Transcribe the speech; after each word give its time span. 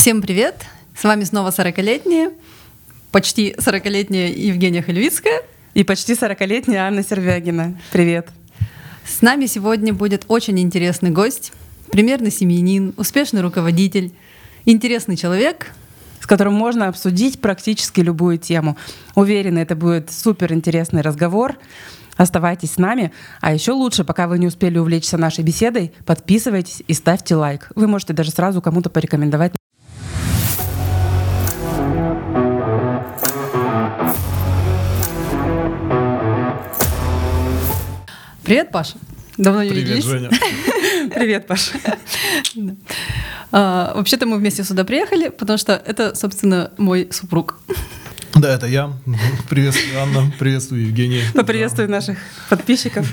Всем 0.00 0.22
привет! 0.22 0.64
С 0.96 1.04
вами 1.04 1.24
снова 1.24 1.50
40-летняя, 1.50 2.32
почти 3.12 3.54
40-летняя 3.58 4.32
Евгения 4.32 4.80
Хельвицкая. 4.80 5.42
И 5.74 5.84
почти 5.84 6.14
40-летняя 6.14 6.86
Анна 6.86 7.02
Сервягина. 7.02 7.78
Привет! 7.92 8.28
С 9.04 9.20
нами 9.20 9.44
сегодня 9.44 9.92
будет 9.92 10.24
очень 10.28 10.58
интересный 10.58 11.10
гость, 11.10 11.52
примерный 11.92 12.30
семьянин, 12.30 12.94
успешный 12.96 13.42
руководитель, 13.42 14.14
интересный 14.64 15.18
человек, 15.18 15.66
с 16.18 16.26
которым 16.26 16.54
можно 16.54 16.88
обсудить 16.88 17.42
практически 17.42 18.00
любую 18.00 18.38
тему. 18.38 18.78
Уверена, 19.16 19.58
это 19.58 19.76
будет 19.76 20.10
супер 20.10 20.54
интересный 20.54 21.02
разговор. 21.02 21.58
Оставайтесь 22.16 22.72
с 22.72 22.78
нами. 22.78 23.12
А 23.42 23.52
еще 23.52 23.72
лучше, 23.72 24.04
пока 24.04 24.28
вы 24.28 24.38
не 24.38 24.46
успели 24.46 24.78
увлечься 24.78 25.18
нашей 25.18 25.44
беседой, 25.44 25.92
подписывайтесь 26.06 26.82
и 26.88 26.94
ставьте 26.94 27.34
лайк. 27.34 27.70
Вы 27.74 27.86
можете 27.86 28.14
даже 28.14 28.30
сразу 28.30 28.62
кому-то 28.62 28.88
порекомендовать. 28.88 29.52
Привет, 38.50 38.72
Паша. 38.72 38.94
Давно 39.38 39.62
не 39.62 39.70
Привет, 39.70 39.86
виделись. 39.86 40.04
Женя. 40.06 40.28
Привет, 41.14 41.46
Паша. 41.46 41.70
А, 43.52 43.92
Вообще-то 43.94 44.26
мы 44.26 44.38
вместе 44.38 44.64
сюда 44.64 44.82
приехали, 44.82 45.28
потому 45.28 45.56
что 45.56 45.74
это, 45.74 46.16
собственно, 46.16 46.72
мой 46.76 47.08
супруг. 47.12 47.60
Да, 48.34 48.52
это 48.52 48.66
я. 48.66 48.92
Приветствую, 49.48 50.02
Анна. 50.02 50.32
Приветствую, 50.36 50.84
Евгений. 50.86 51.20
Поприветствую 51.32 51.88
наших 51.88 52.18
подписчиков. 52.48 53.06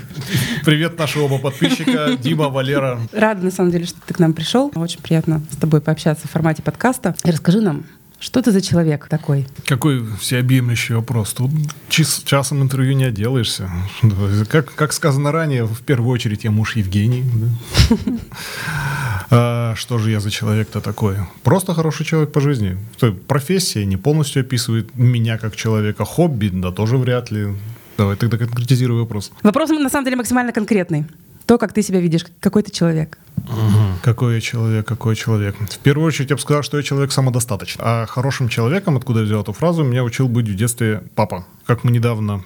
Привет, 0.64 0.98
наши 0.98 1.20
оба 1.20 1.38
подписчика. 1.38 2.16
Дима, 2.20 2.48
Валера. 2.48 2.98
Рада, 3.12 3.44
на 3.44 3.52
самом 3.52 3.70
деле, 3.70 3.86
что 3.86 4.00
ты 4.04 4.14
к 4.14 4.18
нам 4.18 4.32
пришел. 4.32 4.72
Очень 4.74 5.02
приятно 5.02 5.40
с 5.52 5.56
тобой 5.56 5.80
пообщаться 5.80 6.26
в 6.26 6.32
формате 6.32 6.64
подкаста. 6.64 7.14
И 7.22 7.30
расскажи 7.30 7.60
нам, 7.60 7.84
что 8.20 8.42
ты 8.42 8.50
за 8.52 8.60
человек 8.60 9.06
такой? 9.08 9.46
Какой 9.66 10.04
всеобъемлющий 10.20 10.94
вопрос. 10.96 11.32
Тут 11.34 11.50
час- 11.88 12.22
часом 12.24 12.62
интервью 12.62 12.94
не 12.94 13.04
отделаешься. 13.04 13.70
Как, 14.50 14.74
как 14.74 14.92
сказано 14.92 15.32
ранее, 15.32 15.64
в 15.64 15.80
первую 15.82 16.10
очередь 16.10 16.44
я 16.44 16.50
муж 16.50 16.76
Евгений. 16.76 17.24
А, 19.30 19.74
Что 19.76 19.98
же 19.98 20.10
я 20.10 20.20
за 20.20 20.30
человек-то 20.30 20.80
такой? 20.80 21.16
Просто 21.42 21.74
хороший 21.74 22.06
человек 22.06 22.32
по 22.32 22.40
жизни. 22.40 22.78
Профессия 23.26 23.84
не 23.84 23.98
полностью 23.98 24.40
описывает 24.40 24.94
меня 24.96 25.36
как 25.36 25.54
человека. 25.54 26.04
Хобби, 26.06 26.48
да 26.48 26.70
тоже 26.72 26.96
вряд 26.96 27.30
ли. 27.30 27.48
Давай 27.98 28.16
тогда 28.16 28.38
конкретизируй 28.38 29.00
вопрос. 29.00 29.30
Вопрос 29.42 29.68
на 29.70 29.90
самом 29.90 30.04
деле 30.04 30.16
максимально 30.16 30.52
конкретный. 30.52 31.04
То, 31.48 31.56
как 31.56 31.72
ты 31.72 31.80
себя 31.80 31.98
видишь, 31.98 32.26
какой 32.40 32.62
ты 32.62 32.70
человек. 32.70 33.16
Какой 34.02 34.34
я 34.34 34.40
человек, 34.42 34.86
какой 34.86 35.16
человек. 35.16 35.56
В 35.58 35.78
первую 35.78 36.06
очередь 36.06 36.28
я 36.28 36.36
бы 36.36 36.42
сказал, 36.42 36.62
что 36.62 36.76
я 36.76 36.82
человек 36.82 37.10
самодостаточный. 37.10 37.82
А 37.82 38.04
хорошим 38.04 38.50
человеком, 38.50 38.98
откуда 38.98 39.20
я 39.20 39.24
взял 39.24 39.40
эту 39.40 39.54
фразу, 39.54 39.82
меня 39.82 40.04
учил 40.04 40.28
быть 40.28 40.46
в 40.46 40.54
детстве 40.54 41.04
папа. 41.14 41.46
Как 41.64 41.84
мы 41.84 41.90
недавно 41.90 42.44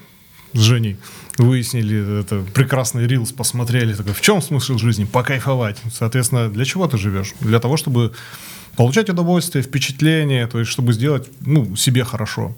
с 0.52 0.58
Женей 0.58 0.96
выяснили, 1.38 2.20
это 2.20 2.44
прекрасный 2.52 3.06
рилс 3.06 3.32
посмотрели, 3.32 3.94
такой, 3.94 4.12
в 4.12 4.20
чем 4.20 4.42
смысл 4.42 4.78
жизни? 4.78 5.04
Покайфовать. 5.04 5.78
Соответственно, 5.92 6.48
для 6.48 6.64
чего 6.64 6.86
ты 6.86 6.98
живешь? 6.98 7.32
Для 7.40 7.58
того, 7.58 7.76
чтобы 7.76 8.12
получать 8.76 9.10
удовольствие, 9.10 9.62
впечатление, 9.62 10.46
то 10.46 10.58
есть 10.58 10.70
чтобы 10.70 10.92
сделать 10.92 11.28
ну, 11.40 11.76
себе 11.76 12.04
хорошо. 12.04 12.54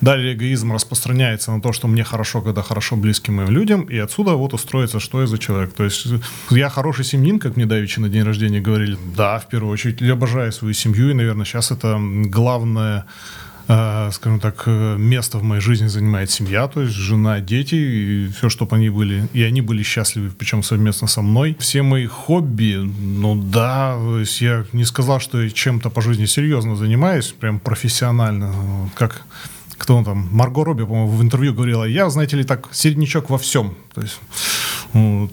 Далее 0.00 0.34
эгоизм 0.34 0.72
распространяется 0.72 1.52
на 1.52 1.60
то, 1.60 1.72
что 1.72 1.88
мне 1.88 2.04
хорошо, 2.04 2.40
когда 2.40 2.62
хорошо 2.62 2.96
близким 2.96 3.34
моим 3.34 3.50
людям, 3.50 3.82
и 3.82 3.98
отсюда 3.98 4.32
вот 4.32 4.54
устроится, 4.54 5.00
что 5.00 5.20
я 5.20 5.26
за 5.26 5.38
человек. 5.38 5.72
То 5.74 5.84
есть 5.84 6.06
я 6.50 6.68
хороший 6.68 7.04
семьянин, 7.04 7.38
как 7.38 7.56
мне 7.56 7.66
давеча 7.66 8.00
на 8.00 8.08
день 8.08 8.22
рождения 8.22 8.60
говорили. 8.60 8.96
Да, 9.16 9.38
в 9.38 9.48
первую 9.48 9.72
очередь, 9.72 10.00
я 10.00 10.12
обожаю 10.12 10.52
свою 10.52 10.74
семью, 10.74 11.10
и, 11.10 11.14
наверное, 11.14 11.44
сейчас 11.44 11.70
это 11.70 11.98
главное 12.00 13.06
э, 13.68 14.10
скажем 14.12 14.40
так, 14.40 14.62
э, 14.66 14.96
место 14.96 15.38
в 15.38 15.42
моей 15.42 15.60
жизни 15.60 15.86
занимает 15.86 16.30
семья, 16.30 16.68
то 16.68 16.82
есть 16.82 16.94
жена, 16.94 17.40
дети, 17.40 17.74
и 17.74 18.28
все, 18.36 18.48
чтобы 18.48 18.76
они 18.76 18.90
были, 18.90 19.28
и 19.32 19.42
они 19.42 19.60
были 19.60 19.82
счастливы, 19.82 20.30
причем 20.30 20.62
совместно 20.62 21.08
со 21.08 21.22
мной. 21.22 21.56
Все 21.58 21.82
мои 21.82 22.06
хобби, 22.06 22.76
ну 22.76 23.34
да, 23.34 23.96
то 23.96 24.18
есть 24.18 24.40
я 24.40 24.64
не 24.72 24.84
сказал, 24.84 25.20
что 25.20 25.42
я 25.42 25.50
чем-то 25.50 25.90
по 25.90 26.00
жизни 26.00 26.26
серьезно 26.26 26.76
занимаюсь, 26.76 27.32
прям 27.32 27.60
профессионально, 27.60 28.52
Вот 28.52 28.90
как 28.94 29.24
кто 29.78 29.96
он 29.96 30.04
там, 30.04 30.28
Марго 30.32 30.64
Робби, 30.64 30.84
по-моему, 30.84 31.08
в 31.08 31.22
интервью 31.22 31.52
говорила, 31.52 31.84
я, 31.84 32.08
знаете 32.08 32.36
ли, 32.36 32.44
так, 32.44 32.68
середнячок 32.72 33.30
во 33.30 33.36
всем. 33.36 33.76
То 33.94 34.00
есть 34.00 34.18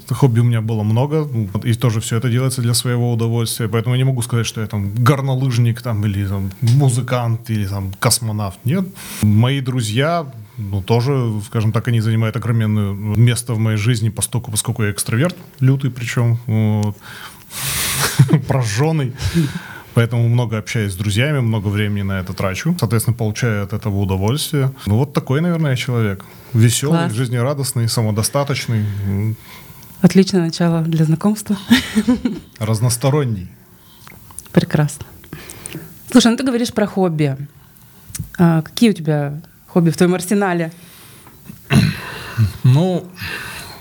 хобби 0.10 0.40
у 0.40 0.44
меня 0.44 0.62
было 0.62 0.84
много, 0.84 1.24
вот, 1.24 1.66
и 1.66 1.74
тоже 1.74 2.00
все 2.00 2.18
это 2.18 2.30
делается 2.30 2.62
для 2.62 2.74
своего 2.74 3.14
удовольствия, 3.14 3.68
поэтому 3.68 3.96
я 3.96 4.00
не 4.00 4.04
могу 4.04 4.22
сказать, 4.22 4.46
что 4.46 4.62
я 4.62 4.68
там 4.68 4.94
горнолыжник 4.96 5.82
там, 5.82 6.06
или 6.06 6.26
там, 6.26 6.52
музыкант, 6.62 7.50
или 7.50 7.66
там 7.66 7.92
космонавт. 8.00 8.60
Нет. 8.66 8.86
Мои 9.22 9.62
друзья, 9.62 10.32
ну, 10.58 10.82
тоже, 10.82 11.34
скажем 11.48 11.72
так, 11.72 11.88
они 11.88 12.02
занимают 12.02 12.36
огроменное 12.36 12.94
место 12.94 13.54
в 13.54 13.60
моей 13.60 13.78
жизни, 13.78 14.10
поскольку, 14.10 14.52
поскольку 14.52 14.84
я 14.84 14.92
экстраверт, 14.92 15.36
лютый 15.60 15.92
причем, 15.92 16.38
прожженный. 18.48 19.14
Поэтому 19.94 20.28
много 20.28 20.58
общаюсь 20.58 20.94
с 20.94 20.96
друзьями, 20.96 21.40
много 21.40 21.68
времени 21.68 22.02
на 22.02 22.20
это 22.20 22.34
трачу. 22.34 22.76
Соответственно, 22.80 23.16
получаю 23.16 23.64
от 23.64 23.74
этого 23.74 24.00
удовольствие. 24.00 24.72
Ну, 24.88 24.98
вот 24.98 25.14
такой, 25.14 25.42
наверное, 25.42 25.76
человек. 25.76 26.26
Веселый, 26.54 27.00
Класс. 27.00 27.14
жизнерадостный, 27.14 27.88
самодостаточный, 27.90 28.86
Отличное 30.02 30.42
начало 30.42 30.82
для 30.82 31.06
знакомства. 31.06 31.58
разносторонний. 32.60 33.50
Прекрасно. 34.52 35.06
Слушай, 36.12 36.32
ну 36.32 36.38
ты 36.38 36.44
говоришь 36.44 36.74
про 36.74 36.86
хобби. 36.86 37.38
А 38.38 38.62
какие 38.62 38.90
у 38.90 38.94
тебя 38.94 39.42
хобби 39.68 39.92
в 39.92 39.98
твоем 39.98 40.14
арсенале? 40.14 40.74
Ну, 42.64 43.08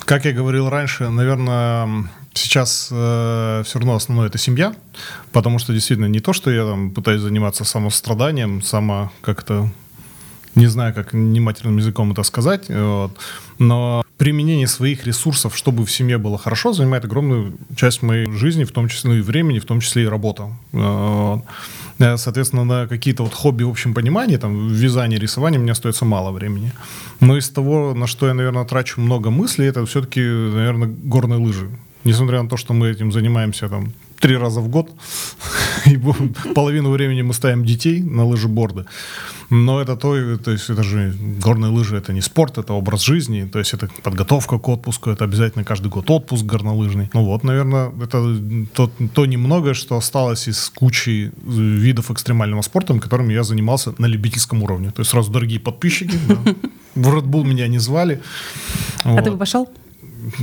как 0.05 0.25
я 0.25 0.33
говорил 0.33 0.69
раньше, 0.69 1.09
наверное, 1.09 2.09
сейчас 2.35 2.87
все 2.87 3.65
равно 3.75 3.95
основное 3.97 4.29
это 4.29 4.39
семья, 4.39 4.75
потому 5.33 5.59
что 5.59 5.73
действительно 5.73 6.07
не 6.07 6.21
то, 6.21 6.33
что 6.33 6.51
я 6.51 6.65
там 6.65 6.91
пытаюсь 6.93 7.21
заниматься 7.21 7.65
самостраданием, 7.65 8.63
само 8.63 9.11
как-то 9.23 9.71
не 10.55 10.67
знаю, 10.67 10.95
как 10.95 11.13
нематерным 11.13 11.79
языком 11.79 12.13
это 12.13 12.23
сказать, 12.23 12.67
вот, 12.69 13.13
но 13.59 14.03
применение 14.19 14.67
своих 14.67 15.07
ресурсов, 15.07 15.57
чтобы 15.57 15.85
в 15.85 15.91
семье 15.91 16.19
было 16.19 16.39
хорошо, 16.39 16.73
занимает 16.73 17.05
огромную 17.05 17.55
часть 17.77 18.03
моей 18.03 18.31
жизни, 18.31 18.65
в 18.65 18.71
том 18.71 18.89
числе 18.89 19.19
и 19.19 19.21
времени, 19.21 19.59
в 19.59 19.65
том 19.65 19.81
числе 19.81 20.05
и 20.05 20.07
работа. 20.07 20.51
Вот. 20.73 21.43
Э, 21.99 22.17
Соответственно, 22.17 22.65
на 22.65 22.87
какие-то 22.87 23.25
вот 23.25 23.35
хобби 23.35 23.65
в 23.65 23.71
общем 23.71 23.95
понимании, 23.95 24.37
там, 24.37 24.69
вязание, 24.69 25.19
рисование, 25.19 25.61
мне 25.61 25.73
остается 25.73 26.05
мало 26.05 26.31
времени. 26.31 26.73
Но 27.21 27.37
из 27.37 27.49
того, 27.51 27.95
на 27.95 28.07
что 28.07 28.27
я, 28.27 28.35
наверное, 28.35 28.65
трачу 28.65 29.01
много 29.01 29.31
мыслей, 29.31 29.67
это 29.67 29.85
все-таки, 29.87 30.21
наверное, 30.21 30.89
горные 30.89 31.39
лыжи. 31.39 31.69
Несмотря 32.05 32.43
на 32.43 32.49
то, 32.49 32.57
что 32.57 32.75
мы 32.75 32.91
этим 32.91 33.13
занимаемся 33.13 33.69
там 33.69 33.93
три 34.21 34.37
раза 34.37 34.61
в 34.61 34.69
год, 34.69 34.91
и 35.91 35.99
половину 36.55 36.91
времени 36.91 37.23
мы 37.23 37.35
ставим 37.35 37.65
детей 37.65 38.03
на 38.03 38.25
лыжеборды. 38.25 38.85
Но 39.51 39.81
это 39.81 39.97
то, 39.97 40.39
то 40.39 40.51
есть 40.51 40.71
это 40.71 40.83
же 40.83 41.15
горные 41.45 41.71
лыжи, 41.71 41.97
это 41.97 42.13
не 42.13 42.23
спорт, 42.23 42.59
это 42.59 42.73
образ 42.73 43.03
жизни, 43.03 43.49
то 43.53 43.59
есть 43.59 43.75
это 43.75 43.89
подготовка 44.03 44.59
к 44.59 44.69
отпуску, 44.69 45.11
это 45.11 45.25
обязательно 45.25 45.65
каждый 45.65 45.89
год 45.89 46.11
отпуск 46.11 46.45
горнолыжный. 46.45 47.11
Ну 47.13 47.25
вот, 47.25 47.45
наверное, 47.45 47.93
это 48.03 48.41
то, 48.73 48.91
то 49.15 49.27
немногое, 49.27 49.75
что 49.75 49.97
осталось 49.97 50.49
из 50.49 50.71
кучи 50.71 51.33
видов 51.47 52.11
экстремального 52.11 52.63
спорта, 52.63 52.99
которыми 52.99 53.35
я 53.35 53.43
занимался 53.43 53.93
на 53.99 54.07
любительском 54.07 54.63
уровне. 54.63 54.91
То 54.91 55.01
есть 55.01 55.11
сразу 55.11 55.31
дорогие 55.31 55.61
подписчики, 55.61 56.17
в 56.95 57.09
Red 57.09 57.25
Bull 57.25 57.45
меня 57.45 57.69
не 57.69 57.79
звали. 57.79 58.21
А 59.05 59.13
Вот. 59.13 59.25
ты 59.25 59.31
бы 59.31 59.37
пошел? 59.37 59.69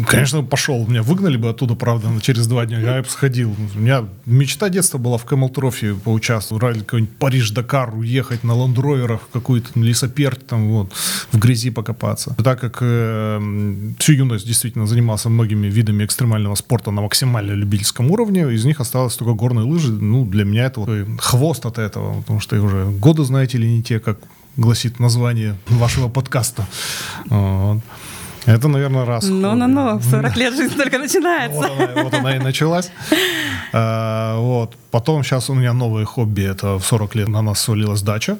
Конечно, 0.08 0.44
пошел. 0.44 0.86
Меня 0.88 1.04
выгнали 1.04 1.38
бы 1.38 1.50
оттуда, 1.50 1.76
правда, 1.76 2.10
но 2.10 2.20
через 2.20 2.48
два 2.48 2.66
дня. 2.66 2.80
Я 2.80 3.02
бы 3.02 3.10
сходил. 3.10 3.56
У 3.76 3.80
меня 3.80 4.06
мечта 4.26 4.70
детства 4.70 4.98
была 4.98 5.18
в 5.18 5.26
Camel 5.26 5.54
Trophy 5.54 6.00
поучаствовать. 6.00 6.64
Ради 6.64 6.80
какой-нибудь 6.80 7.18
Париж-Дакар 7.18 7.96
уехать 7.96 8.44
на 8.44 8.54
ландроверах 8.56 9.22
в 9.22 9.32
какую-то 9.32 9.80
лесоперть, 9.80 10.46
там 10.48 10.70
вот, 10.70 10.94
в 11.32 11.38
грязи 11.38 11.70
покопаться. 11.70 12.36
Так 12.44 12.60
как 12.60 12.78
э, 12.82 13.94
всю 14.00 14.14
юность 14.14 14.46
действительно 14.46 14.88
занимался 14.88 15.30
многими 15.30 15.68
видами 15.68 16.06
экстремального 16.06 16.56
спорта 16.56 16.92
на 16.92 17.02
максимально 17.02 17.52
любительском 17.52 18.12
уровне, 18.12 18.52
из 18.54 18.66
них 18.66 18.80
осталось 18.80 19.16
только 19.16 19.34
горные 19.34 19.66
лыжи. 19.66 19.92
Ну, 19.92 20.26
для 20.26 20.46
меня 20.46 20.66
это 20.66 20.82
вот 20.82 20.90
хвост 21.20 21.66
от 21.66 21.78
этого, 21.78 22.22
потому 22.22 22.40
что 22.40 22.60
уже 22.62 22.86
годы, 22.86 23.24
знаете 23.24 23.58
ли, 23.58 23.70
не 23.70 23.84
те, 23.84 24.00
как 24.00 24.20
гласит 24.58 25.00
название 25.00 25.56
вашего 25.70 26.10
подкаста. 26.10 26.68
Вот. 27.30 27.82
Это, 28.50 28.68
наверное, 28.68 29.06
раз. 29.06 29.28
Ну-ну-ну, 29.28 29.98
в 29.98 30.04
40 30.04 30.38
лет 30.38 30.56
жизнь 30.56 30.76
только 30.76 30.98
начинается. 30.98 31.60
Вот 31.60 31.90
она, 31.90 32.04
вот 32.04 32.14
она 32.14 32.36
и 32.36 32.40
началась. 32.40 32.92
А, 33.74 34.40
вот. 34.40 34.76
Потом 34.90 35.24
сейчас 35.24 35.50
у 35.50 35.54
меня 35.54 35.74
новое 35.74 36.06
хобби. 36.06 36.42
Это 36.42 36.80
в 36.80 36.86
40 36.86 37.16
лет 37.16 37.28
на 37.28 37.42
нас 37.42 37.60
свалилась 37.62 38.02
дача. 38.02 38.40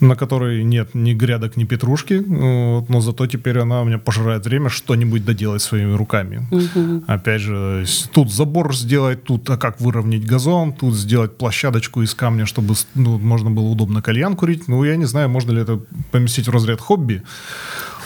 на 0.00 0.16
которой 0.16 0.64
нет 0.64 0.94
ни 0.94 1.12
грядок, 1.12 1.56
ни 1.56 1.64
петрушки, 1.64 2.24
вот, 2.26 2.88
но 2.88 3.00
зато 3.00 3.26
теперь 3.26 3.58
она 3.58 3.82
у 3.82 3.84
меня 3.84 3.98
пожирает 3.98 4.46
время 4.46 4.70
что-нибудь 4.70 5.24
доделать 5.24 5.62
своими 5.62 5.94
руками. 5.94 6.46
Мгм. 6.50 7.04
Опять 7.06 7.42
же, 7.42 7.84
тут 8.12 8.32
забор 8.32 8.74
сделать, 8.74 9.24
тут 9.24 9.48
а 9.50 9.56
как 9.56 9.80
выровнять 9.80 10.24
газон, 10.24 10.72
тут 10.72 10.94
сделать 10.94 11.36
площадочку 11.36 12.02
из 12.02 12.14
камня, 12.14 12.46
чтобы 12.46 12.74
ну, 12.94 13.18
можно 13.18 13.50
было 13.50 13.66
удобно 13.66 14.02
кальян 14.02 14.36
курить. 14.36 14.68
Ну, 14.68 14.84
я 14.84 14.96
не 14.96 15.04
знаю, 15.04 15.28
можно 15.28 15.52
ли 15.52 15.60
это 15.60 15.80
поместить 16.10 16.48
в 16.48 16.50
разряд 16.50 16.80
хобби. 16.80 17.22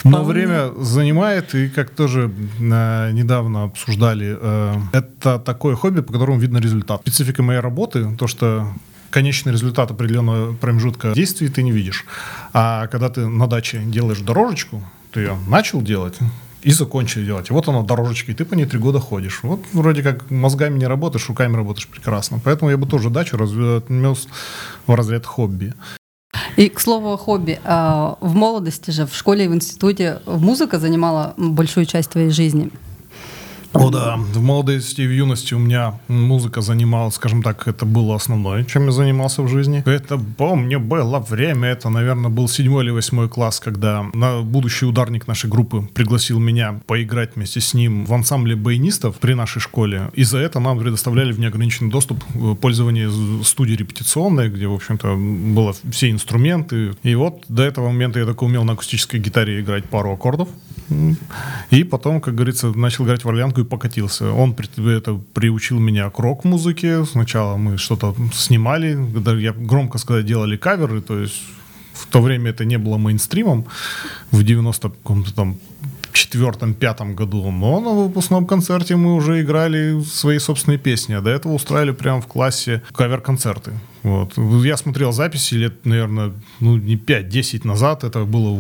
Но 0.05 0.23
время 0.23 0.71
занимает, 0.79 1.55
и 1.55 1.69
как 1.69 1.91
тоже 1.91 2.31
э, 2.61 3.11
недавно 3.13 3.65
обсуждали, 3.65 4.37
э, 4.41 4.75
это 4.93 5.39
такое 5.39 5.77
хобби, 5.77 6.01
по 6.03 6.13
которому 6.13 6.39
видно 6.39 6.59
результат. 6.59 7.01
Специфика 7.01 7.43
моей 7.43 7.61
работы, 7.61 8.15
то, 8.17 8.27
что 8.27 8.69
конечный 9.11 9.53
результат 9.53 9.91
определенного 9.91 10.55
промежутка 10.55 11.13
действий 11.15 11.49
ты 11.49 11.63
не 11.63 11.73
видишь. 11.73 12.05
А 12.53 12.87
когда 12.89 13.09
ты 13.09 13.27
на 13.27 13.47
даче 13.47 13.83
делаешь 13.85 14.21
дорожечку, 14.21 14.83
ты 15.13 15.21
ее 15.21 15.37
начал 15.49 15.81
делать, 15.81 16.19
и 16.63 16.71
закончили 16.71 17.25
делать. 17.25 17.51
И 17.51 17.53
вот 17.53 17.69
она, 17.69 17.83
дорожечка, 17.83 18.33
и 18.33 18.35
ты 18.35 18.45
по 18.45 18.55
ней 18.55 18.65
три 18.67 18.79
года 18.79 18.99
ходишь. 18.99 19.41
Вот 19.43 19.61
вроде 19.73 20.03
как 20.03 20.31
мозгами 20.31 20.79
не 20.79 20.87
работаешь, 20.87 21.29
руками 21.29 21.57
работаешь 21.57 21.87
прекрасно. 21.87 22.41
Поэтому 22.43 22.71
я 22.71 22.77
бы 22.77 22.87
тоже 22.87 23.11
дачу 23.11 23.37
разве- 23.37 23.77
отнес 23.79 24.29
в 24.87 24.95
разряд 24.95 25.27
хобби. 25.27 25.75
И, 26.57 26.69
к 26.69 26.81
слову, 26.81 27.13
о 27.13 27.17
хобби. 27.17 27.59
А, 27.65 28.17
В 28.21 28.35
молодости 28.35 28.91
же, 28.91 29.07
в 29.07 29.15
школе 29.15 29.45
и 29.45 29.49
в 29.49 29.55
институте 29.55 30.21
музыка 30.27 30.79
занимала 30.79 31.35
большую 31.37 31.87
часть 31.87 32.11
твоей 32.11 32.31
жизни. 32.31 32.71
О 33.75 33.91
да, 33.91 34.17
в 34.17 34.41
молодости 34.41 35.01
и 35.01 35.07
в 35.07 35.11
юности 35.11 35.53
у 35.53 35.59
меня 35.59 35.99
музыка 36.07 36.61
занимала, 36.61 37.11
скажем 37.11 37.43
так, 37.43 37.67
это 37.67 37.85
было 37.85 38.15
основное, 38.15 38.65
чем 38.65 38.87
я 38.87 38.93
занимался 38.93 39.43
в 39.43 39.49
жизни. 39.49 39.83
Это, 39.85 40.17
помню, 40.17 40.79
было 40.79 41.19
время, 41.19 41.71
это, 41.71 41.91
наверное, 41.91 42.31
был 42.31 42.49
седьмой 42.49 42.85
или 42.85 42.91
восьмой 42.91 43.29
класс, 43.29 43.59
когда 43.59 44.07
на 44.15 44.43
будущий 44.43 44.87
ударник 44.87 45.27
нашей 45.27 45.51
группы 45.51 45.89
пригласил 45.93 46.39
меня 46.39 46.81
поиграть 46.87 47.35
вместе 47.35 47.61
с 47.61 47.75
ним 47.75 48.05
в 48.07 48.15
ансамбле 48.15 48.55
баянистов 48.55 49.17
при 49.17 49.35
нашей 49.35 49.61
школе. 49.61 50.11
И 50.15 50.23
за 50.23 50.39
это 50.39 50.61
нам 50.61 50.79
предоставляли 50.79 51.33
в 51.33 51.41
неограниченный 51.41 51.91
доступ 51.91 52.23
э, 52.35 52.55
пользование 52.55 53.11
студии 53.43 53.75
репетиционной, 53.75 54.51
где, 54.51 54.69
в 54.69 54.75
общем-то, 54.75 55.17
было 55.17 55.75
все 55.91 56.11
инструменты. 56.11 56.93
И 57.03 57.15
вот 57.17 57.45
до 57.49 57.65
этого 57.65 57.89
момента 57.89 58.21
я 58.21 58.25
только 58.25 58.45
умел 58.45 58.63
на 58.63 58.75
акустической 58.75 59.19
гитаре 59.19 59.61
играть 59.61 59.85
пару 59.87 60.13
аккордов. 60.13 60.49
И 61.71 61.85
потом, 61.85 62.21
как 62.21 62.35
говорится, 62.35 62.69
начал 62.69 63.05
играть 63.05 63.25
в 63.25 63.29
орлянку 63.29 63.61
и 63.61 63.65
покатился. 63.65 64.31
Он 64.31 64.55
это 64.55 65.21
приучил 65.33 65.79
меня 65.79 66.11
к 66.11 66.19
рок-музыке. 66.19 67.05
Сначала 67.05 67.57
мы 67.57 67.79
что-то 67.79 68.15
снимали, 68.33 68.99
я 69.41 69.53
громко 69.53 69.99
сказать 69.99 70.27
делали 70.27 70.57
каверы, 70.57 71.01
то 71.01 71.19
есть 71.19 71.43
в 71.93 72.07
то 72.07 72.21
время 72.21 72.51
это 72.51 72.65
не 72.65 72.77
было 72.79 72.99
мейнстримом 72.99 73.67
в 74.31 74.43
90 74.43 74.89
каком-то 74.91 75.35
там 75.35 75.59
четвертом-пятом 76.13 77.15
году, 77.15 77.51
но 77.51 77.81
на 77.81 77.91
выпускном 77.91 78.47
концерте 78.47 78.97
мы 78.97 79.15
уже 79.15 79.43
играли 79.43 80.01
свои 80.03 80.39
собственные 80.39 80.79
песни, 80.79 81.15
а 81.15 81.21
до 81.21 81.31
этого 81.31 81.53
устраивали 81.53 81.93
прямо 81.93 82.21
в 82.21 82.27
классе 82.27 82.83
кавер-концерты. 82.93 83.73
Вот. 84.05 84.37
Я 84.65 84.77
смотрел 84.77 85.13
записи 85.13 85.55
лет, 85.55 85.87
наверное, 85.87 86.33
ну, 86.61 86.77
не 86.77 86.97
5-10 86.97 87.67
назад, 87.67 88.05
это 88.05 88.25
было 88.25 88.51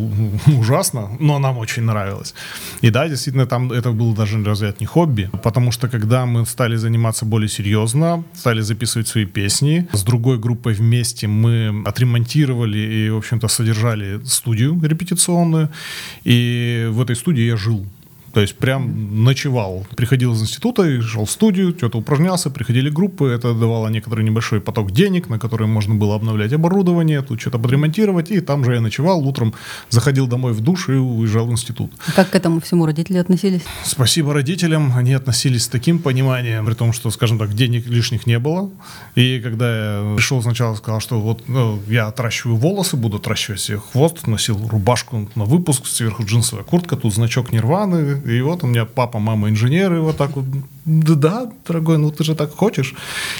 ужасно, 0.58 1.10
но 1.20 1.38
нам 1.38 1.58
очень 1.58 1.82
нравилось. 1.82 2.34
И 2.80 2.90
да, 2.90 3.08
действительно, 3.08 3.46
там 3.46 3.70
это 3.70 3.92
было 3.92 4.14
даже 4.14 4.42
разряд 4.42 4.80
не 4.80 4.86
хобби, 4.86 5.30
потому 5.42 5.70
что 5.70 5.88
когда 5.88 6.24
мы 6.24 6.46
стали 6.46 6.76
заниматься 6.76 7.26
более 7.26 7.50
серьезно, 7.50 8.24
стали 8.32 8.62
записывать 8.62 9.06
свои 9.06 9.26
песни, 9.26 9.86
с 9.92 10.02
другой 10.02 10.38
группой 10.38 10.72
вместе 10.72 11.26
мы 11.26 11.82
отремонтировали 11.84 12.78
и, 12.78 13.10
в 13.10 13.18
общем-то, 13.18 13.48
содержали 13.48 14.24
студию 14.24 14.80
репетиционную, 14.82 15.68
и 16.24 16.88
в 16.90 17.02
этой 17.02 17.16
студии 17.16 17.44
я 17.44 17.56
жил. 17.56 17.84
То 18.34 18.40
есть 18.40 18.56
прям 18.56 19.22
ночевал. 19.24 19.86
Приходил 19.96 20.32
из 20.32 20.42
института 20.42 21.00
шел 21.00 21.24
в 21.24 21.30
студию, 21.30 21.74
что-то 21.76 21.98
упражнялся, 21.98 22.50
приходили 22.50 22.90
группы, 22.90 23.28
это 23.28 23.54
давало 23.54 23.88
некоторый 23.88 24.24
небольшой 24.24 24.60
поток 24.60 24.90
денег, 24.90 25.28
на 25.28 25.38
который 25.38 25.68
можно 25.68 25.94
было 25.94 26.16
обновлять 26.16 26.52
оборудование, 26.52 27.22
тут 27.22 27.40
что-то 27.40 27.58
подремонтировать, 27.58 28.32
и 28.32 28.40
там 28.40 28.64
же 28.64 28.74
я 28.74 28.80
ночевал, 28.80 29.26
утром 29.26 29.54
заходил 29.88 30.26
домой 30.26 30.52
в 30.52 30.60
душ 30.60 30.88
и 30.88 30.92
уезжал 30.92 31.46
в 31.46 31.52
институт. 31.52 31.92
Как 32.16 32.30
к 32.30 32.34
этому 32.34 32.60
всему 32.60 32.86
родители 32.86 33.18
относились? 33.18 33.62
Спасибо 33.84 34.34
родителям, 34.34 34.92
они 34.96 35.12
относились 35.14 35.64
с 35.64 35.68
таким 35.68 36.00
пониманием, 36.00 36.66
при 36.66 36.74
том, 36.74 36.92
что, 36.92 37.10
скажем 37.10 37.38
так, 37.38 37.54
денег 37.54 37.86
лишних 37.86 38.26
не 38.26 38.40
было. 38.40 38.70
И 39.14 39.40
когда 39.40 39.66
я 39.66 40.14
пришел 40.16 40.42
сначала, 40.42 40.74
сказал, 40.74 41.00
что 41.00 41.20
вот 41.20 41.48
ну, 41.48 41.80
я 41.86 42.08
отращиваю 42.08 42.56
волосы, 42.56 42.96
буду 42.96 43.18
отращивать 43.18 43.60
себе 43.60 43.78
хвост, 43.78 44.26
носил 44.26 44.68
рубашку 44.68 45.30
на 45.36 45.44
выпуск, 45.44 45.86
сверху 45.86 46.24
джинсовая 46.24 46.64
куртка, 46.64 46.96
тут 46.96 47.14
значок 47.14 47.52
Нирваны, 47.52 48.23
и 48.24 48.40
вот 48.40 48.64
у 48.64 48.66
меня 48.66 48.84
папа, 48.84 49.18
мама 49.18 49.50
инженеры, 49.50 50.00
вот 50.00 50.16
так 50.16 50.36
вот, 50.36 50.44
да, 50.84 51.14
да, 51.14 51.50
дорогой, 51.66 51.98
ну 51.98 52.10
ты 52.10 52.24
же 52.24 52.34
так 52.34 52.52
хочешь. 52.54 52.94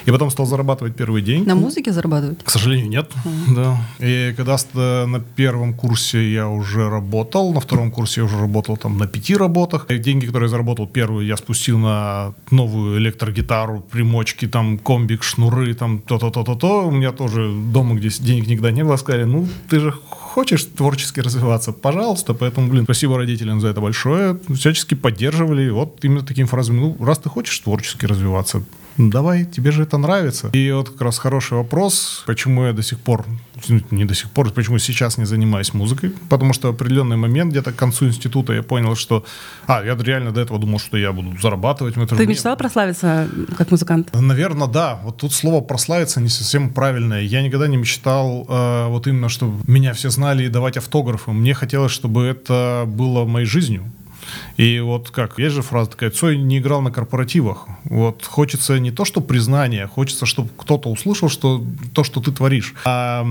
И 0.07 0.11
потом 0.11 0.31
стал 0.31 0.47
зарабатывать 0.47 0.97
первые 0.97 1.23
деньги. 1.23 1.47
На 1.47 1.55
музыке 1.55 1.93
зарабатывать? 1.93 2.43
К 2.43 2.51
сожалению, 2.51 2.89
нет. 2.89 3.11
Да. 3.55 3.77
И 3.99 4.33
когда 4.37 4.57
ст- 4.57 4.75
на 4.75 5.21
первом 5.37 5.75
курсе 5.75 6.33
я 6.33 6.49
уже 6.49 6.89
работал, 6.89 7.53
на 7.53 7.61
втором 7.61 7.91
курсе 7.91 8.21
я 8.21 8.25
уже 8.25 8.39
работал 8.39 8.77
там 8.77 8.97
на 8.99 9.07
пяти 9.07 9.37
работах. 9.37 9.87
И 9.91 9.99
деньги, 9.99 10.27
которые 10.27 10.47
я 10.47 10.51
заработал 10.51 10.87
первые, 10.87 11.29
я 11.29 11.37
спустил 11.37 11.79
на 11.79 12.33
новую 12.51 12.99
электрогитару, 12.99 13.81
примочки, 13.91 14.47
там 14.49 14.79
комбик, 14.79 15.23
шнуры, 15.23 15.75
там 15.75 15.99
то-то-то-то-то. 15.99 16.87
У 16.87 16.91
меня 16.91 17.13
тоже 17.13 17.53
дома, 17.73 17.95
где 17.95 18.09
денег 18.09 18.47
никогда 18.47 18.71
не 18.71 18.85
было, 18.85 18.97
сказали, 18.97 19.25
ну 19.25 19.47
ты 19.69 19.81
же 19.81 19.93
хочешь 20.11 20.65
творчески 20.65 21.21
развиваться, 21.21 21.73
пожалуйста. 21.73 22.35
Поэтому, 22.35 22.69
блин, 22.69 22.85
спасибо 22.85 23.17
родителям 23.19 23.61
за 23.61 23.69
это 23.69 23.81
большое. 23.81 24.39
Всячески 24.55 24.95
поддерживали. 24.95 25.71
Вот 25.71 25.99
именно 26.05 26.23
такими 26.23 26.47
фразами, 26.47 26.81
ну, 26.81 26.97
раз 27.05 27.19
ты 27.19 27.29
хочешь 27.35 27.59
творчески 27.59 28.07
развиваться, 28.07 28.63
ну, 28.97 29.11
давай, 29.11 29.45
тебе 29.45 29.73
же 29.73 29.83
это 29.83 29.99
нравится. 29.99 30.51
И 30.53 30.71
вот 30.71 30.91
как 30.91 31.01
раз 31.01 31.19
хороший 31.19 31.59
вопрос, 31.59 32.23
почему 32.27 32.65
я 32.65 32.73
до 32.73 32.83
сих 32.83 33.01
пор, 33.01 33.25
ну, 33.69 33.81
не 33.91 34.05
до 34.05 34.15
сих 34.15 34.31
пор, 34.31 34.51
почему 34.51 34.79
сейчас 34.79 35.19
не 35.19 35.25
занимаюсь 35.25 35.75
музыкой, 35.75 36.13
потому 36.29 36.53
что 36.53 36.69
в 36.69 36.75
определенный 36.75 37.17
момент, 37.17 37.51
где-то 37.51 37.73
к 37.73 37.77
концу 37.77 38.07
института 38.07 38.53
я 38.53 38.63
понял, 38.63 38.95
что, 38.95 39.25
а, 39.67 39.85
я 39.85 39.97
реально 39.97 40.31
до 40.31 40.41
этого 40.41 40.61
думал, 40.61 40.79
что 40.79 40.97
я 40.97 41.13
буду 41.13 41.37
зарабатывать. 41.41 41.95
Ты 41.95 42.17
же 42.17 42.27
мечтал 42.27 42.57
прославиться 42.57 43.29
как 43.59 43.71
музыкант? 43.71 44.11
Наверное, 44.15 44.69
да. 44.69 45.01
Вот 45.03 45.17
тут 45.17 45.33
слово 45.33 45.61
прославиться 45.61 46.21
не 46.21 46.29
совсем 46.29 46.73
правильное. 46.73 47.23
Я 47.23 47.43
никогда 47.43 47.67
не 47.67 47.77
мечтал 47.77 48.47
э, 48.49 48.87
вот 48.89 49.07
именно, 49.07 49.29
чтобы 49.29 49.61
меня 49.67 49.93
все 49.93 50.11
знали 50.11 50.45
и 50.45 50.49
давать 50.49 50.77
автографы. 50.77 51.33
Мне 51.33 51.55
хотелось, 51.55 51.93
чтобы 51.93 52.25
это 52.25 52.85
было 52.87 53.25
моей 53.25 53.47
жизнью. 53.47 53.83
И 54.57 54.81
вот 54.81 55.11
как, 55.11 55.39
есть 55.39 55.55
же 55.55 55.63
фраза 55.63 55.91
такая, 55.91 56.11
Цой 56.11 56.37
не 56.37 56.59
играл 56.59 56.83
на 56.83 56.91
корпоративах. 56.91 57.67
Вот 57.85 58.25
хочется 58.25 58.79
не 58.79 58.91
то, 58.91 59.05
что 59.05 59.21
признание, 59.21 59.87
хочется, 59.87 60.27
чтобы 60.27 60.51
кто-то 60.57 60.89
услышал, 60.89 61.29
что 61.29 61.65
то, 61.93 62.05
что 62.05 62.21
ты 62.21 62.33
творишь. 62.33 62.75
А, 62.85 63.27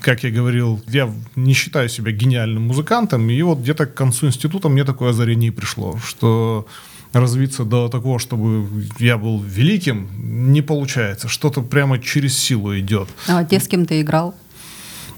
как 0.00 0.24
я 0.24 0.30
говорил, 0.30 0.80
я 0.88 1.12
не 1.34 1.54
считаю 1.54 1.88
себя 1.88 2.12
гениальным 2.12 2.64
музыкантом, 2.64 3.28
и 3.30 3.42
вот 3.42 3.58
где-то 3.58 3.86
к 3.86 3.94
концу 3.94 4.26
института 4.26 4.68
мне 4.68 4.84
такое 4.84 5.10
озарение 5.10 5.52
пришло, 5.52 5.98
что 6.04 6.66
развиться 7.12 7.64
до 7.64 7.88
такого, 7.88 8.18
чтобы 8.18 8.68
я 8.98 9.18
был 9.18 9.42
великим, 9.42 10.08
не 10.18 10.62
получается. 10.62 11.28
Что-то 11.28 11.62
прямо 11.62 11.98
через 11.98 12.36
силу 12.38 12.76
идет. 12.78 13.08
А 13.28 13.44
те, 13.44 13.60
с 13.60 13.68
кем 13.68 13.86
ты 13.86 14.00
играл? 14.00 14.34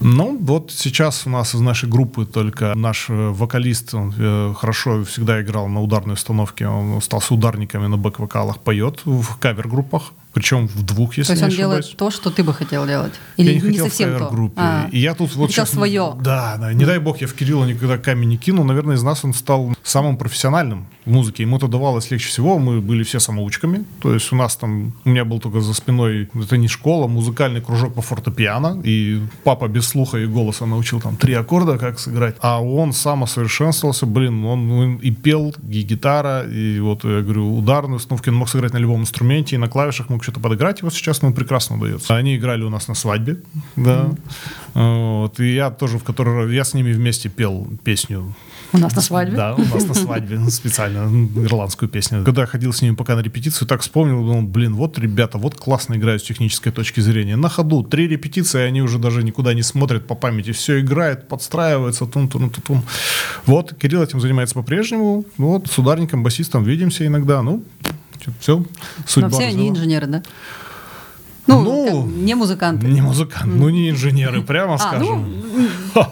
Ну, 0.00 0.38
вот 0.40 0.70
сейчас 0.70 1.26
у 1.26 1.30
нас 1.30 1.54
из 1.54 1.60
нашей 1.60 1.88
группы 1.88 2.24
только 2.24 2.74
наш 2.74 3.10
э, 3.10 3.12
вокалист, 3.12 3.94
он 3.94 4.14
э, 4.16 4.54
хорошо 4.56 5.04
всегда 5.04 5.40
играл 5.42 5.68
на 5.68 5.82
ударной 5.82 6.14
установке, 6.14 6.68
он 6.68 6.98
остался 6.98 7.34
ударниками 7.34 7.86
на 7.86 7.96
бэк-вокалах, 7.96 8.60
поет 8.60 9.00
в 9.04 9.38
кавер-группах, 9.38 10.12
причем 10.32 10.68
в 10.68 10.82
двух, 10.82 11.16
если 11.16 11.28
То 11.28 11.32
есть 11.32 11.42
не 11.42 11.46
он 11.46 11.52
ошибаюсь. 11.52 11.86
делает 11.86 11.96
то, 11.96 12.10
что 12.10 12.30
ты 12.30 12.44
бы 12.44 12.52
хотел 12.54 12.86
делать? 12.86 13.14
я 13.36 13.44
Или 13.44 13.54
не 13.54 13.60
хотел 13.60 13.86
совсем 13.86 14.10
в 14.10 14.18
кавер-группе. 14.18 14.60
А. 14.60 14.88
И 14.92 15.00
я 15.00 15.14
тут 15.14 15.34
вот 15.34 15.50
сейчас... 15.50 15.70
свое. 15.70 16.14
Да, 16.20 16.56
да. 16.58 16.72
Не 16.72 16.84
дай 16.84 16.98
бог, 16.98 17.20
я 17.20 17.26
в 17.26 17.34
Кирилла 17.34 17.64
никогда 17.64 17.98
камень 17.98 18.28
не 18.28 18.36
кину. 18.36 18.62
Наверное, 18.64 18.96
из 18.96 19.02
нас 19.02 19.24
он 19.24 19.34
стал 19.34 19.74
самым 19.82 20.16
профессиональным 20.16 20.86
в 21.04 21.10
музыке. 21.10 21.42
Ему 21.42 21.56
это 21.56 21.66
давалось 21.66 22.10
легче 22.10 22.28
всего. 22.28 22.58
Мы 22.58 22.80
были 22.80 23.02
все 23.02 23.20
самоучками. 23.20 23.84
То 24.00 24.12
есть 24.12 24.32
у 24.32 24.36
нас 24.36 24.56
там... 24.56 24.94
У 25.04 25.08
меня 25.08 25.24
был 25.24 25.40
только 25.40 25.60
за 25.60 25.72
спиной... 25.74 26.28
Это 26.34 26.56
не 26.56 26.68
школа, 26.68 27.06
музыкальный 27.08 27.60
кружок 27.60 27.94
по 27.94 28.02
фортепиано. 28.02 28.80
И 28.84 29.20
папа 29.44 29.68
без 29.68 29.86
слуха 29.86 30.18
и 30.18 30.26
голоса 30.26 30.66
научил 30.66 31.00
там 31.00 31.16
три 31.16 31.34
аккорда, 31.34 31.78
как 31.78 31.98
сыграть. 31.98 32.36
А 32.40 32.62
он 32.62 32.92
сам 32.92 33.22
усовершенствовался. 33.22 34.06
Блин, 34.06 34.44
он, 34.44 34.70
он 34.70 34.96
и 34.96 35.10
пел, 35.10 35.54
и 35.68 35.82
гитара, 35.82 36.46
и 36.46 36.80
вот, 36.80 37.04
я 37.04 37.22
говорю, 37.22 37.56
ударные 37.56 37.96
установки. 37.96 38.28
Он 38.28 38.36
мог 38.36 38.48
сыграть 38.48 38.72
на 38.72 38.78
любом 38.78 39.00
инструменте, 39.00 39.56
и 39.56 39.58
на 39.58 39.68
клавишах 39.68 40.10
мог 40.10 40.17
мог 40.18 40.24
что-то 40.24 40.40
подыграть, 40.40 40.82
и 40.82 40.84
вот 40.84 40.92
сейчас 40.92 41.22
ему 41.22 41.32
прекрасно 41.32 41.76
удается. 41.76 42.16
Они 42.16 42.36
играли 42.36 42.64
у 42.64 42.70
нас 42.70 42.88
на 42.88 42.94
свадьбе, 42.94 43.36
да. 43.76 44.10
Вот, 44.74 45.38
и 45.40 45.54
я 45.54 45.70
тоже 45.70 45.98
в 45.98 46.04
который 46.04 46.54
я 46.54 46.64
с 46.64 46.74
ними 46.74 46.92
вместе 46.92 47.28
пел 47.28 47.68
песню 47.84 48.34
У 48.72 48.78
нас 48.78 48.94
на 48.94 49.02
свадьбе? 49.02 49.36
Да, 49.36 49.54
у 49.54 49.64
нас 49.64 49.86
на 49.86 49.94
свадьбе 49.94 50.38
специально 50.50 51.08
ирландскую 51.36 51.88
песню. 51.88 52.24
Когда 52.24 52.42
я 52.42 52.46
ходил 52.46 52.72
с 52.72 52.82
ними 52.82 52.94
пока 52.94 53.14
на 53.14 53.20
репетицию, 53.20 53.66
так 53.68 53.80
вспомнил, 53.80 54.26
думал, 54.26 54.42
блин, 54.42 54.74
вот 54.74 54.98
ребята, 54.98 55.38
вот 55.38 55.54
классно 55.54 55.94
играют 55.94 56.22
с 56.22 56.24
технической 56.26 56.72
точки 56.72 57.00
зрения. 57.00 57.36
На 57.36 57.48
ходу 57.48 57.82
три 57.82 58.08
репетиции, 58.08 58.60
они 58.60 58.82
уже 58.82 58.98
даже 58.98 59.22
никуда 59.22 59.54
не 59.54 59.62
смотрят 59.62 60.06
по 60.06 60.14
памяти, 60.14 60.52
все 60.52 60.80
играет, 60.80 61.28
подстраивается, 61.28 62.06
тун 62.06 62.28
тун 62.28 62.50
тун 62.50 62.62
тун 62.62 62.82
Вот, 63.46 63.74
Кирилл 63.74 64.02
этим 64.02 64.20
занимается 64.20 64.54
по-прежнему. 64.54 65.24
Вот, 65.38 65.68
с 65.68 65.78
ударником, 65.78 66.22
басистом 66.22 66.64
видимся 66.64 67.06
иногда. 67.06 67.42
Ну, 67.42 67.62
все, 68.40 68.64
судьба 69.06 69.28
Но 69.28 69.34
все 69.36 69.46
развела. 69.46 69.48
они 69.48 69.68
инженеры, 69.70 70.06
да? 70.06 70.22
Ну, 71.46 71.62
Ну, 71.62 71.84
как, 71.86 72.14
не 72.14 72.34
музыканты. 72.34 72.86
Не 72.86 73.00
музыкант, 73.00 73.46
ну 73.46 73.70
не 73.70 73.88
инженеры, 73.90 74.42
прямо 74.46 74.74
А, 74.74 74.78
скажем. 74.78 75.42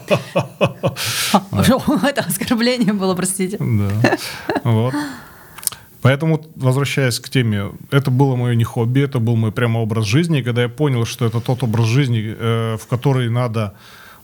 ну, 1.53 1.99
это 2.03 2.23
оскорбление 2.23 2.95
было, 2.95 3.15
простите. 3.15 3.59
Да. 3.61 4.17
Вот. 4.65 4.95
Поэтому, 6.01 6.47
возвращаясь 6.55 7.19
к 7.19 7.29
теме, 7.29 7.73
это 7.91 8.11
было 8.11 8.37
мое 8.37 8.55
не 8.55 8.65
хобби, 8.65 9.01
это 9.01 9.19
был 9.19 9.37
мой 9.37 9.51
прямо 9.53 9.81
образ 9.81 10.07
жизни. 10.07 10.39
И 10.39 10.43
когда 10.43 10.63
я 10.63 10.69
понял, 10.69 11.05
что 11.05 11.27
это 11.27 11.41
тот 11.41 11.63
образ 11.63 11.87
жизни, 11.87 12.35
э, 12.39 12.77
в 12.81 12.87
который 12.87 13.29
надо 13.29 13.75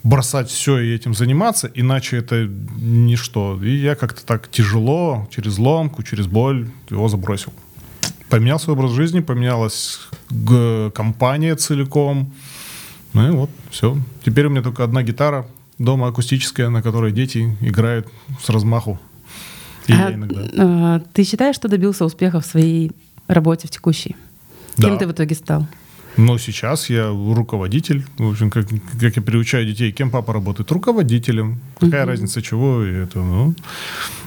бросать 0.04 0.48
все 0.48 0.78
и 0.78 0.94
этим 0.94 1.14
заниматься, 1.14 1.70
иначе 1.74 2.16
это 2.18 2.48
ничто. 2.76 3.60
И 3.62 3.76
я 3.76 3.96
как-то 3.96 4.24
так 4.24 4.48
тяжело, 4.48 5.28
через 5.30 5.58
ломку, 5.58 6.02
через 6.02 6.26
боль 6.26 6.68
его 6.90 7.08
забросил. 7.08 7.52
Поменялся 8.32 8.72
образ 8.72 8.92
жизни, 8.92 9.20
поменялась 9.20 10.00
компания 10.94 11.54
целиком. 11.54 12.32
Ну 13.12 13.28
и 13.28 13.30
вот, 13.30 13.50
все. 13.70 13.98
Теперь 14.24 14.46
у 14.46 14.48
меня 14.50 14.62
только 14.62 14.84
одна 14.84 15.02
гитара 15.02 15.44
дома 15.76 16.06
акустическая, 16.08 16.70
на 16.70 16.80
которой 16.80 17.12
дети 17.12 17.54
играют 17.60 18.08
с 18.42 18.48
размаху. 18.48 18.98
И 19.86 19.92
А, 19.92 20.08
я 20.08 20.14
иногда. 20.14 20.96
э, 20.96 21.00
Ты 21.12 21.24
считаешь, 21.24 21.56
что 21.56 21.68
добился 21.68 22.06
успеха 22.06 22.40
в 22.40 22.46
своей 22.46 22.92
работе 23.26 23.68
в 23.68 23.70
текущей? 23.70 24.16
Кем 24.76 24.92
Да. 24.94 24.96
ты 24.96 25.06
в 25.06 25.12
итоге 25.12 25.34
стал? 25.34 25.66
Но 26.16 26.38
сейчас 26.38 26.90
я 26.90 27.08
руководитель. 27.08 28.04
В 28.18 28.30
общем, 28.30 28.50
как, 28.50 28.66
как 29.00 29.16
я 29.16 29.22
приучаю 29.22 29.66
детей, 29.66 29.92
кем 29.92 30.10
папа 30.10 30.32
работает? 30.32 30.70
Руководителем. 30.70 31.60
Какая 31.78 32.04
разница, 32.04 32.42
чего 32.42 32.84
и 32.84 32.92
это, 32.92 33.18
ну. 33.18 33.54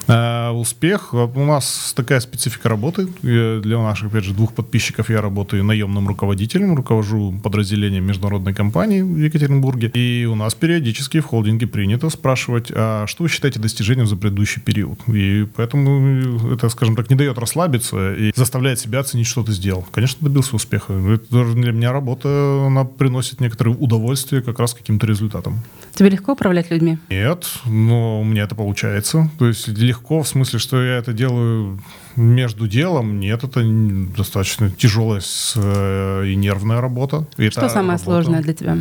А, 0.07 0.51
успех. 0.51 1.13
У 1.13 1.45
нас 1.45 1.93
такая 1.95 2.19
специфика 2.19 2.69
работы. 2.69 3.07
Я 3.23 3.59
Для 3.61 3.77
наших, 3.79 4.07
опять 4.07 4.23
же, 4.23 4.33
двух 4.33 4.53
подписчиков 4.53 5.09
я 5.09 5.21
работаю 5.21 5.63
наемным 5.63 6.07
руководителем, 6.07 6.75
руковожу 6.75 7.39
подразделением 7.43 8.05
международной 8.05 8.53
компании 8.53 9.01
в 9.01 9.17
Екатеринбурге. 9.17 9.91
И 9.93 10.25
у 10.25 10.35
нас 10.35 10.53
периодически 10.53 11.19
в 11.19 11.25
холдинге 11.25 11.67
принято 11.67 12.09
спрашивать, 12.09 12.71
а 12.73 13.05
что 13.07 13.23
вы 13.23 13.29
считаете 13.29 13.59
достижением 13.59 14.07
за 14.07 14.15
предыдущий 14.15 14.61
период? 14.61 14.99
И 15.07 15.47
поэтому 15.55 16.51
это, 16.51 16.69
скажем 16.69 16.95
так, 16.95 17.09
не 17.09 17.15
дает 17.15 17.37
расслабиться 17.37 18.13
и 18.13 18.31
заставляет 18.35 18.79
себя 18.79 18.99
оценить, 18.99 19.27
что 19.27 19.43
ты 19.43 19.53
сделал. 19.53 19.87
Конечно, 19.91 20.17
добился 20.21 20.55
успеха. 20.55 20.93
Это 20.93 21.53
для 21.53 21.71
меня 21.75 21.91
работа, 21.91 22.63
она 22.65 22.85
приносит 22.85 23.39
некоторое 23.41 23.71
удовольствие 23.71 24.41
как 24.41 24.59
раз 24.59 24.73
каким-то 24.73 25.05
результатам. 25.05 25.59
Тебе 25.93 26.09
легко 26.09 26.33
управлять 26.33 26.71
людьми? 26.71 26.97
Нет, 27.09 27.45
но 27.65 28.19
у 28.21 28.23
меня 28.23 28.43
это 28.43 28.55
получается. 28.55 29.29
То 29.37 29.47
есть 29.47 29.67
легко 29.67 30.23
в 30.23 30.27
смысле, 30.27 30.59
что 30.59 30.83
я 30.83 30.97
это 30.97 31.13
делаю 31.13 31.79
между 32.15 32.67
делом. 32.67 33.19
Нет, 33.19 33.43
это 33.43 33.61
достаточно 33.63 34.69
тяжелая 34.69 35.21
э, 35.55 36.27
и 36.27 36.35
нервная 36.35 36.81
работа. 36.81 37.27
И 37.37 37.49
Что 37.49 37.69
самое 37.69 37.97
работа. 37.97 38.03
сложное 38.03 38.41
для 38.41 38.53
тебя? 38.53 38.77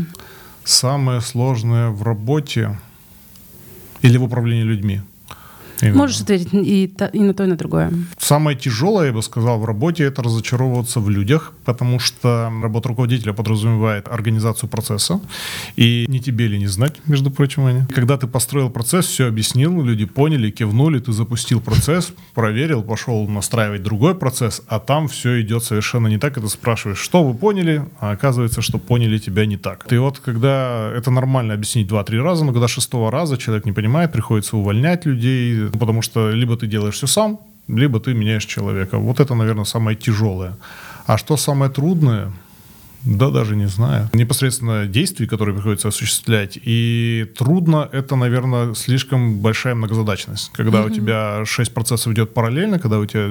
Самое 0.65 1.21
сложное 1.21 1.91
в 1.91 2.03
работе 2.03 2.79
или 4.03 4.17
в 4.17 4.25
управлении 4.25 4.63
людьми? 4.65 5.01
Именно. 5.83 5.97
Можешь 5.97 6.21
ответить 6.21 6.53
и, 6.53 6.85
и 6.85 7.21
на 7.21 7.35
то, 7.35 7.45
и 7.45 7.47
на 7.47 7.57
другое. 7.57 7.93
Самое 8.19 8.57
тяжелое, 8.57 9.07
я 9.07 9.13
бы 9.13 9.23
сказал, 9.23 9.59
в 9.59 9.65
работе 9.65 10.05
это 10.05 10.23
разочаровываться 10.23 11.01
в 11.01 11.11
людях, 11.11 11.53
потому 11.65 11.99
что 11.99 12.51
работа 12.63 12.89
руководителя 12.89 13.33
подразумевает 13.33 14.09
организацию 14.09 14.69
процесса, 14.69 15.21
и 15.77 16.05
не 16.09 16.21
тебе 16.21 16.47
ли 16.47 16.59
не 16.59 16.67
знать, 16.67 16.97
между 17.07 17.31
прочим, 17.31 17.67
Аня. 17.67 17.87
Когда 17.95 18.17
ты 18.17 18.27
построил 18.27 18.71
процесс, 18.71 19.07
все 19.07 19.27
объяснил, 19.27 19.83
люди 19.83 20.05
поняли, 20.05 20.51
кивнули, 20.51 20.99
ты 21.01 21.13
запустил 21.13 21.61
процесс, 21.61 22.13
проверил, 22.35 22.83
пошел 22.83 23.27
настраивать 23.29 23.83
другой 23.83 24.15
процесс, 24.15 24.63
а 24.69 24.79
там 24.79 25.09
все 25.09 25.41
идет 25.41 25.65
совершенно 25.65 26.07
не 26.07 26.19
так, 26.19 26.37
и 26.39 26.41
ты 26.41 26.49
спрашиваешь, 26.49 26.99
что 26.99 27.25
вы 27.25 27.35
поняли, 27.35 27.85
а 28.01 28.13
оказывается, 28.13 28.63
что 28.63 28.79
поняли 28.79 29.19
тебя 29.19 29.47
не 29.47 29.57
так. 29.57 29.91
И 29.93 29.97
вот 29.97 30.19
когда 30.19 30.91
это 30.95 31.11
нормально 31.11 31.55
объяснить 31.55 31.87
два-три 31.87 32.21
раза, 32.21 32.45
но 32.45 32.53
когда 32.53 32.69
шестого 32.69 33.11
раза 33.11 33.37
человек 33.37 33.65
не 33.65 33.73
понимает, 33.73 34.13
приходится 34.13 34.57
увольнять 34.57 35.07
людей, 35.07 35.69
потому 35.79 36.03
что 36.03 36.31
либо 36.31 36.57
ты 36.57 36.67
делаешь 36.67 36.95
все 36.95 37.07
сам, 37.07 37.39
либо 37.69 37.99
ты 38.01 38.15
меняешь 38.15 38.47
человека. 38.47 38.99
Вот 38.99 39.21
это, 39.21 39.35
наверное, 39.35 39.65
самое 39.65 39.97
тяжелое. 39.97 40.57
А 41.07 41.19
что 41.19 41.37
самое 41.37 41.71
трудное? 41.71 42.33
Да, 43.05 43.31
даже 43.31 43.55
не 43.57 43.67
знаю. 43.67 44.09
Непосредственно 44.13 44.87
действий, 44.87 45.27
которые 45.27 45.55
приходится 45.55 45.89
осуществлять. 45.89 46.59
И 46.63 47.27
трудно 47.37 47.89
это, 47.93 48.17
наверное, 48.17 48.75
слишком 48.75 49.39
большая 49.41 49.75
многозадачность. 49.75 50.51
Когда 50.53 50.83
у 50.83 50.91
тебя 50.91 51.45
шесть 51.45 51.75
процессов 51.75 52.13
идет 52.13 52.33
параллельно, 52.33 52.79
когда 52.79 52.99
у 52.99 53.07
тебя 53.07 53.29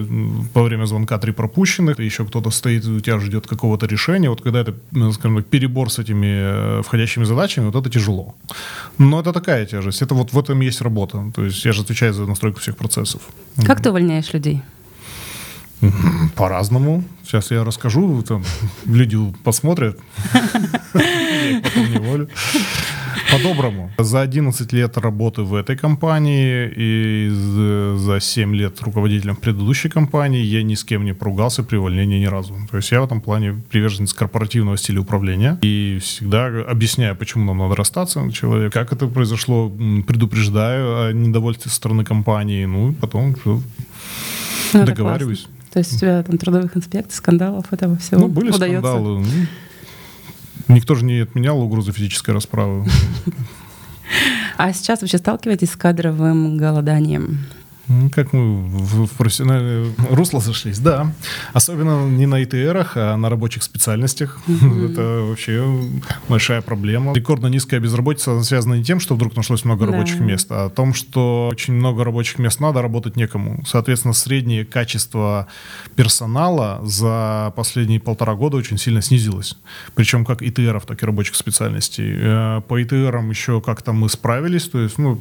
во 0.53 0.63
время 0.63 0.85
звонка 0.85 1.17
три 1.17 1.31
пропущенных, 1.31 1.99
и 1.99 2.05
еще 2.05 2.25
кто-то 2.25 2.51
стоит, 2.51 2.85
у 2.85 2.99
тебя 2.99 3.19
ждет 3.19 3.47
какого-то 3.47 3.87
решения. 3.87 4.29
Вот 4.29 4.41
когда 4.41 4.61
это, 4.61 4.75
скажем 5.13 5.37
так, 5.37 5.45
перебор 5.47 5.91
с 5.91 5.99
этими 5.99 6.79
э, 6.79 6.81
входящими 6.83 7.23
задачами, 7.23 7.65
вот 7.65 7.75
это 7.75 7.89
тяжело. 7.89 8.35
Но 8.97 9.19
это 9.19 9.33
такая 9.33 9.65
тяжесть. 9.65 10.01
Это 10.01 10.13
вот 10.13 10.33
в 10.33 10.39
этом 10.39 10.61
есть 10.61 10.81
работа. 10.81 11.31
То 11.35 11.45
есть 11.45 11.65
я 11.65 11.73
же 11.73 11.81
отвечаю 11.81 12.13
за 12.13 12.25
настройку 12.25 12.59
всех 12.59 12.77
процессов. 12.77 13.21
Как 13.65 13.81
ты 13.81 13.89
увольняешь 13.89 14.33
людей? 14.33 14.61
По-разному. 16.35 17.03
Сейчас 17.23 17.51
я 17.51 17.63
расскажу, 17.63 18.21
там 18.23 18.43
люди 18.85 19.17
посмотрят. 19.43 19.99
Я 20.93 21.49
их 21.57 21.63
потом 21.63 21.91
не 21.91 21.97
волю. 21.99 22.29
По-доброму. 23.31 23.91
За 23.97 24.21
11 24.21 24.73
лет 24.73 24.97
работы 24.97 25.41
в 25.41 25.55
этой 25.55 25.75
компании 25.77 26.71
и 26.75 27.29
за 27.97 28.19
7 28.19 28.55
лет 28.55 28.81
руководителем 28.81 29.35
предыдущей 29.35 29.89
компании 29.89 30.43
я 30.43 30.61
ни 30.63 30.75
с 30.75 30.83
кем 30.83 31.05
не 31.05 31.13
поругался 31.13 31.63
при 31.63 31.77
увольнении 31.77 32.19
ни 32.19 32.25
разу. 32.25 32.55
То 32.69 32.77
есть 32.77 32.91
я 32.91 33.01
в 33.01 33.05
этом 33.05 33.21
плане 33.21 33.61
приверженец 33.71 34.13
корпоративного 34.13 34.77
стиля 34.77 35.01
управления 35.01 35.57
и 35.63 35.99
всегда 36.01 36.47
объясняю, 36.69 37.15
почему 37.15 37.45
нам 37.45 37.57
надо 37.57 37.75
расстаться 37.75 38.31
человек, 38.31 38.73
как 38.73 38.93
это 38.93 39.07
произошло, 39.07 39.69
предупреждаю 40.07 41.07
о 41.07 41.13
недовольстве 41.13 41.69
со 41.71 41.77
стороны 41.77 42.03
компании, 42.03 42.65
ну 42.65 42.91
и 42.91 42.93
потом 42.93 43.35
Ну, 43.45 43.61
договариваюсь. 44.73 45.41
классно. 45.41 45.62
То 45.73 45.79
есть 45.79 45.93
у 45.95 45.97
тебя 45.97 46.21
там 46.21 46.37
трудовых 46.37 46.77
инспекций, 46.77 47.17
скандалов, 47.17 47.73
этого 47.73 47.97
всего 47.97 48.21
Ну, 48.21 48.27
были 48.27 48.51
удается? 48.51 48.91
скандалы. 48.91 49.25
ну, 50.67 50.75
Никто 50.75 50.93
же 50.95 51.03
не 51.03 51.19
отменял 51.19 51.59
угрозу 51.59 51.91
физической 51.91 52.31
расправы. 52.31 52.85
А 54.57 54.71
сейчас 54.73 55.01
вообще 55.01 55.17
сталкиваетесь 55.17 55.71
с 55.71 55.75
кадровым 55.75 56.57
голоданием? 56.57 57.39
Ну, 57.89 58.09
Как 58.09 58.31
мы 58.31 58.61
в, 58.65 59.07
профессиональное 59.17 59.87
русло 60.09 60.39
зашлись, 60.39 60.79
да. 60.79 61.13
Особенно 61.51 62.07
не 62.07 62.25
на 62.25 62.41
ИТРах, 62.41 62.93
а 62.95 63.17
на 63.17 63.29
рабочих 63.29 63.61
специальностях. 63.63 64.39
Это 64.47 65.25
вообще 65.27 65.63
большая 66.29 66.61
проблема. 66.61 67.13
Рекордно 67.13 67.47
низкая 67.47 67.81
безработица 67.81 68.41
связана 68.43 68.75
не 68.75 68.83
тем, 68.85 69.01
что 69.01 69.15
вдруг 69.15 69.35
нашлось 69.35 69.65
много 69.65 69.85
Да. 69.85 69.91
рабочих 69.91 70.21
мест, 70.21 70.49
а 70.51 70.65
о 70.65 70.69
том, 70.69 70.93
что 70.93 71.49
очень 71.51 71.73
много 71.73 72.05
рабочих 72.05 72.39
мест 72.39 72.61
надо, 72.61 72.81
работать 72.81 73.17
некому. 73.17 73.63
Соответственно, 73.67 74.13
среднее 74.13 74.63
качество 74.63 75.47
персонала 75.95 76.79
за 76.85 77.51
последние 77.55 77.99
полтора 77.99 78.35
года 78.35 78.55
очень 78.57 78.77
сильно 78.77 79.01
снизилось. 79.01 79.57
Причем 79.93 80.23
как 80.23 80.41
ИТРов, 80.41 80.85
так 80.85 81.03
и 81.03 81.05
рабочих 81.05 81.35
специальностей. 81.35 82.13
Э, 82.15 82.61
По 82.67 82.81
ИТРам 82.81 83.29
еще 83.29 83.59
как-то 83.59 83.91
мы 83.91 84.07
справились, 84.07 84.69
то 84.69 84.79
есть, 84.79 84.97
ну, 84.97 85.19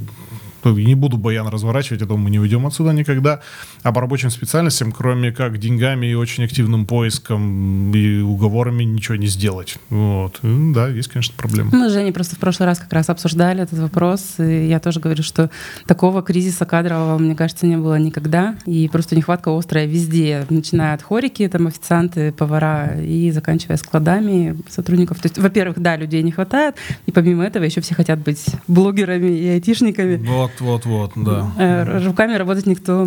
то 0.62 0.72
не 0.72 0.94
буду 0.94 1.16
баян 1.16 1.48
разворачивать, 1.48 2.00
я 2.00 2.06
думаю, 2.06 2.24
мы 2.24 2.30
не 2.30 2.38
уйдем 2.38 2.66
отсюда 2.66 2.92
никогда. 2.92 3.40
А 3.82 3.92
по 3.92 4.00
рабочим 4.00 4.30
специальностям, 4.30 4.92
кроме 4.92 5.32
как 5.32 5.58
деньгами 5.58 6.06
и 6.06 6.14
очень 6.14 6.44
активным 6.44 6.86
поиском 6.86 7.92
и 7.94 8.20
уговорами, 8.20 8.84
ничего 8.84 9.16
не 9.16 9.26
сделать. 9.26 9.76
Вот. 9.90 10.38
И, 10.42 10.72
Да, 10.72 10.88
есть, 10.88 11.08
конечно, 11.08 11.34
проблема. 11.36 11.70
Мы 11.72 11.88
с 11.88 11.92
Женей 11.92 12.12
просто 12.12 12.36
в 12.36 12.38
прошлый 12.38 12.66
раз 12.66 12.78
как 12.78 12.92
раз 12.92 13.08
обсуждали 13.08 13.62
этот 13.62 13.78
вопрос, 13.78 14.34
и 14.38 14.68
я 14.68 14.78
тоже 14.78 15.00
говорю, 15.00 15.22
что 15.22 15.50
такого 15.86 16.22
кризиса 16.22 16.64
кадрового, 16.64 17.18
мне 17.18 17.34
кажется, 17.34 17.66
не 17.66 17.76
было 17.76 17.98
никогда, 17.98 18.56
и 18.66 18.88
просто 18.88 19.16
нехватка 19.16 19.56
острая 19.56 19.86
везде, 19.86 20.46
начиная 20.48 20.94
от 20.94 21.02
хорики, 21.02 21.46
там 21.48 21.66
официанты, 21.66 22.32
повара 22.32 23.00
и 23.00 23.30
заканчивая 23.30 23.76
складами 23.76 24.56
сотрудников. 24.68 25.20
То 25.20 25.26
есть, 25.26 25.38
во-первых, 25.38 25.78
да, 25.78 25.96
людей 25.96 26.22
не 26.22 26.30
хватает, 26.30 26.76
и 27.06 27.12
помимо 27.12 27.44
этого 27.44 27.64
еще 27.64 27.80
все 27.80 27.94
хотят 27.94 28.20
быть 28.20 28.44
блогерами 28.68 29.30
и 29.30 29.48
айтишниками. 29.48 30.16
Вот, 30.16 30.51
вот, 30.60 30.84
вот, 30.86 31.12
да. 31.16 31.50
Э, 31.58 32.04
Руками 32.04 32.34
работать 32.34 32.66
никто 32.66 33.06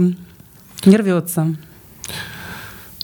не 0.85 0.97
рвется. 0.97 1.55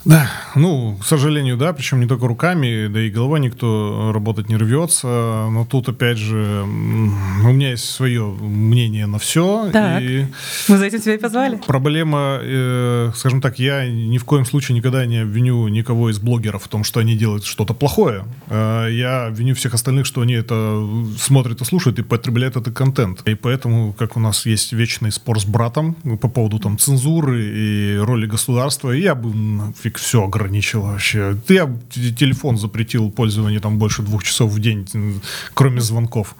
Да, 0.03 0.29
ну, 0.55 0.97
к 0.99 1.05
сожалению, 1.05 1.57
да, 1.57 1.73
причем 1.73 1.99
не 1.99 2.07
только 2.07 2.27
руками, 2.27 2.87
да 2.87 3.01
и 3.01 3.09
головой 3.09 3.39
никто 3.39 4.11
работать 4.13 4.49
не 4.49 4.55
рвется. 4.55 5.07
Но 5.07 5.65
тут, 5.69 5.89
опять 5.89 6.17
же, 6.17 6.63
у 6.63 6.67
меня 6.67 7.71
есть 7.71 7.85
свое 7.85 8.25
мнение 8.25 9.05
на 9.05 9.19
все. 9.19 9.69
Так, 9.71 10.01
и 10.01 10.25
мы 10.67 10.77
за 10.77 10.85
этим 10.85 11.01
тебя 11.01 11.15
и 11.15 11.17
позвали. 11.17 11.61
Проблема, 11.67 12.39
э, 12.41 13.11
скажем 13.15 13.41
так, 13.41 13.59
я 13.59 13.87
ни 13.87 14.17
в 14.17 14.25
коем 14.25 14.45
случае 14.45 14.75
никогда 14.75 15.05
не 15.05 15.19
обвиню 15.19 15.67
никого 15.67 16.09
из 16.09 16.19
блогеров 16.19 16.63
в 16.63 16.67
том, 16.67 16.83
что 16.83 16.99
они 16.99 17.15
делают 17.15 17.45
что-то 17.45 17.73
плохое. 17.73 18.25
Э, 18.47 18.87
я 18.91 19.27
обвиню 19.27 19.53
всех 19.53 19.75
остальных, 19.75 20.05
что 20.07 20.21
они 20.21 20.33
это 20.33 20.83
смотрят 21.19 21.61
и 21.61 21.65
слушают 21.65 21.99
и 21.99 22.03
потребляют 22.03 22.55
этот 22.55 22.75
контент. 22.75 23.21
И 23.27 23.35
поэтому, 23.35 23.93
как 23.93 24.17
у 24.17 24.19
нас 24.19 24.45
есть 24.47 24.73
вечный 24.73 25.11
спор 25.11 25.39
с 25.39 25.45
братом 25.45 25.93
по 25.93 26.27
поводу 26.27 26.57
там 26.59 26.77
цензуры 26.79 27.43
и 27.43 27.97
роли 27.97 28.25
государства, 28.25 28.91
я 28.91 29.13
бы 29.13 29.33
нафиг 29.33 29.90
все 29.97 30.23
ограничил 30.23 30.81
вообще. 30.81 31.37
Я 31.47 31.69
телефон 31.89 32.57
запретил 32.57 33.11
пользование 33.11 33.59
там 33.59 33.77
больше 33.77 34.01
двух 34.01 34.23
часов 34.23 34.51
в 34.51 34.59
день, 34.59 34.87
кроме 35.53 35.81
звонков. 35.81 36.35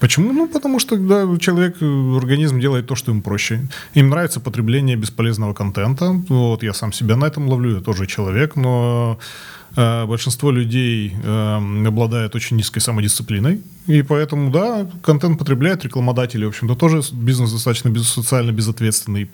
Почему? 0.00 0.32
Ну, 0.32 0.48
потому 0.48 0.78
что 0.78 0.96
да, 0.96 1.38
человек, 1.38 1.76
организм 1.76 2.60
делает 2.60 2.86
то, 2.86 2.94
что 2.94 3.12
ему 3.12 3.22
проще. 3.22 3.66
Им 3.94 4.10
нравится 4.10 4.40
потребление 4.40 4.96
бесполезного 4.96 5.54
контента. 5.54 6.10
Вот 6.28 6.62
я 6.62 6.72
сам 6.72 6.92
себя 6.92 7.16
на 7.16 7.26
этом 7.26 7.48
ловлю, 7.48 7.76
я 7.76 7.80
тоже 7.80 8.06
человек, 8.06 8.56
но 8.56 9.18
э, 9.76 10.06
большинство 10.06 10.50
людей 10.50 11.14
э, 11.22 11.86
обладает 11.86 12.34
очень 12.34 12.56
низкой 12.56 12.80
самодисциплиной, 12.80 13.62
и 13.86 14.02
поэтому, 14.02 14.50
да, 14.50 14.86
контент 15.02 15.38
потребляют 15.38 15.84
рекламодатели, 15.84 16.44
в 16.44 16.48
общем-то, 16.48 16.74
тоже 16.74 17.00
бизнес 17.12 17.52
достаточно 17.52 17.94
социально 18.02 18.52
безответственный. 18.52 19.28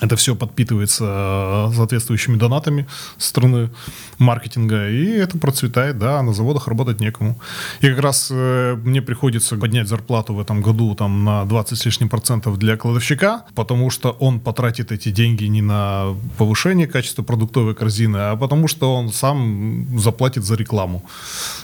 Это 0.00 0.16
все 0.16 0.34
подпитывается 0.34 1.70
э, 1.70 1.74
соответствующими 1.76 2.36
донатами 2.36 2.86
со 3.18 3.28
стороны 3.28 3.70
маркетинга, 4.18 4.88
и 4.88 5.06
это 5.06 5.38
процветает, 5.38 5.98
да, 5.98 6.22
на 6.22 6.32
заводах 6.32 6.68
работать 6.68 7.00
некому. 7.00 7.38
И 7.80 7.88
как 7.88 7.98
раз 7.98 8.28
э, 8.30 8.76
мне 8.82 9.02
приходится 9.02 9.56
поднять 9.56 9.88
зарплату 9.88 10.34
в 10.34 10.40
этом 10.40 10.62
году 10.62 10.94
там 10.94 11.24
на 11.24 11.44
20 11.44 11.78
с 11.78 11.84
лишним 11.84 12.08
процентов 12.08 12.58
для 12.58 12.76
кладовщика, 12.76 13.44
потому 13.54 13.90
что 13.90 14.10
он 14.10 14.40
потратит 14.40 14.92
эти 14.92 15.10
деньги 15.10 15.44
не 15.44 15.62
на 15.62 16.16
повышение 16.38 16.86
качества 16.86 17.22
продуктовой 17.22 17.74
корзины, 17.74 18.16
а 18.16 18.36
потому 18.36 18.68
что 18.68 18.94
он 18.94 19.12
сам 19.12 19.98
заплатит 19.98 20.44
за 20.44 20.54
рекламу. 20.56 21.04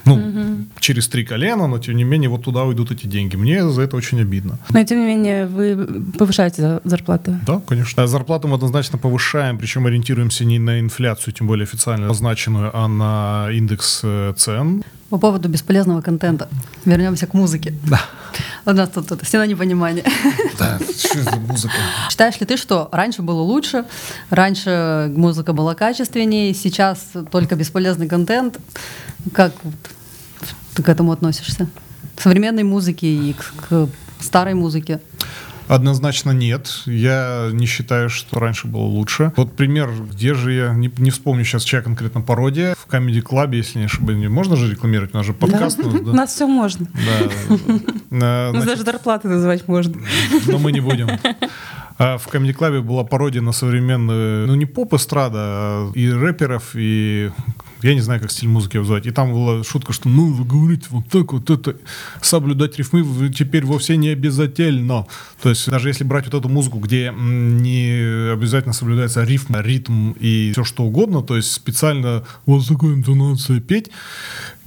Ну, 0.04 0.14
угу. 0.14 0.35
Через 0.80 1.08
три 1.08 1.24
колена, 1.24 1.66
но 1.66 1.78
тем 1.78 1.96
не 1.96 2.04
менее 2.04 2.28
вот 2.28 2.44
туда 2.44 2.64
уйдут 2.64 2.90
эти 2.90 3.06
деньги. 3.06 3.36
Мне 3.36 3.68
за 3.68 3.82
это 3.82 3.96
очень 3.96 4.20
обидно. 4.20 4.58
Но 4.70 4.84
тем 4.84 5.00
не 5.00 5.06
менее 5.06 5.46
вы 5.46 6.02
повышаете 6.18 6.80
зарплату? 6.84 7.38
Да, 7.46 7.60
конечно. 7.66 8.06
Зарплату 8.06 8.48
мы 8.48 8.56
однозначно 8.56 8.98
повышаем, 8.98 9.58
причем 9.58 9.86
ориентируемся 9.86 10.44
не 10.44 10.58
на 10.58 10.80
инфляцию, 10.80 11.34
тем 11.34 11.46
более 11.46 11.64
официально 11.64 12.06
назначенную, 12.08 12.70
а 12.74 12.88
на 12.88 13.48
индекс 13.52 14.00
э, 14.02 14.34
цен. 14.36 14.84
По 15.10 15.18
поводу 15.18 15.48
бесполезного 15.48 16.00
контента. 16.00 16.48
Вернемся 16.84 17.26
к 17.26 17.34
музыке. 17.34 17.74
Да. 17.88 18.00
У 18.64 18.72
нас 18.72 18.88
тут, 18.88 19.08
тут 19.08 19.22
стена 19.22 19.46
непонимания. 19.46 20.04
Да, 20.58 20.78
что 20.78 21.22
за 21.22 21.36
музыка? 21.36 21.74
Считаешь 22.10 22.40
ли 22.40 22.46
ты, 22.46 22.56
что 22.56 22.88
раньше 22.90 23.22
было 23.22 23.40
лучше, 23.40 23.84
раньше 24.30 25.12
музыка 25.14 25.52
была 25.52 25.74
качественнее, 25.74 26.52
сейчас 26.54 26.98
только 27.30 27.54
бесполезный 27.54 28.08
контент? 28.08 28.58
Как 29.32 29.52
ты 30.76 30.82
к 30.82 30.88
этому 30.88 31.12
относишься? 31.12 31.68
К 32.14 32.20
современной 32.20 32.62
музыке 32.62 33.06
и 33.06 33.32
к, 33.32 33.68
к 33.68 33.88
старой 34.20 34.54
музыке? 34.54 35.00
Однозначно 35.68 36.30
нет. 36.30 36.70
Я 36.86 37.48
не 37.52 37.66
считаю, 37.66 38.08
что 38.08 38.38
раньше 38.38 38.68
было 38.68 38.82
лучше. 38.82 39.32
Вот 39.36 39.56
пример, 39.56 39.90
где 40.12 40.34
же 40.34 40.52
я, 40.52 40.72
не, 40.72 40.92
не 40.98 41.10
вспомню 41.10 41.44
сейчас, 41.44 41.64
чья 41.64 41.82
конкретно 41.82 42.20
пародия. 42.20 42.76
В 42.76 42.86
Comedy 42.86 43.20
Club, 43.20 43.56
если 43.56 43.80
не 43.80 43.86
ошибаюсь, 43.86 44.28
можно 44.28 44.54
же 44.54 44.70
рекламировать? 44.70 45.12
У 45.12 45.16
нас 45.16 45.26
же 45.26 45.32
подкаст. 45.32 45.80
Да. 45.82 45.88
У 45.88 46.14
нас 46.14 46.32
все 46.32 46.46
можно. 46.46 46.86
Да. 48.10 48.52
Ну, 48.52 48.64
даже 48.64 48.84
зарплаты 48.84 49.28
называть 49.28 49.66
можно. 49.66 49.96
Но 50.46 50.58
мы 50.58 50.70
не 50.70 50.80
будем. 50.80 51.08
А 51.98 52.18
в 52.18 52.26
Comedy 52.26 52.54
Club 52.54 52.82
была 52.82 53.04
пародия 53.04 53.40
на 53.40 53.52
современную, 53.52 54.46
ну 54.46 54.54
не 54.54 54.66
поп-эстрада, 54.66 55.38
а 55.38 55.92
и 55.94 56.10
рэперов, 56.10 56.72
и 56.74 57.30
я 57.82 57.94
не 57.94 58.00
знаю, 58.00 58.20
как 58.20 58.30
стиль 58.30 58.48
музыки 58.48 58.76
назвать. 58.76 59.06
И 59.06 59.10
там 59.10 59.32
была 59.32 59.64
шутка, 59.64 59.92
что 59.92 60.08
ну, 60.08 60.32
вы 60.32 60.44
говорите 60.44 60.86
вот 60.90 61.08
так 61.08 61.32
вот 61.32 61.48
это, 61.48 61.76
соблюдать 62.20 62.76
рифмы 62.78 63.30
теперь 63.30 63.64
вовсе 63.64 63.96
не 63.96 64.08
обязательно. 64.08 65.06
То 65.40 65.48
есть 65.50 65.70
даже 65.70 65.88
если 65.88 66.04
брать 66.04 66.26
вот 66.26 66.34
эту 66.34 66.48
музыку, 66.48 66.78
где 66.78 67.12
не 67.16 68.30
обязательно 68.32 68.74
соблюдается 68.74 69.24
рифм, 69.24 69.56
ритм 69.56 70.12
и 70.12 70.52
все 70.52 70.64
что 70.64 70.84
угодно, 70.84 71.22
то 71.22 71.36
есть 71.36 71.52
специально 71.52 72.24
вот 72.44 72.66
такой 72.66 72.94
интонация 72.94 73.60
петь, 73.60 73.90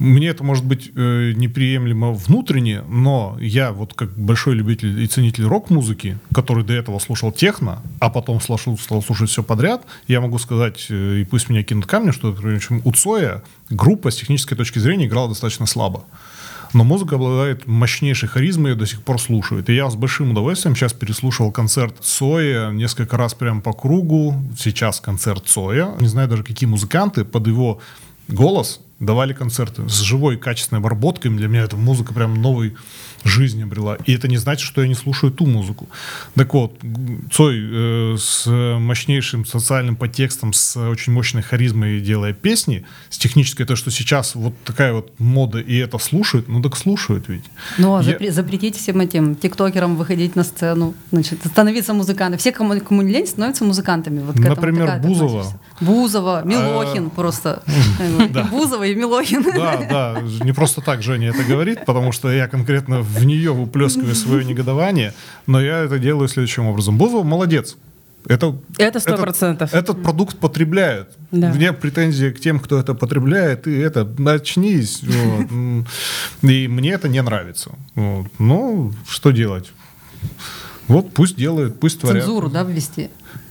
мне 0.00 0.28
это 0.28 0.42
может 0.42 0.64
быть 0.64 0.90
э, 0.96 1.32
неприемлемо 1.36 2.14
внутренне, 2.14 2.82
но 2.88 3.36
я 3.38 3.70
вот 3.70 3.92
как 3.92 4.18
большой 4.18 4.54
любитель 4.54 4.98
и 4.98 5.06
ценитель 5.06 5.44
рок-музыки, 5.44 6.18
который 6.34 6.64
до 6.64 6.72
этого 6.72 6.98
слушал 6.98 7.30
техно, 7.30 7.82
а 7.98 8.08
потом 8.08 8.40
слушал, 8.40 8.78
стал 8.78 9.02
слушать 9.02 9.28
все 9.28 9.42
подряд, 9.42 9.84
я 10.08 10.22
могу 10.22 10.38
сказать, 10.38 10.86
э, 10.88 11.18
и 11.18 11.24
пусть 11.24 11.50
меня 11.50 11.62
кинут 11.62 11.84
камни, 11.84 12.12
что, 12.12 12.28
например, 12.30 12.62
у 12.82 12.92
Цоя 12.92 13.42
группа 13.68 14.10
с 14.10 14.16
технической 14.16 14.56
точки 14.56 14.78
зрения 14.78 15.06
играла 15.06 15.28
достаточно 15.28 15.66
слабо. 15.66 16.04
Но 16.72 16.82
музыка 16.82 17.16
обладает 17.16 17.66
мощнейшей 17.66 18.28
харизмой, 18.30 18.70
ее 18.70 18.76
до 18.76 18.86
сих 18.86 19.02
пор 19.02 19.20
слушают. 19.20 19.68
И 19.68 19.74
я 19.74 19.90
с 19.90 19.96
большим 19.96 20.30
удовольствием 20.30 20.74
сейчас 20.76 20.94
переслушивал 20.94 21.52
концерт 21.52 21.96
Цоя 22.00 22.70
несколько 22.70 23.18
раз 23.18 23.34
прям 23.34 23.60
по 23.60 23.74
кругу. 23.74 24.34
Сейчас 24.58 25.00
концерт 25.00 25.44
Цоя. 25.46 25.94
Не 26.00 26.06
знаю 26.06 26.28
даже, 26.28 26.42
какие 26.42 26.68
музыканты 26.68 27.24
под 27.24 27.48
его 27.48 27.80
голос 28.28 28.80
давали 29.00 29.32
концерты 29.32 29.88
с 29.88 30.00
живой 30.00 30.36
качественной 30.36 30.80
обработкой. 30.80 31.30
Для 31.32 31.48
меня 31.48 31.62
эта 31.62 31.76
музыка 31.76 32.14
прям 32.14 32.40
новый 32.40 32.76
жизнь 33.24 33.62
обрела. 33.62 33.96
И 34.06 34.14
это 34.14 34.28
не 34.28 34.38
значит, 34.38 34.66
что 34.66 34.82
я 34.82 34.88
не 34.88 34.94
слушаю 34.94 35.32
ту 35.32 35.46
музыку. 35.46 35.88
Так 36.34 36.54
вот, 36.54 36.72
Цой 37.32 37.58
э, 37.60 38.16
с 38.18 38.46
мощнейшим 38.46 39.44
социальным 39.44 39.96
подтекстом, 39.96 40.52
с 40.52 40.76
очень 40.76 41.12
мощной 41.12 41.42
харизмой 41.42 42.00
делая 42.00 42.32
песни, 42.32 42.84
с 43.08 43.18
технической, 43.18 43.66
то, 43.66 43.76
что 43.76 43.90
сейчас 43.90 44.34
вот 44.34 44.54
такая 44.64 44.92
вот 44.92 45.18
мода, 45.18 45.60
и 45.60 45.76
это 45.76 45.98
слушают, 45.98 46.48
ну 46.48 46.62
так 46.62 46.76
слушают 46.76 47.28
ведь. 47.28 47.44
Ну, 47.78 47.96
а 47.96 48.02
я... 48.02 48.32
запретить 48.32 48.76
всем 48.76 49.00
этим 49.00 49.34
тиктокерам 49.34 49.96
выходить 49.96 50.36
на 50.36 50.44
сцену, 50.44 50.94
значит, 51.12 51.40
становиться 51.44 51.94
музыкантами. 51.94 52.38
Все, 52.38 52.52
кому, 52.52 52.78
кому 52.80 53.02
не 53.02 53.12
лень, 53.12 53.26
становятся 53.26 53.64
музыкантами. 53.64 54.20
Вот 54.20 54.36
Например, 54.36 54.98
Бузова. 55.00 55.46
Бузова, 55.80 56.42
Милохин 56.44 57.06
а... 57.06 57.10
просто. 57.10 57.62
Бузова 58.50 58.84
и 58.84 58.94
Милохин. 58.94 59.42
Да, 59.42 59.76
да, 59.90 60.20
не 60.44 60.52
просто 60.52 60.80
так 60.80 61.02
Женя 61.02 61.28
это 61.30 61.42
говорит, 61.44 61.84
потому 61.84 62.12
что 62.12 62.30
я 62.30 62.48
конкретно 62.48 63.02
в 63.18 63.24
нее 63.24 63.52
выплескиваю 63.52 64.14
свое 64.14 64.44
негодование, 64.44 65.14
но 65.46 65.60
я 65.60 65.80
это 65.80 65.98
делаю 65.98 66.28
следующим 66.28 66.66
образом. 66.66 66.96
Бузова 66.98 67.22
молодец. 67.22 67.76
Это 68.26 68.58
это 68.76 69.00
сто 69.00 69.16
процентов. 69.16 69.72
Этот, 69.72 69.90
этот 69.90 70.02
продукт 70.02 70.38
потребляет. 70.38 71.08
Да. 71.30 71.52
Мне 71.52 71.72
претензии 71.72 72.30
к 72.30 72.40
тем, 72.40 72.60
кто 72.60 72.78
это 72.78 72.94
потребляет, 72.94 73.66
и 73.66 73.76
это 73.76 74.04
начнись. 74.18 75.02
Вот. 75.10 75.86
И 76.42 76.68
мне 76.68 76.90
это 76.90 77.08
не 77.08 77.22
нравится. 77.22 77.70
Вот. 77.94 78.26
Ну, 78.38 78.92
что 79.08 79.30
делать? 79.30 79.72
Вот 80.86 81.12
пусть 81.12 81.36
делают, 81.36 81.80
пусть 81.80 82.00
творят. 82.00 82.24
Цензуру, 82.24 82.50
да, 82.50 82.62
ввести? 82.62 83.10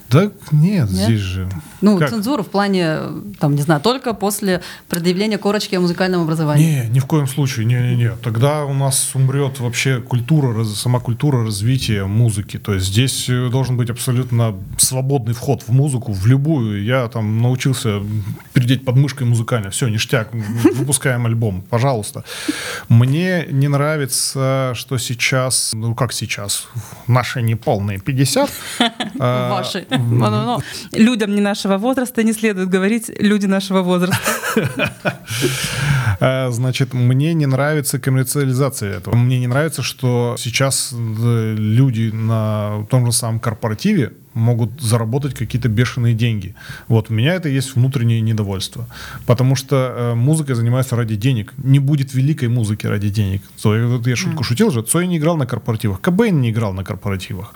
Да 0.09 0.23
нет, 0.23 0.33
нет? 0.51 0.89
здесь 0.89 1.19
же. 1.19 1.49
Ну, 1.81 1.97
как? 1.97 2.09
цензура 2.09 2.41
в 2.41 2.47
плане, 2.47 2.97
там, 3.39 3.55
не 3.55 3.61
знаю, 3.61 3.79
только 3.79 4.13
после 4.13 4.61
предъявления 4.89 5.37
корочки 5.37 5.75
о 5.75 5.81
музыкальном 5.81 6.23
образовании. 6.23 6.83
Не, 6.83 6.89
ни 6.89 6.99
в 6.99 7.05
коем 7.05 7.27
случае, 7.27 7.65
не, 7.65 7.75
не, 7.75 7.95
не. 7.95 8.11
Тогда 8.23 8.65
у 8.65 8.73
нас 8.73 9.11
умрет 9.13 9.59
вообще 9.59 10.01
культура, 10.01 10.63
сама 10.63 10.99
культура 10.99 11.45
развития 11.45 12.05
музыки. 12.05 12.57
То 12.57 12.73
есть 12.73 12.87
здесь 12.87 13.29
э, 13.29 13.49
должен 13.49 13.77
быть 13.77 13.89
абсолютно 13.89 14.55
свободный 14.77 15.33
вход 15.33 15.63
в 15.63 15.69
музыку, 15.69 16.11
в 16.11 16.25
любую. 16.25 16.83
Я 16.83 17.07
там 17.07 17.41
научился 17.41 18.01
передеть 18.53 18.85
под 18.85 18.95
мышкой 18.95 19.27
музыкально. 19.27 19.69
Все, 19.69 19.87
ништяк, 19.87 20.33
выпускаем 20.33 21.27
альбом, 21.27 21.61
пожалуйста. 21.69 22.23
Мне 22.87 23.45
не 23.51 23.67
нравится, 23.67 24.73
что 24.73 24.97
сейчас, 24.97 25.71
ну 25.73 25.93
как 25.93 26.13
сейчас, 26.13 26.67
наши 27.07 27.41
неполные 27.43 27.99
50. 27.99 28.49
Ваши 29.15 29.85
людям 30.93 31.35
не 31.35 31.41
нашего 31.41 31.77
возраста 31.77 32.23
не 32.23 32.33
следует 32.33 32.69
говорить 32.69 33.11
люди 33.19 33.45
нашего 33.45 33.81
возраста. 33.81 34.17
А, 36.21 36.49
значит, 36.51 36.93
мне 36.93 37.33
не 37.33 37.45
нравится 37.45 37.97
коммерциализация 37.97 38.97
этого. 38.97 39.15
Мне 39.15 39.39
не 39.39 39.47
нравится, 39.47 39.83
что 39.83 40.35
сейчас 40.37 40.93
э, 40.93 41.55
люди 41.57 42.11
на 42.11 42.85
том 42.89 43.05
же 43.05 43.11
самом 43.13 43.39
корпоративе 43.39 44.11
могут 44.39 44.81
заработать 44.81 45.33
какие-то 45.33 45.69
бешеные 45.69 46.13
деньги. 46.13 46.55
Вот 46.87 47.09
у 47.09 47.13
меня 47.13 47.33
это 47.33 47.49
есть 47.49 47.75
внутреннее 47.75 48.21
недовольство, 48.21 48.87
потому 49.25 49.55
что 49.55 49.75
э, 49.75 50.15
музыкой 50.15 50.55
занимается 50.55 50.95
ради 50.95 51.15
денег. 51.15 51.53
Не 51.57 51.79
будет 51.79 52.13
великой 52.13 52.47
музыки 52.47 52.87
ради 52.87 53.09
денег. 53.09 53.41
Цой, 53.57 54.01
я 54.05 54.15
шутку 54.15 54.43
mm. 54.43 54.45
шутил 54.45 54.71
же, 54.71 54.81
Цой 54.81 55.07
не 55.07 55.17
играл 55.17 55.37
на 55.37 55.45
корпоративах, 55.45 56.01
Кобейн 56.01 56.41
не 56.41 56.49
играл 56.49 56.73
на 56.73 56.83
корпоративах. 56.83 57.53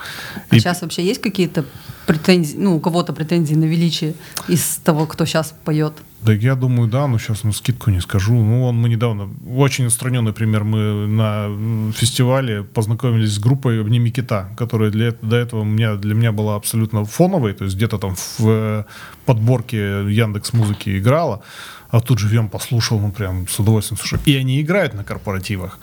А 0.49 0.55
И... 0.55 0.59
сейчас 0.59 0.81
вообще 0.81 1.03
есть 1.03 1.21
какие-то 1.21 1.65
претензии, 2.05 2.57
ну 2.57 2.75
у 2.75 2.79
кого-то 2.79 3.13
претензии 3.13 3.55
на 3.55 3.65
величие 3.65 4.13
из 4.47 4.79
того, 4.83 5.05
кто 5.05 5.25
сейчас 5.25 5.53
поет? 5.63 5.93
Да 6.23 6.33
я 6.33 6.55
думаю, 6.55 6.87
да, 6.89 7.07
но 7.07 7.19
сейчас 7.19 7.43
ну, 7.43 7.51
скидку 7.51 7.91
не 7.91 7.99
скажу. 7.99 8.33
Ну, 8.33 8.63
он, 8.65 8.77
мы 8.77 8.87
недавно, 8.87 9.29
очень 9.57 9.87
отстраненный 9.87 10.31
пример, 10.31 10.63
мы 10.63 11.07
на 11.07 11.91
фестивале 11.91 12.63
познакомились 12.63 13.33
с 13.33 13.39
группой 13.39 13.81
«Обними 13.81 14.09
кита», 14.09 14.49
которая 14.55 14.89
для, 14.89 15.11
до 15.21 15.35
этого 15.35 15.63
меня, 15.65 15.95
для 15.95 16.15
меня 16.15 16.31
была 16.31 16.55
абсолютно 16.55 17.03
фоновой, 17.03 17.53
то 17.53 17.65
есть 17.65 17.75
где-то 17.75 17.97
там 17.97 18.15
в 18.15 18.47
э, 18.47 18.83
подборке 19.25 19.77
Яндекс 20.09 20.53
Музыки 20.53 20.97
играла, 20.97 21.41
а 21.89 21.99
тут 21.99 22.19
живем 22.19 22.47
послушал, 22.47 22.99
ну 22.99 23.11
прям 23.11 23.47
с 23.47 23.59
удовольствием 23.59 23.99
слушаю. 23.99 24.21
И 24.25 24.35
они 24.35 24.61
играют 24.61 24.93
на 24.93 25.03
корпоративах. 25.03 25.77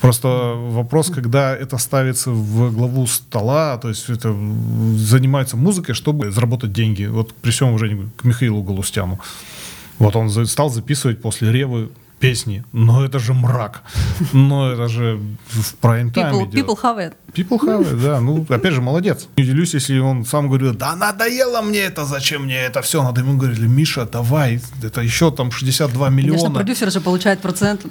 Просто 0.00 0.28
вопрос, 0.28 1.10
когда 1.10 1.54
это 1.54 1.78
ставится 1.78 2.30
в 2.30 2.72
главу 2.74 3.06
стола, 3.06 3.76
то 3.76 3.88
есть 3.88 4.08
это 4.08 4.34
занимается 4.96 5.56
музыкой, 5.56 5.94
чтобы 5.94 6.30
заработать 6.30 6.72
деньги. 6.72 7.04
Вот 7.04 7.34
при 7.34 7.50
всем 7.50 7.68
уважении 7.68 8.08
к 8.16 8.24
Михаилу 8.24 8.62
Галустяну. 8.62 9.20
Вот 9.98 10.16
он 10.16 10.30
стал 10.46 10.70
записывать 10.70 11.20
после 11.20 11.52
Ревы 11.52 11.90
песни, 12.22 12.64
но 12.72 13.04
это 13.04 13.18
же 13.18 13.34
мрак, 13.34 13.82
но 14.32 14.70
это 14.70 14.88
же 14.88 15.20
в 15.48 15.74
прайм-тайм 15.80 16.32
people, 16.32 16.44
идет. 16.44 16.54
people 16.54 16.82
have 16.82 16.98
it. 16.98 17.12
People 17.34 17.58
have 17.58 17.82
it, 17.82 18.00
да. 18.00 18.20
Ну, 18.20 18.46
опять 18.48 18.72
же, 18.72 18.80
молодец. 18.80 19.26
Не 19.36 19.42
удивлюсь, 19.42 19.74
если 19.74 19.98
он 19.98 20.24
сам 20.24 20.48
говорит, 20.48 20.78
да 20.78 20.94
надоело 20.94 21.62
мне 21.62 21.80
это, 21.80 22.04
зачем 22.04 22.44
мне 22.44 22.54
это 22.54 22.80
все? 22.80 23.02
Надо 23.02 23.22
ему 23.22 23.36
говорить, 23.36 23.58
Миша, 23.58 24.06
давай, 24.06 24.60
это 24.84 25.00
еще 25.00 25.32
там 25.32 25.50
62 25.50 26.10
миллиона. 26.10 26.38
Конечно, 26.38 26.54
продюсер 26.54 26.90
же 26.92 27.00
получает 27.00 27.40
процент. 27.40 27.82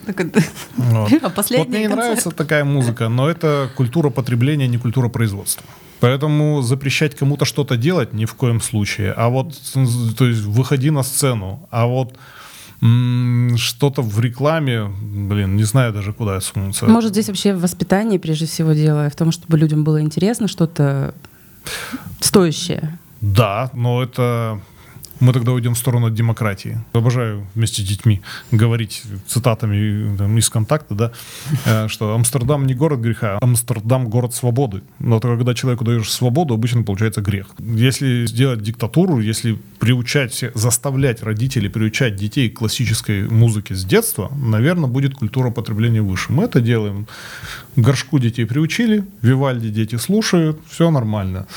Вот. 0.77 1.11
А 1.21 1.29
вот 1.35 1.67
мне 1.67 1.79
не 1.79 1.87
нравится 1.89 2.31
такая 2.31 2.63
музыка, 2.63 3.09
но 3.09 3.29
это 3.29 3.69
культура 3.75 4.09
потребления, 4.09 4.67
не 4.67 4.77
культура 4.77 5.09
производства. 5.09 5.65
Поэтому 6.01 6.61
запрещать 6.61 7.15
кому-то 7.15 7.45
что-то 7.45 7.77
делать 7.77 8.13
ни 8.13 8.25
в 8.25 8.33
коем 8.33 8.59
случае. 8.59 9.13
А 9.13 9.29
вот, 9.29 9.53
то 10.17 10.25
есть, 10.25 10.41
выходи 10.41 10.89
на 10.89 11.03
сцену. 11.03 11.69
А 11.71 11.85
вот 11.85 12.17
что-то 12.79 14.01
в 14.01 14.19
рекламе, 14.19 14.85
блин, 15.01 15.55
не 15.55 15.63
знаю 15.63 15.93
даже, 15.93 16.13
куда 16.13 16.41
сунуться. 16.41 16.87
Может, 16.87 17.11
здесь 17.11 17.27
вообще 17.27 17.53
в 17.53 17.61
воспитании, 17.61 18.17
прежде 18.17 18.47
всего, 18.47 18.73
дело 18.73 19.07
в 19.11 19.15
том, 19.15 19.31
чтобы 19.31 19.59
людям 19.59 19.83
было 19.83 20.01
интересно 20.01 20.47
что-то 20.47 21.13
стоящее. 22.19 22.97
Да, 23.21 23.69
но 23.73 24.01
это 24.01 24.59
мы 25.21 25.34
тогда 25.34 25.51
уйдем 25.51 25.75
в 25.75 25.77
сторону 25.77 26.07
от 26.07 26.13
демократии. 26.13 26.79
Обожаю 26.93 27.47
вместе 27.55 27.84
с 27.84 27.86
детьми 27.86 28.21
говорить 28.51 29.03
цитатами 29.27 30.17
там, 30.17 30.38
из 30.38 30.49
контакта, 30.49 30.95
да, 30.95 31.12
э, 31.65 31.88
что 31.88 32.15
Амстердам 32.15 32.65
не 32.65 32.73
город 32.73 32.99
греха, 32.99 33.38
Амстердам 33.39 34.10
город 34.10 34.34
свободы. 34.34 34.81
Но 34.99 35.19
то, 35.19 35.29
когда 35.38 35.53
человеку 35.53 35.86
даешь 35.86 36.12
свободу, 36.12 36.55
обычно 36.55 36.84
получается 36.84 37.21
грех. 37.21 37.47
Если 37.60 38.25
сделать 38.25 38.62
диктатуру, 38.62 39.19
если 39.19 39.57
приучать, 39.79 40.43
заставлять 40.55 41.23
родителей 41.23 41.69
приучать 41.69 42.15
детей 42.15 42.49
к 42.49 42.57
классической 42.57 43.29
музыке 43.29 43.75
с 43.75 43.86
детства, 43.86 44.31
наверное, 44.36 44.89
будет 44.89 45.13
культура 45.13 45.51
потребления 45.51 46.01
выше. 46.01 46.31
Мы 46.31 46.45
это 46.45 46.62
делаем. 46.62 47.07
Горшку 47.75 48.19
детей 48.19 48.45
приучили, 48.45 49.03
Вивальди 49.21 49.69
дети 49.69 49.97
слушают, 49.97 50.60
все 50.69 50.89
нормально. 50.89 51.47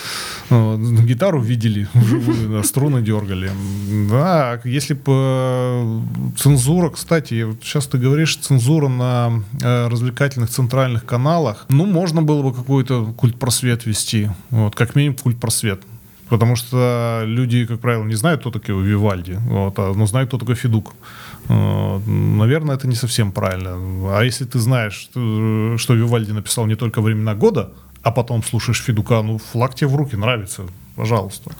Гитару 0.50 1.40
видели, 1.40 1.88
струны 2.62 3.02
дергали. 3.02 3.53
Да, 4.10 4.60
если 4.64 4.94
бы 4.94 5.12
э, 5.12 6.00
цензура, 6.36 6.90
кстати, 6.90 7.46
сейчас 7.62 7.86
ты 7.86 7.98
говоришь, 7.98 8.36
цензура 8.36 8.88
на 8.88 9.42
э, 9.62 9.88
развлекательных 9.88 10.50
центральных 10.50 11.04
каналах, 11.04 11.66
ну, 11.68 11.86
можно 11.86 12.22
было 12.22 12.42
бы 12.42 12.52
какой-то 12.52 13.12
культ-просвет 13.16 13.86
вести, 13.86 14.30
вот, 14.50 14.74
как 14.74 14.94
минимум 14.94 15.18
культ-просвет. 15.18 15.82
Потому 16.28 16.56
что 16.56 17.22
люди, 17.26 17.66
как 17.66 17.80
правило, 17.80 18.04
не 18.04 18.14
знают, 18.14 18.40
кто 18.40 18.50
такой 18.50 18.82
Вивальди, 18.82 19.38
вот, 19.46 19.74
а, 19.78 19.92
но 19.94 20.06
знают, 20.06 20.28
кто 20.28 20.38
такой 20.38 20.54
Федук. 20.54 20.94
Наверное, 21.48 22.76
это 22.76 22.88
не 22.88 22.94
совсем 22.94 23.30
правильно. 23.30 23.72
А 24.18 24.22
если 24.22 24.46
ты 24.46 24.58
знаешь, 24.58 25.10
что 25.10 25.94
Вивальди 25.94 26.32
написал 26.32 26.64
не 26.66 26.74
только 26.74 27.02
«Времена 27.02 27.34
года», 27.34 27.72
а 28.02 28.10
потом 28.10 28.42
слушаешь 28.42 28.82
Федука, 28.82 29.22
ну, 29.22 29.38
флаг 29.38 29.74
тебе 29.74 29.88
в 29.88 29.96
руки 29.96 30.16
нравится, 30.16 30.62
пожалуйста. 30.96 31.50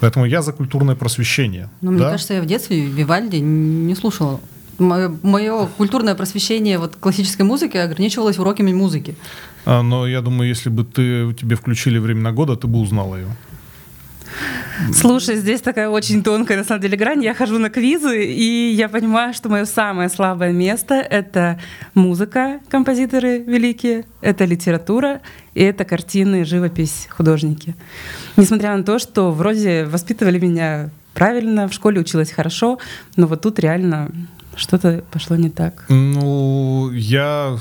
Поэтому 0.00 0.26
я 0.26 0.42
за 0.42 0.52
культурное 0.52 0.94
просвещение. 0.94 1.70
Ну, 1.80 1.90
мне 1.92 2.02
кажется, 2.02 2.34
я 2.34 2.42
в 2.42 2.46
детстве 2.46 2.84
Вивальди 2.86 3.36
не 3.36 3.94
слушала. 3.94 4.40
Мое, 4.78 5.12
мое 5.22 5.66
культурное 5.76 6.14
просвещение 6.14 6.78
вот 6.78 6.94
классической 6.94 7.42
музыки 7.42 7.76
ограничивалось 7.76 8.38
уроками 8.38 8.72
музыки. 8.72 9.16
А, 9.64 9.82
но 9.82 10.06
я 10.06 10.20
думаю, 10.20 10.48
если 10.48 10.70
бы 10.70 10.84
ты, 10.84 11.34
тебе 11.34 11.56
включили 11.56 11.98
времена 11.98 12.30
года, 12.30 12.54
ты 12.54 12.68
бы 12.68 12.78
узнала 12.78 13.16
ее. 13.16 13.26
Слушай, 14.92 15.36
здесь 15.36 15.60
такая 15.60 15.88
очень 15.88 16.22
тонкая, 16.22 16.58
на 16.58 16.64
самом 16.64 16.80
деле, 16.80 16.96
грань. 16.96 17.22
Я 17.22 17.34
хожу 17.34 17.58
на 17.58 17.68
квизы, 17.70 18.24
и 18.24 18.72
я 18.72 18.88
понимаю, 18.88 19.34
что 19.34 19.48
мое 19.48 19.64
самое 19.64 20.08
слабое 20.08 20.52
место— 20.52 20.94
это 21.10 21.58
музыка, 21.94 22.60
композиторы 22.68 23.40
великие, 23.40 24.04
это 24.20 24.44
литература, 24.44 25.20
и 25.54 25.62
это 25.62 25.84
картины, 25.84 26.44
живопись, 26.44 27.08
художники. 27.10 27.74
Несмотря 28.36 28.76
на 28.76 28.84
то, 28.84 28.98
что 28.98 29.32
вроде 29.32 29.84
воспитывали 29.84 30.38
меня 30.38 30.90
правильно, 31.14 31.68
в 31.68 31.72
школе 31.72 32.00
училась 32.00 32.30
хорошо, 32.30 32.78
но 33.16 33.26
вот 33.26 33.42
тут 33.42 33.58
реально 33.58 34.10
что-то 34.54 35.04
пошло 35.10 35.36
не 35.36 35.50
так. 35.50 35.84
Ну, 35.88 36.90
я 36.92 37.58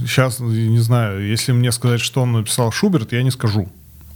сейчас 0.00 0.40
не 0.40 0.78
знаю, 0.78 1.26
если 1.26 1.52
мне 1.52 1.72
сказать, 1.72 2.00
что 2.00 2.22
он 2.22 2.32
написал 2.32 2.70
Шуберт, 2.72 3.12
я 3.12 3.22
не 3.22 3.30
скажу 3.30 3.68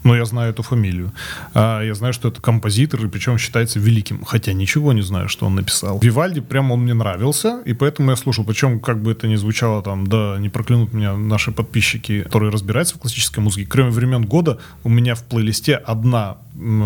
но 0.06 0.16
я 0.16 0.24
знаю 0.24 0.50
эту 0.50 0.62
фамилию. 0.62 1.12
А, 1.52 1.82
я 1.82 1.94
знаю, 1.94 2.12
что 2.12 2.28
это 2.28 2.40
композитор, 2.40 3.04
и 3.04 3.08
причем 3.08 3.38
считается 3.38 3.80
великим, 3.80 4.24
хотя 4.24 4.52
ничего 4.52 4.92
не 4.92 5.02
знаю, 5.02 5.28
что 5.28 5.46
он 5.46 5.56
написал. 5.56 5.98
Вивальди 5.98 6.40
прям 6.40 6.70
он 6.70 6.80
мне 6.80 6.94
нравился, 6.94 7.60
и 7.66 7.72
поэтому 7.72 8.10
я 8.10 8.16
слушал. 8.16 8.44
Причем, 8.44 8.80
как 8.80 9.02
бы 9.02 9.12
это 9.12 9.26
ни 9.26 9.36
звучало 9.36 9.82
там, 9.82 10.06
да, 10.06 10.36
не 10.38 10.48
проклянут 10.48 10.92
меня 10.92 11.16
наши 11.16 11.50
подписчики, 11.50 12.22
которые 12.22 12.52
разбираются 12.52 12.94
в 12.94 12.98
классической 12.98 13.40
музыке, 13.40 13.66
кроме 13.68 13.90
времен 13.90 14.24
года 14.24 14.58
у 14.84 14.88
меня 14.88 15.14
в 15.14 15.24
плейлисте 15.24 15.74
одна 15.74 16.36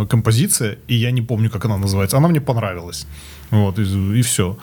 композиция, 0.09 0.79
и 0.89 0.95
я 0.95 1.11
не 1.11 1.23
помню, 1.23 1.51
как 1.51 1.65
она 1.65 1.77
называется. 1.77 2.17
Она 2.17 2.29
мне 2.29 2.41
понравилась. 2.41 3.07
Вот, 3.51 3.79
и, 3.79 3.83
и 4.19 4.23
все. 4.23 4.57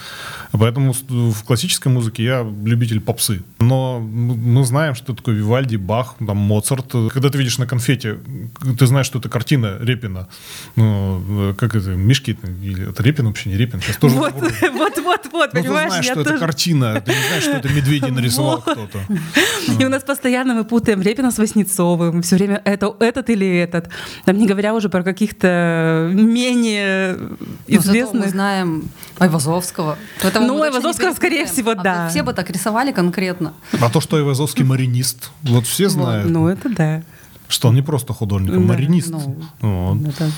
Поэтому 0.51 0.93
в 0.93 1.43
классической 1.43 1.89
музыке 1.89 2.23
я 2.23 2.47
любитель 2.63 3.01
попсы. 3.01 3.43
Но 3.59 3.99
мы 3.99 4.63
знаем, 4.65 4.95
что 4.95 5.13
такое 5.13 5.35
Вивальди, 5.35 5.75
Бах, 5.75 6.15
там, 6.25 6.37
Моцарт. 6.37 6.91
Когда 6.91 7.29
ты 7.29 7.37
видишь 7.37 7.57
на 7.57 7.67
конфете, 7.67 8.17
ты 8.79 8.87
знаешь, 8.87 9.05
что 9.05 9.19
это 9.19 9.29
картина 9.29 9.77
Репина. 9.79 10.27
Ну, 10.75 11.53
как 11.57 11.75
это, 11.75 11.89
Мишки, 11.89 12.37
или 12.63 12.89
это 12.89 13.03
Репин 13.03 13.27
вообще, 13.27 13.49
не 13.49 13.57
Репин. 13.57 13.81
Сейчас 13.81 13.97
тоже 13.97 14.15
вот, 14.15 14.33
вот, 14.73 14.97
вот, 14.97 15.21
вот, 15.31 15.53
Но 15.53 15.61
понимаешь? 15.61 15.63
ты 15.63 15.89
знаешь, 15.89 16.05
что 16.05 16.23
тоже... 16.23 16.29
это 16.29 16.39
картина, 16.39 17.01
ты 17.01 17.11
не 17.11 17.27
знаешь, 17.27 17.43
что 17.43 17.51
это 17.53 17.69
медведи 17.69 18.09
нарисовал 18.09 18.61
кто-то. 18.61 18.99
И 19.79 19.85
у 19.85 19.89
нас 19.89 20.03
постоянно 20.03 20.53
мы 20.53 20.63
путаем 20.63 21.01
Репина 21.01 21.31
с 21.31 21.37
Васнецовым. 21.37 22.21
Все 22.21 22.35
время 22.35 22.61
это, 22.63 22.95
этот 22.99 23.29
или 23.29 23.57
этот. 23.57 23.89
Там 24.25 24.37
не 24.37 24.47
говоря 24.47 24.73
уже 24.73 24.89
про 24.89 25.03
каких-то 25.03 26.09
менее 26.13 27.17
известных. 27.67 28.25
мы 28.25 28.29
знаем 28.29 28.76
Айвазовского. 29.19 29.97
Поэтому 30.21 30.47
ну, 30.47 30.61
Айвазовского, 30.61 31.13
скорее 31.13 31.45
всего, 31.45 31.71
а 31.71 31.75
да. 31.75 32.09
Все 32.09 32.23
бы 32.23 32.33
так 32.33 32.49
рисовали 32.49 32.91
конкретно. 32.91 33.53
А 33.79 33.89
то, 33.89 34.01
что 34.01 34.17
Айвазовский 34.17 34.63
маринист, 34.63 35.31
вот 35.43 35.65
все 35.65 35.89
знают. 35.89 36.29
Ну, 36.29 36.47
это 36.47 36.69
да. 36.69 37.03
Что 37.47 37.69
он 37.69 37.75
не 37.75 37.81
просто 37.81 38.13
художник, 38.13 38.53
а 38.53 38.59
маринист. 38.59 39.09
Ну, 39.09 39.37
вот. 39.61 39.97
это... 40.07 40.29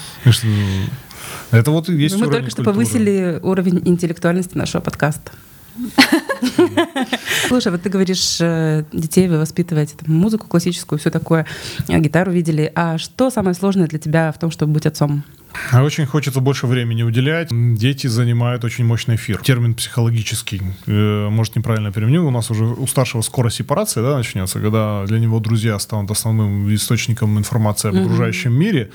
это 1.51 1.71
вот 1.71 1.89
и 1.89 1.93
есть 1.93 2.17
Мы 2.17 2.27
только 2.27 2.49
что 2.49 2.63
повысили 2.63 3.39
уровень 3.41 3.81
интеллектуальности 3.85 4.57
нашего 4.57 4.81
подкаста. 4.81 5.31
Слушай, 7.47 7.71
вот 7.71 7.81
ты 7.81 7.89
говоришь, 7.89 8.37
э, 8.39 8.83
детей 8.91 9.27
вы 9.27 9.39
воспитываете 9.39 9.95
там, 9.95 10.13
музыку 10.13 10.47
классическую, 10.47 10.99
все 10.99 11.09
такое, 11.09 11.45
э, 11.87 11.99
гитару 11.99 12.31
видели. 12.31 12.71
А 12.75 12.97
что 12.97 13.29
самое 13.29 13.55
сложное 13.55 13.87
для 13.87 13.99
тебя 13.99 14.31
в 14.31 14.39
том, 14.39 14.51
чтобы 14.51 14.73
быть 14.73 14.85
отцом? 14.85 15.23
А 15.71 15.83
Очень 15.83 16.05
хочется 16.05 16.39
больше 16.41 16.67
времени 16.67 17.03
уделять. 17.03 17.49
Дети 17.51 18.07
занимают 18.07 18.63
очень 18.63 18.85
мощный 18.85 19.15
эфир. 19.15 19.39
Термин 19.39 19.73
психологический, 19.73 20.61
э, 20.87 21.29
может, 21.29 21.55
неправильно 21.55 21.91
применю. 21.91 22.27
У 22.27 22.31
нас 22.31 22.51
уже 22.51 22.65
у 22.65 22.87
старшего 22.87 23.21
скоро 23.21 23.49
сепарация 23.49 24.03
да, 24.03 24.17
начнется, 24.17 24.59
когда 24.59 25.05
для 25.05 25.19
него 25.19 25.39
друзья 25.39 25.77
станут 25.79 26.11
основным 26.11 26.73
источником 26.73 27.37
информации 27.37 27.89
об 27.89 27.95
окружающем 27.95 28.53
мире. 28.53 28.91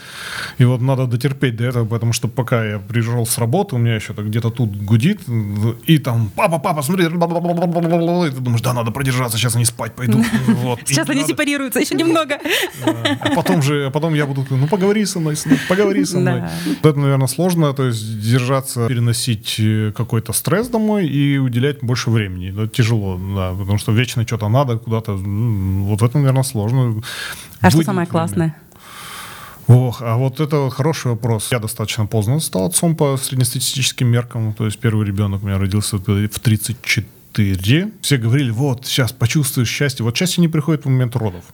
И 0.58 0.64
вот 0.64 0.80
надо 0.80 1.06
дотерпеть 1.06 1.56
до 1.56 1.64
этого, 1.64 1.86
потому 1.86 2.12
что 2.12 2.28
пока 2.28 2.64
я 2.64 2.78
пришел 2.78 3.26
с 3.26 3.38
работы, 3.38 3.76
у 3.76 3.78
меня 3.78 3.96
еще 3.96 4.12
где-то 4.16 4.50
тут 4.50 4.76
гудит, 4.76 5.20
и 5.86 5.98
там, 5.98 6.30
папа, 6.34 6.58
папа, 6.58 6.82
смотри, 6.82 7.06
и 7.06 7.08
ты 7.08 7.14
думаешь, 8.40 8.60
да, 8.62 8.72
надо 8.72 8.90
продержаться, 8.90 9.38
сейчас 9.38 9.56
они 9.56 9.64
спать 9.64 9.94
пойдут. 9.94 10.24
Вот. 10.64 10.80
И 10.82 10.86
Сейчас 10.86 11.08
они 11.08 11.20
надо- 11.20 11.32
сепарируются, 11.32 11.80
еще 11.80 11.94
немного. 11.94 12.38
а 13.20 13.34
потом 13.34 13.62
же, 13.62 13.86
а 13.86 13.90
потом 13.90 14.14
я 14.14 14.26
буду, 14.26 14.46
ну 14.50 14.66
поговори 14.66 15.04
со 15.04 15.20
мной, 15.20 15.36
поговори 15.68 16.04
со 16.04 16.18
мной. 16.18 16.43
Это, 16.82 16.98
наверное, 16.98 17.26
сложно, 17.26 17.72
то 17.72 17.86
есть 17.86 18.20
держаться, 18.20 18.88
переносить 18.88 19.56
э, 19.58 19.92
какой-то 19.96 20.32
стресс 20.32 20.68
домой 20.68 21.06
и 21.06 21.38
уделять 21.38 21.80
больше 21.82 22.10
времени. 22.10 22.50
Это 22.50 22.68
тяжело, 22.68 23.18
да, 23.36 23.52
потому 23.52 23.78
что 23.78 23.92
вечно 23.92 24.26
что-то 24.26 24.48
надо, 24.48 24.78
куда-то, 24.78 25.12
вот 25.14 26.02
это, 26.02 26.18
наверное, 26.18 26.42
сложно. 26.42 27.02
А 27.60 27.70
что 27.70 27.82
самое 27.82 28.06
классное? 28.06 28.56
Ох, 29.66 30.02
а 30.02 30.16
вот 30.16 30.40
это 30.40 30.68
хороший 30.70 31.12
вопрос. 31.12 31.48
Я 31.50 31.58
достаточно 31.58 32.06
поздно 32.06 32.40
стал 32.40 32.66
отцом 32.66 32.94
по 32.96 33.16
среднестатистическим 33.16 34.08
меркам. 34.08 34.52
То 34.52 34.66
есть 34.66 34.78
первый 34.78 35.06
ребенок 35.06 35.42
у 35.42 35.46
меня 35.46 35.58
родился 35.58 35.96
в 35.96 36.02
34. 36.02 37.06
Все 38.00 38.16
говорили, 38.16 38.50
вот, 38.50 38.86
сейчас 38.86 39.12
почувствуешь 39.12 39.68
счастье. 39.68 40.04
Вот 40.04 40.16
счастье 40.16 40.40
не 40.40 40.48
приходит 40.48 40.84
в 40.84 40.88
момент 40.88 41.16
родов. 41.16 41.44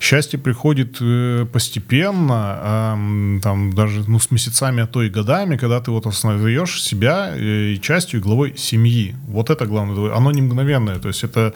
Счастье 0.00 0.38
приходит 0.38 0.96
э, 1.00 1.46
постепенно, 1.52 2.94
м, 2.94 3.40
там 3.42 3.72
даже 3.72 4.04
ну, 4.08 4.18
с 4.18 4.30
месяцами, 4.30 4.82
а 4.82 4.86
то 4.86 5.02
и 5.02 5.08
годами, 5.08 5.56
когда 5.56 5.80
ты 5.80 5.90
вот 5.90 6.06
осознаешь 6.06 6.82
себя 6.82 7.32
э, 7.34 7.72
и 7.72 7.80
частью, 7.80 8.20
и 8.20 8.22
главой 8.22 8.56
семьи. 8.56 9.14
Вот 9.28 9.50
это 9.50 9.66
главное. 9.66 10.14
Оно 10.16 10.30
не 10.32 10.42
мгновенное. 10.42 10.98
То 10.98 11.08
есть 11.08 11.24
это 11.24 11.54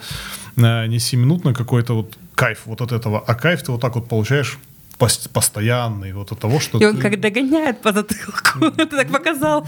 э, 0.57 0.87
не 0.87 0.99
семинутно 0.99 1.53
какой-то 1.53 1.93
вот 1.95 2.17
кайф 2.35 2.61
вот 2.65 2.81
от 2.81 2.91
этого, 2.91 3.23
а 3.25 3.35
кайф 3.35 3.63
ты 3.63 3.71
вот 3.71 3.81
так 3.81 3.95
вот 3.95 4.09
получаешь 4.09 4.57
постоянный 4.97 6.13
вот 6.13 6.31
от 6.31 6.39
того, 6.39 6.59
что 6.59 6.79
И 6.79 6.85
он 6.85 6.95
ты- 6.97 7.01
как 7.01 7.19
догоняет 7.19 7.81
по 7.81 7.91
затылку. 7.91 8.71
Ты 8.77 8.85
так 8.85 9.11
показал. 9.11 9.67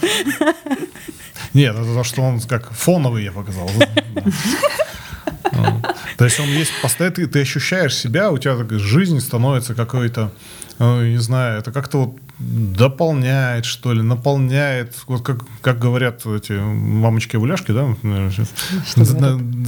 Нет, 1.54 1.76
это 1.76 1.94
то, 1.94 2.04
что 2.04 2.22
он 2.22 2.40
как 2.42 2.72
фоновый 2.72 3.24
я 3.24 3.32
показал. 3.32 3.70
То 6.18 6.26
есть 6.26 6.40
он 6.40 6.48
есть 6.48 6.72
постоянно, 6.82 7.16
ты, 7.16 7.28
ты 7.28 7.42
ощущаешь 7.42 7.96
себя, 7.96 8.32
у 8.32 8.38
тебя 8.38 8.56
жизнь 8.80 9.20
становится 9.20 9.76
какой-то, 9.76 10.32
э, 10.80 11.10
не 11.10 11.18
знаю, 11.18 11.60
это 11.60 11.72
как-то 11.72 11.98
вот 12.06 12.18
дополняет, 12.40 13.66
что 13.66 13.94
ли, 13.94 14.02
наполняет, 14.02 14.96
вот 15.08 15.24
как, 15.24 15.44
как 15.62 15.80
говорят 15.80 16.26
эти 16.26 16.54
мамочки-гуляшки, 16.54 17.72
да, 17.72 17.88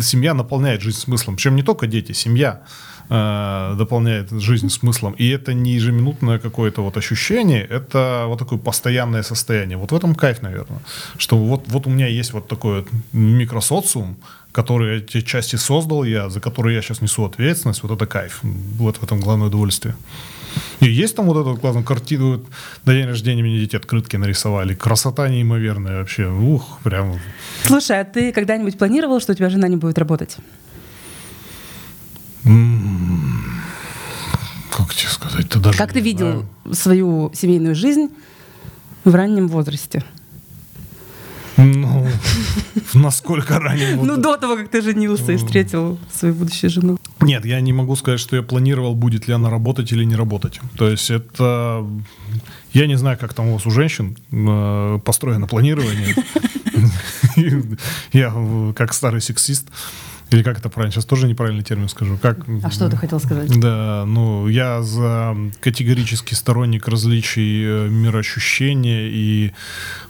семья 0.02 0.34
наполняет 0.34 0.82
жизнь 0.82 1.00
смыслом, 1.00 1.36
причем 1.36 1.56
не 1.56 1.64
только 1.64 1.88
дети, 1.88 2.14
семья 2.14 2.62
э, 3.10 3.76
дополняет 3.78 4.32
жизнь 4.32 4.70
смыслом, 4.70 5.14
и 5.14 5.30
это 5.30 5.54
не 5.54 5.72
ежеминутное 5.72 6.40
какое-то 6.40 6.82
вот 6.82 6.98
ощущение, 6.98 7.64
это 7.64 8.26
вот 8.28 8.40
такое 8.40 8.60
постоянное 8.60 9.24
состояние. 9.24 9.78
Вот 9.78 9.92
в 9.92 9.96
этом 9.96 10.16
кайф, 10.16 10.42
наверное, 10.42 10.80
что 11.18 11.38
вот, 11.38 11.64
вот 11.68 11.88
у 11.88 11.90
меня 11.90 12.08
есть 12.08 12.34
вот 12.34 12.48
такой 12.48 12.82
вот 12.82 12.88
микросоциум, 13.14 14.18
который 14.52 14.98
эти 14.98 15.22
части 15.22 15.58
создал 15.58 16.04
я, 16.04 16.30
за 16.30 16.40
который 16.40 16.76
я 16.76 16.82
сейчас 16.82 17.02
несу 17.02 17.26
ответственность, 17.26 17.84
вот 17.84 17.92
это 17.92 18.06
кайф, 18.06 18.40
вот 18.44 18.98
в 18.98 19.04
этом 19.04 19.20
главное 19.20 19.48
удовольствие. 19.48 19.96
И 20.80 20.90
есть 20.90 21.16
там 21.16 21.26
вот 21.26 21.38
эта 21.38 21.50
вот 21.50 21.86
картина, 21.86 22.26
вот 22.26 22.46
на 22.86 22.94
день 22.94 23.06
рождения 23.06 23.44
мне 23.44 23.60
дети 23.60 23.76
открытки 23.76 24.16
нарисовали, 24.18 24.74
красота 24.74 25.30
неимоверная 25.30 26.00
вообще, 26.00 26.28
ух, 26.28 26.80
прям 26.84 27.20
Слушай, 27.66 28.02
а 28.02 28.06
ты 28.06 28.32
когда-нибудь 28.32 28.78
планировал, 28.78 29.20
что 29.20 29.34
у 29.34 29.36
тебя 29.36 29.50
жена 29.50 29.68
не 29.68 29.78
будет 29.78 29.98
работать? 29.98 30.38
Как 34.72 34.94
тебе 34.94 35.10
сказать, 35.10 35.50
ты 35.50 35.60
даже 35.60 35.78
Как 35.78 35.94
ты 35.94 36.00
видел 36.00 36.46
знаю. 36.64 36.76
свою 36.76 37.32
семейную 37.34 37.76
жизнь 37.76 38.10
в 39.04 39.14
раннем 39.14 39.48
возрасте? 39.48 40.04
Ну, 41.58 42.08
насколько 42.94 43.60
ранее. 43.60 43.96
Ну, 43.96 44.16
до 44.18 44.38
того, 44.38 44.56
как 44.56 44.70
ты 44.70 44.82
женился 44.82 45.34
и 45.34 45.38
встретил 45.38 46.00
свою 46.12 46.34
будущую 46.34 46.70
жену. 46.70 46.98
Нет, 47.20 47.46
я 47.46 47.60
не 47.60 47.74
могу 47.74 47.96
сказать, 47.96 48.20
что 48.20 48.36
я 48.38 48.44
планировал, 48.44 48.96
будет 48.96 49.28
ли 49.28 49.34
она 49.34 49.50
работать 49.50 49.92
или 49.92 50.06
не 50.06 50.16
работать. 50.16 50.62
То 50.78 50.90
есть 50.90 51.12
это... 51.12 51.86
Я 52.72 52.88
не 52.88 52.98
знаю, 52.98 53.18
как 53.18 53.34
там 53.34 53.50
у 53.50 53.54
вас 53.54 53.66
у 53.66 53.72
женщин 53.72 54.16
э, 54.32 55.00
построено 55.04 55.48
планирование. 55.48 56.16
Я 58.14 58.34
как 58.76 58.94
старый 58.94 59.22
сексист, 59.22 59.68
или 60.32 60.44
как 60.44 60.60
это 60.60 60.70
правильно, 60.70 60.92
сейчас 60.92 61.06
тоже 61.06 61.28
неправильный 61.28 61.64
термин 61.64 61.90
скажу. 61.90 62.18
Как, 62.22 62.38
А 62.64 62.70
что 62.70 62.90
ты 62.90 62.98
хотел 62.98 63.20
сказать? 63.20 63.60
Да, 63.60 64.04
ну 64.06 64.48
я 64.48 64.82
за 64.84 65.36
категорический 65.60 66.36
сторонник 66.36 66.88
различий 66.88 67.64
э, 67.66 67.88
мироощущения 67.90 69.08
и 69.12 69.52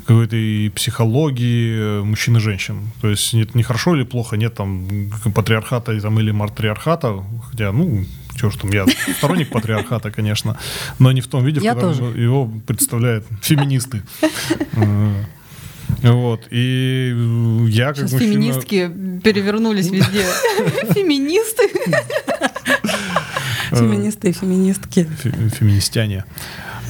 какой-то 0.06 0.36
и 0.36 0.70
психологии 0.70 2.00
э, 2.00 2.04
мужчин 2.04 2.38
и 2.38 2.40
женщин. 2.40 2.92
То 3.02 3.08
есть 3.10 3.34
нет, 3.34 3.56
не 3.56 3.64
хорошо 3.64 3.96
или 3.96 4.04
плохо, 4.04 4.36
нет 4.36 4.56
там 4.56 4.88
патриархата 5.34 6.00
там, 6.02 6.20
или 6.20 6.32
матриархата, 6.32 7.24
хотя, 7.50 7.72
ну, 7.72 8.04
чего 8.36 8.52
ж 8.52 8.56
там, 8.58 8.72
я 8.72 8.86
сторонник 9.18 9.50
патриархата, 9.50 10.12
конечно, 10.12 10.58
но 11.00 11.12
не 11.12 11.22
в 11.22 11.28
том 11.28 11.46
виде, 11.46 11.60
в 11.60 11.64
Я 11.64 11.76
котором 11.76 11.98
тоже. 11.98 12.20
его 12.20 12.52
представляют 12.68 13.26
феминисты. 13.42 14.02
Вот, 16.04 16.42
и 16.52 17.12
э, 17.14 17.66
я 17.70 17.88
как 17.88 17.98
Сейчас 17.98 18.12
мужчина... 18.14 18.34
феминистки 18.34 18.92
перевернулись 19.24 19.90
везде. 19.90 20.24
Феминисты? 20.94 21.70
Э, 23.72 23.76
Феминисты 23.76 24.30
и 24.30 24.32
феминистки. 24.34 25.08
фе- 25.24 25.50
феминистяне. 25.50 26.26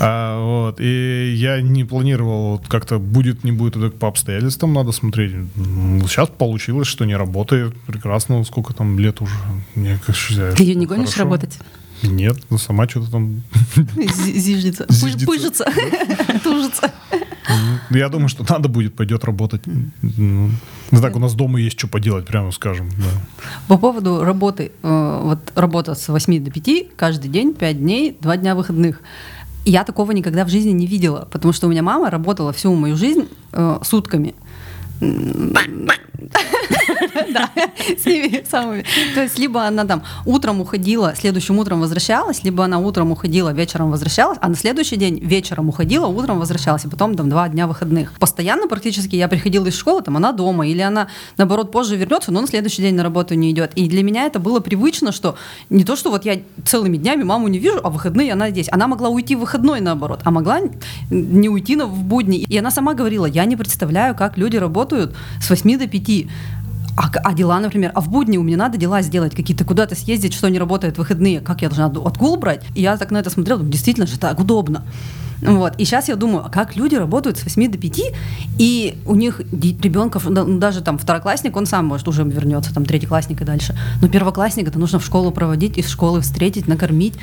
А, 0.01 0.39
вот, 0.41 0.79
и 0.79 1.33
я 1.35 1.59
не 1.61 1.83
планировал, 1.83 2.51
вот 2.57 2.67
как-то 2.69 2.99
будет, 2.99 3.43
не 3.43 3.51
будет, 3.51 3.75
это 3.75 3.89
по 3.89 4.07
обстоятельствам 4.07 4.73
надо 4.73 4.93
смотреть. 4.93 5.33
Сейчас 6.07 6.29
получилось, 6.29 6.87
что 6.87 7.03
не 7.03 7.17
работает. 7.17 7.75
Прекрасно, 7.85 8.43
сколько 8.45 8.73
там 8.73 8.97
лет 8.97 9.19
уже. 9.21 9.33
Мне 9.75 9.99
как 10.05 10.15
считаю, 10.15 10.55
Ты 10.55 10.63
ее 10.63 10.75
не 10.75 10.85
гонишь 10.85 11.09
хорошо. 11.09 11.23
работать? 11.23 11.57
Нет, 12.01 12.37
ну 12.49 12.57
сама 12.57 12.87
что-то 12.87 13.11
там... 13.11 13.43
Зиждется. 13.75 14.85
Пыжится. 15.25 15.65
Тужится. 16.43 16.91
Ну, 17.89 17.97
Я 17.97 18.09
думаю, 18.09 18.29
что 18.29 18.45
надо 18.49 18.69
будет, 18.69 18.95
пойдет 18.95 19.23
работать. 19.25 19.61
Ну, 19.65 20.49
ну 20.91 21.01
так, 21.01 21.15
у 21.15 21.19
нас 21.19 21.33
дома 21.33 21.59
есть 21.59 21.77
что 21.79 21.87
поделать, 21.87 22.25
прямо 22.25 22.51
скажем. 22.51 22.89
По 23.67 23.77
поводу 23.77 24.23
работы. 24.23 24.71
э, 24.83 25.21
Вот 25.23 25.39
работа 25.55 25.95
с 25.95 26.07
8 26.07 26.43
до 26.43 26.51
5, 26.51 26.95
каждый 26.95 27.29
день, 27.29 27.53
5 27.53 27.79
дней, 27.79 28.17
2 28.21 28.37
дня 28.37 28.55
выходных. 28.55 29.01
Я 29.65 29.83
такого 29.83 30.11
никогда 30.13 30.45
в 30.45 30.49
жизни 30.49 30.71
не 30.71 30.87
видела, 30.87 31.27
потому 31.31 31.53
что 31.53 31.67
у 31.67 31.69
меня 31.69 31.83
мама 31.83 32.09
работала 32.09 32.51
всю 32.53 32.73
мою 32.75 32.95
жизнь 32.95 33.27
э, 33.53 33.79
сутками. 33.83 34.33
Да, 37.33 37.49
с 37.97 38.05
ними 38.05 38.43
самыми. 38.49 38.85
То 39.13 39.21
есть 39.21 39.37
либо 39.37 39.63
она 39.63 39.85
там 39.85 40.03
утром 40.25 40.61
уходила, 40.61 41.13
следующим 41.15 41.59
утром 41.59 41.81
возвращалась, 41.81 42.43
либо 42.43 42.65
она 42.65 42.79
утром 42.79 43.11
уходила, 43.11 43.53
вечером 43.53 43.91
возвращалась, 43.91 44.37
а 44.41 44.49
на 44.49 44.55
следующий 44.55 44.95
день 44.95 45.19
вечером 45.19 45.69
уходила, 45.69 46.07
утром 46.07 46.39
возвращалась, 46.39 46.85
и 46.85 46.87
потом 46.87 47.15
там 47.15 47.29
два 47.29 47.47
дня 47.49 47.67
выходных. 47.67 48.13
Постоянно 48.19 48.67
практически 48.67 49.15
я 49.15 49.27
приходила 49.27 49.67
из 49.67 49.77
школы, 49.77 50.01
там 50.01 50.17
она 50.17 50.31
дома, 50.31 50.67
или 50.67 50.81
она, 50.81 51.07
наоборот, 51.37 51.71
позже 51.71 51.95
вернется, 51.95 52.31
но 52.31 52.41
на 52.41 52.47
следующий 52.47 52.81
день 52.81 52.95
на 52.95 53.03
работу 53.03 53.35
не 53.35 53.51
идет. 53.51 53.73
И 53.75 53.87
для 53.87 54.03
меня 54.03 54.25
это 54.25 54.39
было 54.39 54.59
привычно, 54.59 55.11
что 55.11 55.37
не 55.69 55.83
то, 55.83 55.95
что 55.95 56.09
вот 56.09 56.25
я 56.25 56.39
целыми 56.65 56.97
днями 56.97 57.23
маму 57.23 57.47
не 57.47 57.59
вижу, 57.59 57.79
а 57.83 57.89
выходные 57.89 58.33
она 58.33 58.49
здесь. 58.49 58.67
Она 58.71 58.87
могла 58.87 59.09
уйти 59.09 59.35
в 59.35 59.39
выходной, 59.39 59.81
наоборот, 59.81 60.21
а 60.23 60.31
могла 60.31 60.61
не 61.09 61.49
уйти 61.49 61.75
в 61.75 62.03
будни. 62.03 62.39
И 62.39 62.57
она 62.57 62.71
сама 62.71 62.93
говорила, 62.93 63.25
я 63.25 63.45
не 63.45 63.55
представляю, 63.55 64.15
как 64.15 64.37
люди 64.37 64.57
работают 64.57 65.15
с 65.41 65.49
8 65.49 65.79
до 65.79 65.87
5. 65.87 66.27
А, 66.99 67.09
а 67.23 67.33
дела, 67.33 67.61
например, 67.61 67.93
а 67.95 68.01
в 68.01 68.09
будни 68.09 68.37
у 68.37 68.43
меня 68.43 68.57
надо 68.57 68.77
дела 68.77 69.01
сделать 69.01 69.33
какие-то, 69.33 69.63
куда-то 69.63 69.95
съездить, 69.95 70.33
что 70.33 70.49
не 70.49 70.59
работает 70.59 70.95
в 70.95 70.97
выходные, 70.97 71.39
как 71.39 71.61
я 71.61 71.69
должна 71.69 71.85
отгул 71.85 72.35
брать? 72.35 72.61
И 72.75 72.81
я 72.81 72.97
так 72.97 73.11
на 73.11 73.19
это 73.19 73.29
смотрела, 73.29 73.63
действительно 73.63 74.05
же 74.05 74.19
так 74.19 74.37
удобно. 74.37 74.83
Вот. 75.41 75.75
И 75.77 75.85
сейчас 75.85 76.09
я 76.09 76.17
думаю, 76.17 76.43
а 76.45 76.49
как 76.49 76.75
люди 76.75 76.95
работают 76.95 77.37
с 77.37 77.43
8 77.43 77.71
до 77.71 77.77
5, 77.77 78.01
и 78.57 78.97
у 79.05 79.15
них 79.15 79.39
да, 79.49 80.43
ну, 80.43 80.59
даже 80.59 80.81
там 80.81 80.97
второклассник, 80.97 81.55
он 81.55 81.65
сам, 81.65 81.85
может, 81.85 82.09
уже 82.09 82.23
вернется, 82.23 82.73
там 82.73 82.83
третьеклассник 82.83 83.41
и 83.41 83.45
дальше. 83.45 83.77
Но 84.01 84.09
первоклассник 84.09 84.67
это 84.67 84.77
нужно 84.77 84.99
в 84.99 85.05
школу 85.05 85.31
проводить, 85.31 85.77
из 85.77 85.87
школы 85.87 86.19
встретить, 86.19 86.67
накормить. 86.67 87.13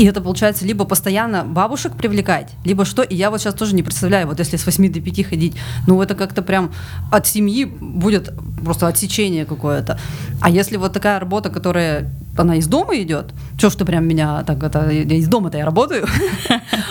И 0.00 0.04
это 0.06 0.22
получается 0.22 0.64
либо 0.64 0.86
постоянно 0.86 1.44
бабушек 1.44 1.92
привлекать, 1.94 2.48
либо 2.64 2.86
что. 2.86 3.02
И 3.02 3.14
я 3.14 3.28
вот 3.30 3.42
сейчас 3.42 3.52
тоже 3.52 3.74
не 3.74 3.82
представляю, 3.82 4.26
вот 4.28 4.38
если 4.38 4.56
с 4.56 4.64
8 4.64 4.90
до 4.90 4.98
5 4.98 5.26
ходить, 5.26 5.56
ну 5.86 6.00
это 6.00 6.14
как-то 6.14 6.40
прям 6.40 6.72
от 7.12 7.26
семьи 7.26 7.66
будет 7.66 8.32
просто 8.64 8.86
отсечение 8.86 9.44
какое-то. 9.44 10.00
А 10.40 10.48
если 10.48 10.78
вот 10.78 10.94
такая 10.94 11.20
работа, 11.20 11.50
которая 11.50 12.10
она 12.36 12.56
из 12.56 12.66
дома 12.66 12.96
идет. 12.96 13.32
Что, 13.58 13.70
что 13.70 13.84
прям 13.84 14.06
меня 14.06 14.42
так 14.44 14.62
это 14.62 14.88
из 14.90 15.28
дома-то 15.28 15.58
я 15.58 15.64
работаю. 15.64 16.06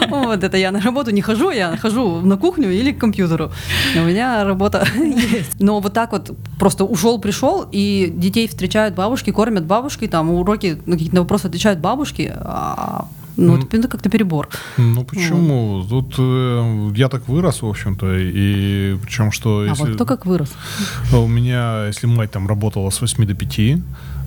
Вот 0.10 0.43
это 0.43 0.58
я 0.58 0.71
на 0.71 0.82
работу 0.82 1.12
не 1.12 1.21
хожу, 1.21 1.52
я 1.52 1.78
хожу 1.78 2.21
на 2.21 2.38
кухню 2.38 2.71
или 2.71 2.91
к 2.91 2.97
компьютеру. 2.97 3.52
У 3.95 3.99
меня 3.99 4.43
работа 4.43 4.88
есть. 4.95 5.60
Но 5.60 5.80
вот 5.80 5.93
так 5.93 6.12
вот 6.12 6.32
просто 6.58 6.84
ушел, 6.84 7.19
пришел, 7.19 7.67
и 7.71 8.12
детей 8.15 8.47
встречают 8.47 8.95
бабушки, 8.95 9.32
кормят 9.32 9.65
бабушки, 9.65 10.08
там 10.08 10.32
уроки, 10.32 10.82
на 10.86 10.93
какие-то 10.93 11.19
вопросы 11.19 11.45
отвечают 11.45 11.80
бабушки, 11.80 12.32
а 12.36 13.08
ну, 13.39 13.58
это, 13.58 13.78
это 13.78 13.88
как-то 13.88 14.10
перебор. 14.10 14.49
Ну, 14.78 15.04
почему? 15.04 15.80
Вот. 15.80 15.89
Тут 15.89 16.15
э, 16.17 16.91
я 16.95 17.08
так 17.08 17.28
вырос, 17.28 17.62
в 17.62 17.67
общем-то, 17.67 18.17
и 18.17 18.97
причем 19.02 19.32
что... 19.32 19.60
А 19.60 19.65
если, 19.65 19.84
вот 19.84 19.95
кто 19.95 20.06
как 20.06 20.25
вырос? 20.25 20.49
У 21.13 21.28
меня, 21.28 21.88
если 21.88 22.08
мать 22.08 22.32
там 22.32 22.47
работала 22.47 22.89
с 22.89 22.99
8 23.02 23.25
до 23.25 23.34
5, 23.34 23.60
а, 23.60 23.80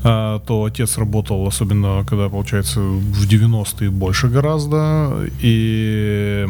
то 0.02 0.64
отец 0.64 0.98
работал, 0.98 1.46
особенно 1.46 2.04
когда, 2.04 2.28
получается, 2.28 2.80
в 2.80 3.26
90-е 3.26 3.90
больше 3.90 4.28
гораздо, 4.28 5.26
и 5.40 6.46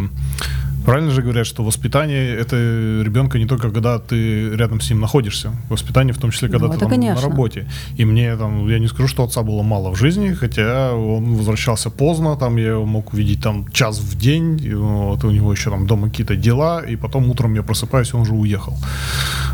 Правильно 0.85 1.11
же 1.11 1.23
говорят, 1.23 1.47
что 1.47 1.63
воспитание 1.65 2.35
это 2.35 2.57
ребенка 2.57 3.39
не 3.39 3.47
только 3.47 3.71
когда 3.71 3.99
ты 3.99 4.51
рядом 4.57 4.81
с 4.81 4.91
ним 4.91 5.01
находишься, 5.01 5.53
воспитание 5.71 6.13
в 6.13 6.19
том 6.19 6.31
числе, 6.31 6.49
когда 6.49 6.67
ну, 6.67 6.73
ты 6.73 6.79
там 6.81 6.91
на 6.91 7.21
работе. 7.21 7.67
И 7.97 8.05
мне 8.05 8.37
там, 8.37 8.69
я 8.69 8.79
не 8.79 8.89
скажу, 8.89 9.09
что 9.09 9.25
отца 9.25 9.43
было 9.43 9.63
мало 9.63 9.91
в 9.91 9.97
жизни, 9.97 10.35
хотя 10.35 10.93
он 10.93 11.37
возвращался 11.37 11.91
поздно, 11.91 12.37
там 12.37 12.57
я 12.57 12.71
его 12.71 12.87
мог 12.87 13.13
увидеть 13.13 13.43
там 13.43 13.71
час 13.73 13.99
в 13.99 14.19
день, 14.19 14.75
вот, 14.75 15.25
у 15.25 15.31
него 15.31 15.53
еще 15.53 15.71
там 15.71 15.87
дома 15.87 16.09
какие-то 16.09 16.37
дела, 16.37 16.81
и 16.81 16.97
потом 16.97 17.31
утром 17.31 17.55
я 17.55 17.63
просыпаюсь, 17.63 18.11
и 18.13 18.17
он 18.17 18.23
уже 18.23 18.35
уехал. 18.35 18.77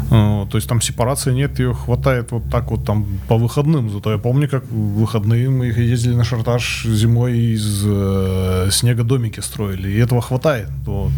То 0.09 0.51
есть 0.55 0.69
там 0.69 0.81
сепарации 0.81 1.35
нет, 1.35 1.59
ее 1.59 1.75
хватает 1.75 2.33
вот 2.33 2.51
так 2.51 2.71
вот 2.71 2.85
там 2.85 3.07
по 3.29 3.37
выходным. 3.37 3.91
Зато 3.91 4.13
я 4.13 4.19
помню, 4.19 4.49
как 4.49 4.65
в 4.65 5.01
выходные 5.01 5.51
мы 5.51 5.67
ездили 5.67 6.15
на 6.15 6.25
шартаж 6.25 6.85
зимой 6.87 7.39
из 7.39 7.85
э, 7.85 8.69
снега 8.71 9.03
домики 9.03 9.41
строили, 9.41 9.91
и 9.91 9.99
этого 9.99 10.23
хватает. 10.23 10.71
Вот. 10.87 11.13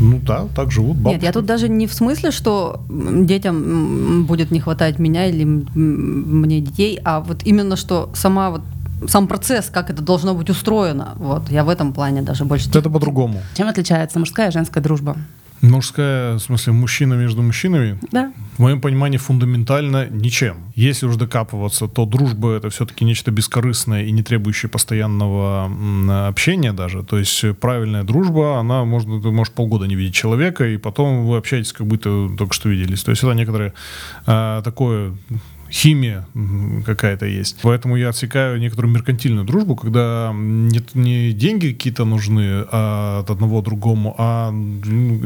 Ну 0.00 0.18
да, 0.18 0.46
так 0.56 0.70
живут 0.70 0.96
бабушки. 0.96 1.16
Нет, 1.16 1.22
я 1.22 1.32
тут 1.32 1.44
даже 1.44 1.68
не 1.68 1.86
в 1.86 1.92
смысле, 1.92 2.30
что 2.30 2.80
детям 2.88 4.24
будет 4.24 4.50
не 4.50 4.58
хватать 4.60 4.98
меня 4.98 5.26
или 5.26 5.44
мне 5.44 6.60
детей, 6.60 6.98
а 7.04 7.20
вот 7.20 7.42
именно 7.44 7.76
что 7.76 8.10
сама 8.14 8.50
вот 8.50 8.62
сам 9.08 9.28
процесс, 9.28 9.70
как 9.70 9.90
это 9.90 10.02
должно 10.02 10.34
быть 10.34 10.50
устроено. 10.50 11.12
Вот, 11.16 11.50
я 11.50 11.64
в 11.64 11.68
этом 11.68 11.92
плане 11.92 12.22
даже 12.22 12.44
больше... 12.44 12.68
Это 12.70 12.90
по-другому. 12.90 13.40
Чем 13.56 13.68
отличается 13.68 14.18
мужская 14.18 14.48
и 14.48 14.52
женская 14.52 14.80
дружба? 14.80 15.16
Мужская, 15.62 16.34
в 16.34 16.40
смысле, 16.40 16.72
мужчина 16.72 17.14
между 17.14 17.42
мужчинами? 17.42 17.98
Да. 18.10 18.32
В 18.56 18.60
моем 18.60 18.80
понимании 18.80 19.18
фундаментально 19.18 20.08
ничем. 20.08 20.56
Если 20.74 21.06
уж 21.06 21.16
докапываться, 21.16 21.86
то 21.86 22.06
дружба 22.06 22.52
это 22.52 22.70
все-таки 22.70 23.04
нечто 23.04 23.30
бескорыстное 23.30 24.04
и 24.04 24.10
не 24.10 24.22
требующее 24.22 24.70
постоянного 24.70 25.70
общения 26.28 26.72
даже. 26.72 27.02
То 27.02 27.18
есть 27.18 27.44
правильная 27.60 28.04
дружба, 28.04 28.58
она 28.58 28.84
можно, 28.84 29.20
ты 29.20 29.30
можешь 29.30 29.52
полгода 29.52 29.86
не 29.86 29.96
видеть 29.96 30.14
человека, 30.14 30.66
и 30.66 30.78
потом 30.78 31.26
вы 31.26 31.36
общаетесь, 31.36 31.72
как 31.72 31.86
будто 31.86 32.30
только 32.38 32.54
что 32.54 32.70
виделись. 32.70 33.02
То 33.02 33.10
есть 33.10 33.22
это 33.22 33.32
некоторое 33.32 33.74
а, 34.26 34.62
такое 34.62 35.14
химия 35.70 36.26
какая-то 36.86 37.26
есть. 37.26 37.58
Поэтому 37.62 37.96
я 37.96 38.08
отсекаю 38.08 38.58
некоторую 38.58 38.92
меркантильную 38.92 39.44
дружбу, 39.44 39.76
когда 39.76 40.32
не, 40.34 40.82
не 40.94 41.32
деньги 41.32 41.72
какие-то 41.72 42.04
нужны 42.04 42.64
а 42.70 43.20
от 43.20 43.30
одного 43.30 43.62
другому, 43.62 44.14
а 44.18 44.52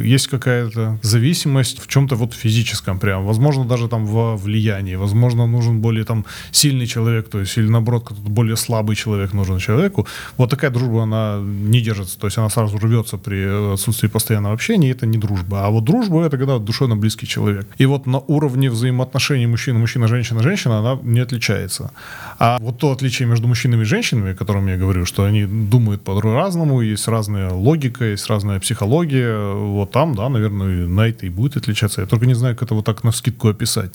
есть 0.02 0.28
какая-то 0.28 0.98
зависимость 1.02 1.80
в 1.80 1.86
чем-то 1.86 2.16
вот 2.16 2.34
физическом 2.34 2.98
прям. 2.98 3.24
Возможно, 3.24 3.64
даже 3.64 3.88
там 3.88 4.06
во 4.06 4.36
влиянии. 4.36 4.96
Возможно, 4.96 5.46
нужен 5.46 5.80
более 5.80 6.04
там 6.04 6.24
сильный 6.50 6.86
человек, 6.86 7.28
то 7.28 7.40
есть 7.40 7.58
или 7.58 7.68
наоборот, 7.68 8.12
более 8.12 8.56
слабый 8.56 8.96
человек 8.96 9.32
нужен 9.32 9.58
человеку. 9.58 10.06
Вот 10.36 10.50
такая 10.50 10.70
дружба, 10.70 11.02
она 11.02 11.40
не 11.40 11.80
держится. 11.80 12.18
То 12.18 12.26
есть 12.26 12.38
она 12.38 12.48
сразу 12.48 12.78
рвется 12.78 13.18
при 13.18 13.72
отсутствии 13.74 14.08
постоянного 14.08 14.54
общения, 14.54 14.88
и 14.88 14.92
это 14.92 15.06
не 15.06 15.18
дружба. 15.18 15.66
А 15.66 15.70
вот 15.70 15.84
дружба— 15.84 16.24
это 16.26 16.38
когда 16.38 16.58
душевно 16.58 16.96
близкий 16.96 17.26
человек. 17.26 17.66
И 17.78 17.86
вот 17.86 18.06
на 18.06 18.18
уровне 18.18 18.70
взаимоотношений 18.70 19.46
мужчина, 19.46 19.78
мужчина, 19.78 20.08
женщина, 20.08 20.33
женщина-женщина, 20.42 20.78
она 20.78 20.98
не 21.02 21.20
отличается. 21.20 21.90
А 22.38 22.58
вот 22.60 22.78
то 22.78 22.90
отличие 22.90 23.28
между 23.28 23.48
мужчинами 23.48 23.82
и 23.82 23.84
женщинами, 23.84 24.32
о 24.32 24.34
котором 24.34 24.68
я 24.68 24.76
говорю, 24.76 25.06
что 25.06 25.24
они 25.24 25.46
думают 25.46 26.02
по-разному, 26.02 26.82
есть 26.82 27.08
разная 27.08 27.50
логика, 27.50 28.04
есть 28.04 28.26
разная 28.28 28.60
психология, 28.60 29.54
вот 29.54 29.90
там, 29.90 30.14
да, 30.14 30.28
наверное, 30.28 30.86
на 30.86 31.08
это 31.08 31.26
и 31.26 31.28
будет 31.28 31.56
отличаться. 31.56 32.00
Я 32.00 32.06
только 32.06 32.26
не 32.26 32.34
знаю, 32.34 32.54
как 32.54 32.64
это 32.64 32.74
вот 32.74 32.84
так 32.84 33.04
на 33.04 33.12
скидку 33.12 33.48
описать. 33.48 33.92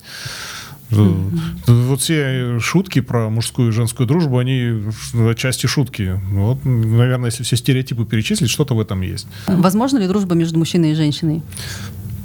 Mm-hmm. 0.90 1.86
Вот 1.86 2.00
все 2.00 2.58
шутки 2.58 3.00
про 3.00 3.30
мужскую 3.30 3.68
и 3.68 3.72
женскую 3.72 4.06
дружбу, 4.08 4.38
они 4.38 4.82
отчасти 5.14 5.66
шутки. 5.66 6.20
Вот, 6.32 6.64
наверное, 6.64 7.30
если 7.30 7.44
все 7.44 7.56
стереотипы 7.56 8.04
перечислить, 8.04 8.50
что-то 8.50 8.74
в 8.74 8.80
этом 8.80 9.00
есть. 9.02 9.28
Возможно 9.46 9.98
ли 9.98 10.08
дружба 10.08 10.34
между 10.34 10.58
мужчиной 10.58 10.92
и 10.92 10.94
женщиной? 10.94 11.42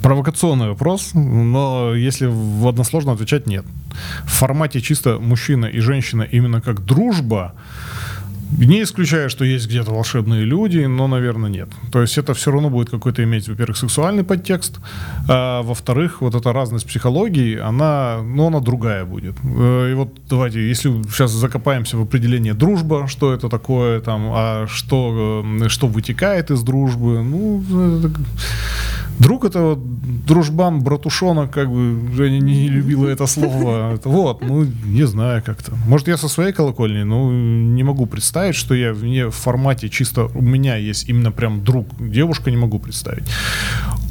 Провокационный 0.06 0.68
вопрос, 0.68 1.14
но 1.14 1.92
если 1.92 2.26
в 2.26 2.68
односложно 2.68 3.10
отвечать 3.10 3.48
нет. 3.48 3.64
В 4.24 4.30
формате 4.30 4.80
чисто 4.80 5.18
мужчина 5.18 5.66
и 5.66 5.80
женщина 5.80 6.22
именно 6.22 6.60
как 6.60 6.84
дружба, 6.84 7.54
не 8.58 8.82
исключаю, 8.82 9.30
что 9.30 9.44
есть 9.44 9.66
где-то 9.66 9.90
волшебные 9.90 10.44
люди, 10.44 10.86
но, 10.86 11.08
наверное, 11.08 11.50
нет. 11.50 11.68
То 11.92 12.00
есть 12.00 12.18
это 12.18 12.34
все 12.34 12.50
равно 12.50 12.70
будет 12.70 12.90
какой-то 12.90 13.22
иметь, 13.24 13.48
во-первых, 13.48 13.76
сексуальный 13.76 14.24
подтекст, 14.24 14.78
а 15.28 15.62
во-вторых, 15.62 16.20
вот 16.20 16.34
эта 16.34 16.52
разность 16.52 16.86
психологии, 16.86 17.58
она, 17.58 18.20
ну, 18.22 18.46
она 18.46 18.60
другая 18.60 19.04
будет. 19.04 19.34
Э, 19.44 19.90
и 19.92 19.94
вот 19.94 20.18
давайте, 20.28 20.66
если 20.68 20.90
сейчас 21.04 21.32
закопаемся 21.32 21.96
в 21.96 22.02
определение 22.02 22.54
дружба, 22.54 23.08
что 23.08 23.32
это 23.32 23.48
такое, 23.48 24.00
там, 24.00 24.30
а 24.32 24.66
что, 24.68 25.44
э, 25.44 25.68
что 25.68 25.88
вытекает 25.88 26.50
из 26.50 26.62
дружбы, 26.62 27.22
ну, 27.22 27.62
Друг 29.18 29.44
это 29.44 29.60
вот 29.60 29.78
дружбан, 30.26 30.80
братушонок, 30.80 31.50
как 31.50 31.70
бы 31.70 32.14
Женя 32.14 32.38
не 32.38 32.68
любила 32.68 33.08
это 33.08 33.26
слово. 33.26 33.98
Вот, 34.04 34.42
ну, 34.42 34.66
не 34.84 35.06
знаю 35.06 35.42
как-то. 35.46 35.72
Может, 35.88 36.08
я 36.08 36.16
со 36.16 36.28
своей 36.28 36.52
колокольни, 36.52 37.02
но 37.02 37.32
не 37.32 37.82
могу 37.82 38.06
представить, 38.06 38.35
что 38.54 38.74
я 38.74 38.92
вне 38.92 39.26
в 39.26 39.34
формате 39.34 39.88
чисто 39.88 40.26
у 40.34 40.42
меня 40.42 40.76
есть 40.76 41.08
именно 41.08 41.32
прям 41.32 41.64
друг. 41.64 41.88
Девушка 41.98 42.50
не 42.50 42.56
могу 42.56 42.78
представить. 42.78 43.24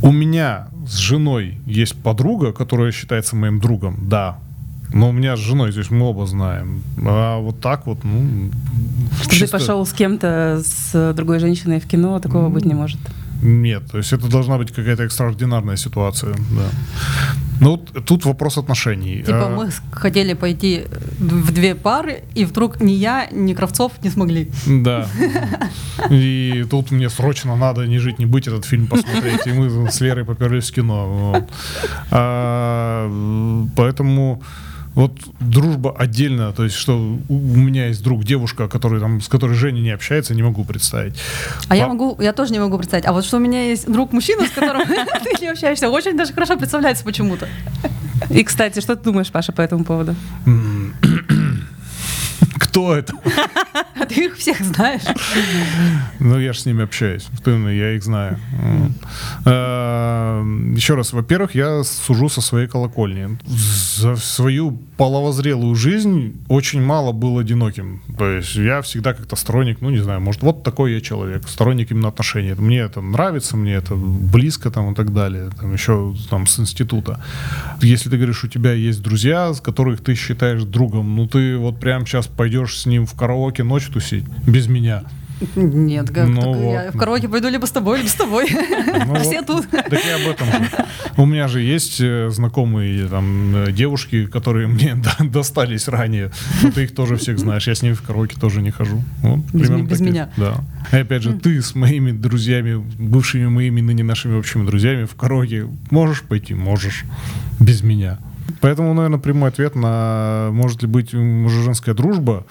У 0.02 0.12
меня 0.12 0.68
с 0.88 0.98
женой 0.98 1.58
есть 1.66 1.96
подруга, 1.96 2.52
которая 2.52 2.92
считается 2.92 3.36
моим 3.36 3.60
другом, 3.60 4.08
да. 4.10 4.38
Но 4.94 5.10
у 5.10 5.12
меня 5.12 5.36
с 5.36 5.40
женой, 5.40 5.72
здесь 5.72 5.90
мы 5.90 6.06
оба 6.06 6.26
знаем. 6.26 6.82
А 6.98 7.40
вот 7.40 7.60
так 7.60 7.86
вот, 7.88 8.04
ну... 8.04 8.52
Что 9.22 9.32
чисто... 9.32 9.46
ты 9.46 9.52
пошел 9.52 9.86
с 9.86 9.94
кем-то, 9.94 10.62
с 10.64 11.14
другой 11.14 11.40
женщиной 11.40 11.80
в 11.80 11.88
кино, 11.88 12.20
такого 12.20 12.50
быть 12.50 12.66
не 12.66 12.74
может. 12.74 13.00
Нет, 13.46 13.84
то 13.92 13.98
есть 13.98 14.12
это 14.14 14.28
должна 14.28 14.58
быть 14.58 14.72
какая-то 14.72 15.04
экстраординарная 15.04 15.78
ситуация, 15.78 16.36
да. 16.52 16.70
Ну, 17.62 17.78
тут 17.78 18.26
вопрос 18.26 18.58
отношений. 18.58 19.24
Типа 19.24 19.46
а, 19.46 19.50
мы 19.50 19.70
хотели 19.92 20.34
пойти 20.34 20.86
в 21.20 21.52
две 21.52 21.76
пары, 21.76 22.24
и 22.36 22.46
вдруг 22.46 22.82
ни 22.82 22.92
я, 22.92 23.28
ни 23.32 23.54
Кравцов 23.54 23.92
не 24.04 24.10
смогли. 24.10 24.52
Да. 24.66 25.08
И 26.10 26.66
тут 26.70 26.92
мне 26.92 27.10
срочно 27.10 27.56
надо 27.56 27.88
не 27.88 28.00
жить, 28.00 28.20
не 28.20 28.26
быть 28.26 28.48
этот 28.48 28.66
фильм 28.66 28.88
посмотреть, 28.88 29.48
и 29.48 29.52
мы 29.52 29.92
с 29.92 30.02
Лерой 30.02 30.26
поперлись 30.26 30.72
в 30.72 30.74
кино. 30.74 31.08
Вот. 31.08 31.50
А, 32.12 33.08
поэтому 33.76 34.42
вот 34.96 35.12
дружба 35.42 35.94
отдельно, 35.98 36.54
то 36.54 36.64
есть 36.64 36.76
что 36.76 36.98
у 37.28 37.34
меня 37.34 37.88
есть 37.88 38.02
друг, 38.02 38.24
девушка, 38.24 38.68
который, 38.70 39.02
там, 39.02 39.20
с 39.22 39.28
которой 39.28 39.54
Женя 39.54 39.82
не 39.82 39.92
общается, 39.92 40.34
не 40.34 40.42
могу 40.42 40.64
представить. 40.64 41.16
А 41.66 41.70
По... 41.70 41.74
я 41.74 41.88
могу, 41.88 42.18
я 42.22 42.32
тоже 42.32 42.54
не 42.54 42.60
могу 42.60 42.78
представить. 42.78 43.06
А 43.06 43.12
вот 43.12 43.26
что 43.26 43.38
у 43.38 43.40
меня 43.42 43.70
есть 43.70 43.92
друг 43.92 44.14
мужчина, 44.14 44.48
с 44.48 44.52
которым 44.52 44.88
ты 44.88 45.42
не 45.42 45.48
общаешься, 45.48 45.90
очень 45.90 46.18
даже 46.18 46.34
хорошо 46.34 46.58
представляется 46.58 47.04
почему-то. 47.04 47.48
И, 48.30 48.44
кстати, 48.44 48.80
что 48.80 48.96
ты 48.96 49.04
думаешь, 49.04 49.32
Паша, 49.32 49.52
по 49.52 49.62
этому 49.62 49.84
поводу? 49.84 50.16
Кто 52.76 52.94
это? 52.94 53.14
А 53.98 54.06
ты 54.06 54.26
их 54.26 54.36
всех 54.36 54.60
знаешь. 54.60 55.04
Ну, 56.20 56.38
я 56.38 56.52
же 56.52 56.60
с 56.60 56.66
ними 56.66 56.84
общаюсь. 56.84 57.28
Я 57.46 57.94
их 57.94 58.04
знаю. 58.04 58.38
Эм, 59.46 60.76
Еще 60.76 60.96
раз, 60.96 61.14
во-первых, 61.14 61.56
я 61.56 61.84
сужу 61.86 62.28
со 62.28 62.42
своей 62.42 62.68
колокольни. 62.68 63.38
За 63.48 64.18
свою 64.18 64.78
половозрелую 64.98 65.76
жизнь 65.76 66.34
очень 66.50 66.82
мало 66.82 67.14
был 67.14 67.40
одиноким. 67.40 68.02
То 68.18 68.30
есть 68.30 68.56
я 68.56 68.82
всегда 68.82 69.14
как-то 69.14 69.38
сторонник, 69.38 69.80
ну, 69.80 69.90
не 69.90 70.00
знаю, 70.00 70.20
может, 70.20 70.42
вот 70.42 70.64
такой 70.64 70.94
я 70.94 71.02
человек, 71.02 71.48
сторонник 71.48 71.92
именно 71.92 72.10
отношений. 72.10 72.54
Мне 72.54 72.80
это 72.80 73.00
нравится, 73.00 73.56
мне 73.56 73.76
это 73.76 73.96
близко 73.96 74.72
там 74.72 74.92
и 74.92 74.96
так 74.96 75.14
далее. 75.14 75.52
Там 75.58 75.74
еще 75.74 76.14
там 76.30 76.48
с 76.48 76.60
института. 76.60 77.24
Если 77.82 78.10
ты 78.10 78.18
говоришь, 78.18 78.44
у 78.44 78.48
тебя 78.50 78.74
есть 78.74 79.02
друзья, 79.02 79.54
с 79.54 79.62
которых 79.62 80.02
ты 80.02 80.16
считаешь 80.16 80.64
другом, 80.64 81.16
ну, 81.16 81.28
ты 81.28 81.56
вот 81.58 81.80
прямо 81.80 82.06
сейчас 82.06 82.28
пойдешь 82.28 82.65
с 82.68 82.86
ним 82.86 83.06
в 83.06 83.14
караоке 83.16 83.64
ночь 83.64 83.88
тусить 83.88 84.26
без 84.48 84.68
меня. 84.68 85.04
Нет, 85.58 86.12
как, 86.12 86.30
Ну 86.30 86.54
вот. 86.54 86.72
я 86.72 86.92
в 86.94 86.98
караоке 86.98 87.28
пойду 87.28 87.50
либо 87.50 87.66
с 87.66 87.72
тобой, 87.72 87.98
либо 87.98 88.08
с 88.08 88.14
тобой. 88.14 88.48
Ну 89.06 89.16
Все 89.20 89.42
вот. 89.42 89.48
тут. 89.48 89.70
Так 89.70 90.00
я 90.06 90.16
об 90.16 90.30
этом 90.34 90.48
же. 90.48 90.70
У 91.18 91.26
меня 91.26 91.50
же 91.50 91.62
есть 91.62 92.00
э, 92.00 92.30
знакомые 92.32 93.06
там 93.10 93.54
э, 93.54 93.72
девушки, 93.74 94.28
которые 94.28 94.68
мне 94.70 94.96
до- 94.96 95.26
достались 95.26 95.90
ранее. 95.90 96.32
Но 96.64 96.72
ты 96.72 96.84
их 96.86 96.96
тоже 96.96 97.18
всех 97.18 97.38
знаешь. 97.38 97.68
Я 97.68 97.76
с 97.76 97.82
ними 97.82 97.94
в 97.96 98.02
караоке 98.02 98.38
тоже 98.40 98.62
не 98.62 98.72
хожу. 98.72 99.04
Вот, 99.24 99.40
Без 99.52 99.68
примерно 99.68 99.84
без 99.84 100.00
меня. 100.00 100.30
Да. 100.38 100.64
И 100.94 100.96
опять 100.96 101.22
же, 101.24 101.34
ты 101.34 101.62
с 101.62 101.76
моими 101.76 102.14
друзьями, 102.14 102.82
бывшими 102.98 103.48
моими, 103.48 103.82
ныне 103.82 104.04
нашими 104.04 104.38
общими 104.38 104.66
друзьями 104.66 105.04
в 105.04 105.16
караоке 105.16 105.68
можешь 105.92 106.22
пойти? 106.22 106.54
Можешь. 106.54 107.04
Без 107.60 107.82
меня. 107.84 108.20
Поэтому, 108.62 108.94
наверное, 108.94 109.20
прямой 109.20 109.50
ответ 109.50 109.76
на 109.76 110.50
может 110.52 110.82
ли 110.82 110.88
быть 110.88 111.14
мужа-женская 111.14 111.94
дружба 111.94 112.46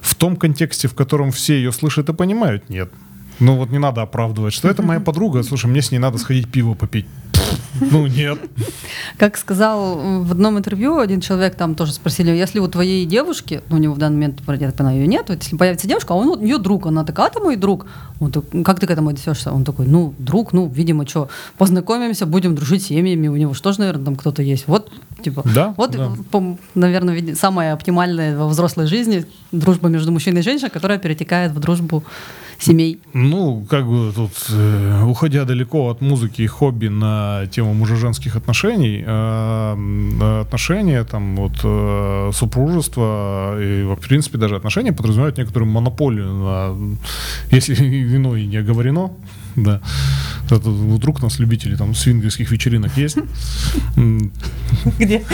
в 0.00 0.14
том 0.14 0.36
контексте, 0.36 0.88
в 0.88 0.94
котором 0.94 1.30
все 1.30 1.54
ее 1.54 1.72
слышат 1.72 2.08
и 2.08 2.12
понимают, 2.12 2.68
нет. 2.68 2.90
Ну 3.40 3.56
вот 3.56 3.70
не 3.70 3.78
надо 3.78 4.02
оправдывать, 4.02 4.52
что 4.52 4.68
это 4.68 4.82
моя 4.82 5.00
подруга, 5.00 5.42
слушай, 5.42 5.66
мне 5.66 5.80
с 5.82 5.90
ней 5.90 5.98
надо 5.98 6.18
сходить 6.18 6.50
пиво 6.50 6.74
попить. 6.74 7.06
Ну 7.80 8.06
нет. 8.06 8.38
Как 9.16 9.36
сказал 9.38 10.22
в 10.22 10.32
одном 10.32 10.58
интервью 10.58 10.98
один 10.98 11.20
человек, 11.20 11.54
там 11.54 11.74
тоже 11.74 11.92
спросили, 11.92 12.30
если 12.30 12.58
у 12.58 12.68
твоей 12.68 13.06
девушки, 13.06 13.62
ну, 13.70 13.76
у 13.76 13.78
него 13.78 13.94
в 13.94 13.98
данный 13.98 14.16
момент, 14.16 14.40
я 14.60 14.66
так 14.68 14.76
понимаю, 14.76 14.98
ее 15.00 15.06
нет, 15.06 15.26
вот 15.28 15.42
если 15.42 15.56
появится 15.56 15.88
девушка, 15.88 16.12
а 16.12 16.16
он, 16.16 16.28
у 16.28 16.36
нее 16.36 16.58
друг, 16.58 16.86
она 16.86 17.04
такая, 17.04 17.26
а 17.26 17.30
ты 17.30 17.40
мой 17.40 17.56
друг. 17.56 17.86
Он 18.20 18.30
так, 18.30 18.44
«Ну, 18.52 18.62
как 18.64 18.78
ты 18.80 18.86
к 18.86 18.90
этому 18.90 19.08
отнесешься? 19.08 19.50
Он 19.52 19.64
такой, 19.64 19.86
ну, 19.86 20.12
друг, 20.18 20.52
ну, 20.52 20.68
видимо, 20.68 21.06
что, 21.08 21.28
познакомимся, 21.56 22.26
будем 22.26 22.54
дружить 22.54 22.82
с 22.82 22.86
семьями, 22.88 23.28
у 23.28 23.36
него 23.36 23.54
же 23.54 23.62
тоже, 23.62 23.80
наверное, 23.80 24.04
там 24.04 24.16
кто-то 24.16 24.42
есть. 24.42 24.64
Вот, 24.68 24.92
типа, 25.22 25.42
Да, 25.54 25.72
вот, 25.78 25.92
да. 25.92 26.10
по- 26.30 26.58
наверное, 26.74 27.34
самая 27.34 27.72
оптимальная 27.72 28.36
во 28.36 28.46
взрослой 28.48 28.86
жизни 28.86 29.24
дружба 29.52 29.88
между 29.88 30.12
мужчиной 30.12 30.40
и 30.40 30.44
женщиной, 30.44 30.70
которая 30.70 30.98
перетекает 30.98 31.52
в 31.52 31.58
дружбу 31.60 32.04
семей. 32.62 33.00
Ну, 33.14 33.66
как 33.68 33.86
бы 33.86 34.12
тут, 34.14 34.32
э, 34.50 35.02
уходя 35.04 35.44
далеко 35.44 35.88
от 35.90 36.00
музыки 36.00 36.42
и 36.42 36.46
хобби 36.46 36.88
на 36.88 37.46
тему 37.50 37.74
мужа-женских 37.74 38.36
отношений, 38.36 39.04
м, 39.06 40.22
отношения, 40.40 41.04
там, 41.04 41.36
вот, 41.36 41.60
э, 41.64 42.30
супружество 42.32 43.56
и, 43.60 43.84
в 43.84 43.96
принципе, 44.08 44.38
даже 44.38 44.56
отношения 44.56 44.92
подразумевают 44.92 45.38
некоторую 45.38 45.70
монополию 45.70 46.32
на, 46.34 46.96
если 47.50 47.74
ино 48.16 48.36
и 48.36 48.46
не 48.46 48.58
оговорено, 48.58 49.10
да. 49.56 49.80
Это 50.56 50.70
вдруг 50.70 51.20
у 51.20 51.22
нас 51.22 51.38
любители 51.38 51.76
там 51.76 51.94
свингерских 51.94 52.50
вечеринок 52.50 52.96
есть. 52.96 53.18
Где? 54.98 55.24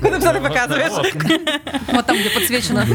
Куда 0.00 0.32
ты 0.32 0.40
показываешь? 0.40 1.14
Вот 1.92 2.06
там, 2.06 2.16
где 2.16 2.30
подсвечено. 2.30 2.86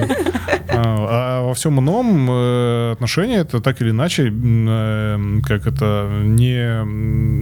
А 0.70 1.02
а 1.14 1.42
во 1.42 1.54
всем 1.54 1.80
ином 1.80 2.30
э, 2.30 2.92
отношения 2.94 3.40
это 3.40 3.60
так 3.60 3.82
или 3.82 3.92
иначе, 3.92 4.32
э, 4.32 5.40
как 5.44 5.68
это, 5.68 6.10
не, 6.24 6.86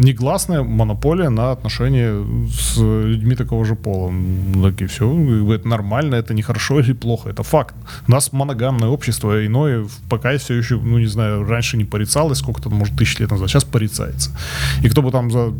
негласная 0.03 0.63
монополия 0.63 1.29
на 1.29 1.51
отношения 1.51 2.25
с 2.49 2.77
людьми 2.77 3.35
такого 3.35 3.65
же 3.65 3.75
пола. 3.75 4.11
Так 4.63 4.81
и 4.81 4.85
все. 4.87 5.53
Это 5.53 5.67
нормально, 5.67 6.15
это 6.15 6.33
не 6.33 6.41
хорошо 6.41 6.79
или 6.79 6.93
плохо, 6.93 7.29
это 7.29 7.43
факт. 7.43 7.75
У 8.07 8.11
нас 8.11 8.33
моногамное 8.33 8.89
общество, 8.89 9.45
иное 9.45 9.85
пока 10.09 10.37
все 10.37 10.55
еще, 10.55 10.77
ну 10.77 10.97
не 10.97 11.07
знаю, 11.07 11.43
раньше 11.43 11.77
не 11.77 11.85
порицалось, 11.85 12.39
сколько-то, 12.39 12.69
может, 12.69 12.97
тысяч 12.97 13.19
лет 13.19 13.31
назад, 13.31 13.49
сейчас 13.49 13.65
порицается. 14.19 14.31
И 14.83 14.89
кто 14.89 15.01
бы 15.01 15.11
там 15.11 15.31
за 15.31 15.53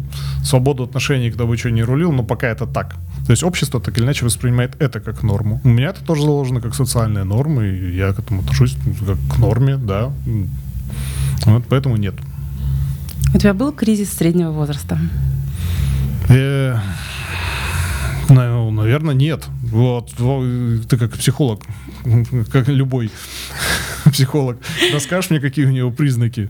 свободу 0.43 0.83
отношений, 0.83 1.31
кто 1.31 1.47
бы 1.47 1.57
что 1.57 1.71
не 1.71 1.83
рулил, 1.83 2.11
но 2.11 2.23
пока 2.23 2.47
это 2.47 2.65
так. 2.65 2.95
То 3.25 3.31
есть 3.31 3.43
общество 3.43 3.79
так 3.79 3.97
или 3.97 4.05
иначе 4.05 4.25
воспринимает 4.25 4.81
это 4.81 4.99
как 4.99 5.23
норму. 5.23 5.61
У 5.63 5.69
меня 5.69 5.89
это 5.89 6.03
тоже 6.03 6.21
заложено 6.21 6.61
как 6.61 6.75
социальная 6.75 7.23
норма, 7.23 7.65
и 7.65 7.95
я 7.95 8.13
к 8.13 8.19
этому 8.19 8.41
отношусь 8.41 8.75
ну, 8.85 9.05
как 9.05 9.17
к 9.35 9.39
норме, 9.39 9.77
да. 9.77 10.11
Вот 11.45 11.63
поэтому 11.69 11.97
нет. 11.97 12.15
У 13.33 13.37
тебя 13.37 13.53
был 13.53 13.71
кризис 13.71 14.11
среднего 14.13 14.51
возраста? 14.51 14.97
Э, 16.29 16.77
ну, 18.29 18.71
наверное, 18.71 19.13
нет. 19.13 19.45
Вот, 19.71 20.19
во- 20.19 20.43
ты 20.89 20.97
как 20.97 21.11
психолог, 21.11 21.61
как 22.51 22.67
любой 22.67 23.11
психолог, 24.11 24.57
расскажешь 24.93 25.29
мне, 25.29 25.39
какие 25.39 25.65
у 25.65 25.71
него 25.71 25.91
признаки? 25.91 26.49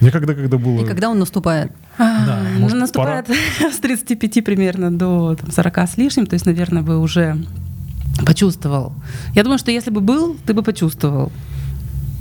Никогда, 0.00 0.34
когда 0.34 0.56
было... 0.56 0.82
И 0.82 0.86
когда 0.86 1.10
он 1.10 1.18
наступает? 1.18 1.72
Да, 1.98 2.40
Ну, 2.54 2.60
может, 2.60 2.78
наступает 2.78 3.26
с 3.72 3.78
35 3.78 4.44
примерно 4.44 4.90
до 4.90 5.36
там, 5.36 5.50
40 5.50 5.78
с 5.78 5.96
лишним, 5.98 6.26
то 6.26 6.34
есть, 6.34 6.46
наверное, 6.46 6.82
вы 6.82 6.98
уже 6.98 7.36
почувствовал. 8.24 8.92
Я 9.34 9.42
думаю, 9.42 9.58
что 9.58 9.70
если 9.70 9.90
бы 9.90 10.00
был, 10.00 10.36
ты 10.46 10.54
бы 10.54 10.62
почувствовал. 10.62 11.30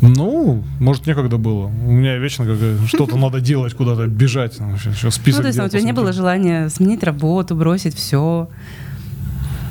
Ну, 0.02 0.64
может, 0.80 1.08
некогда 1.08 1.38
было. 1.38 1.68
У 1.68 1.92
меня 1.92 2.18
вечно 2.18 2.46
что-то 2.88 3.18
надо 3.18 3.42
делать, 3.42 3.74
куда-то 3.74 4.08
бежать. 4.08 4.54
Сейчас 4.54 5.16
список 5.16 5.40
ну, 5.40 5.42
то 5.44 5.48
есть 5.48 5.58
дел 5.58 5.66
у 5.66 5.70
тебя 5.70 5.82
не 5.82 5.94
было 5.94 6.14
желания 6.14 6.70
сменить 6.70 7.04
работу, 7.04 7.56
бросить 7.56 7.96
все, 7.96 8.50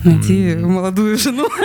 найти 0.05 0.57
молодую 0.57 1.16
жену. 1.18 1.49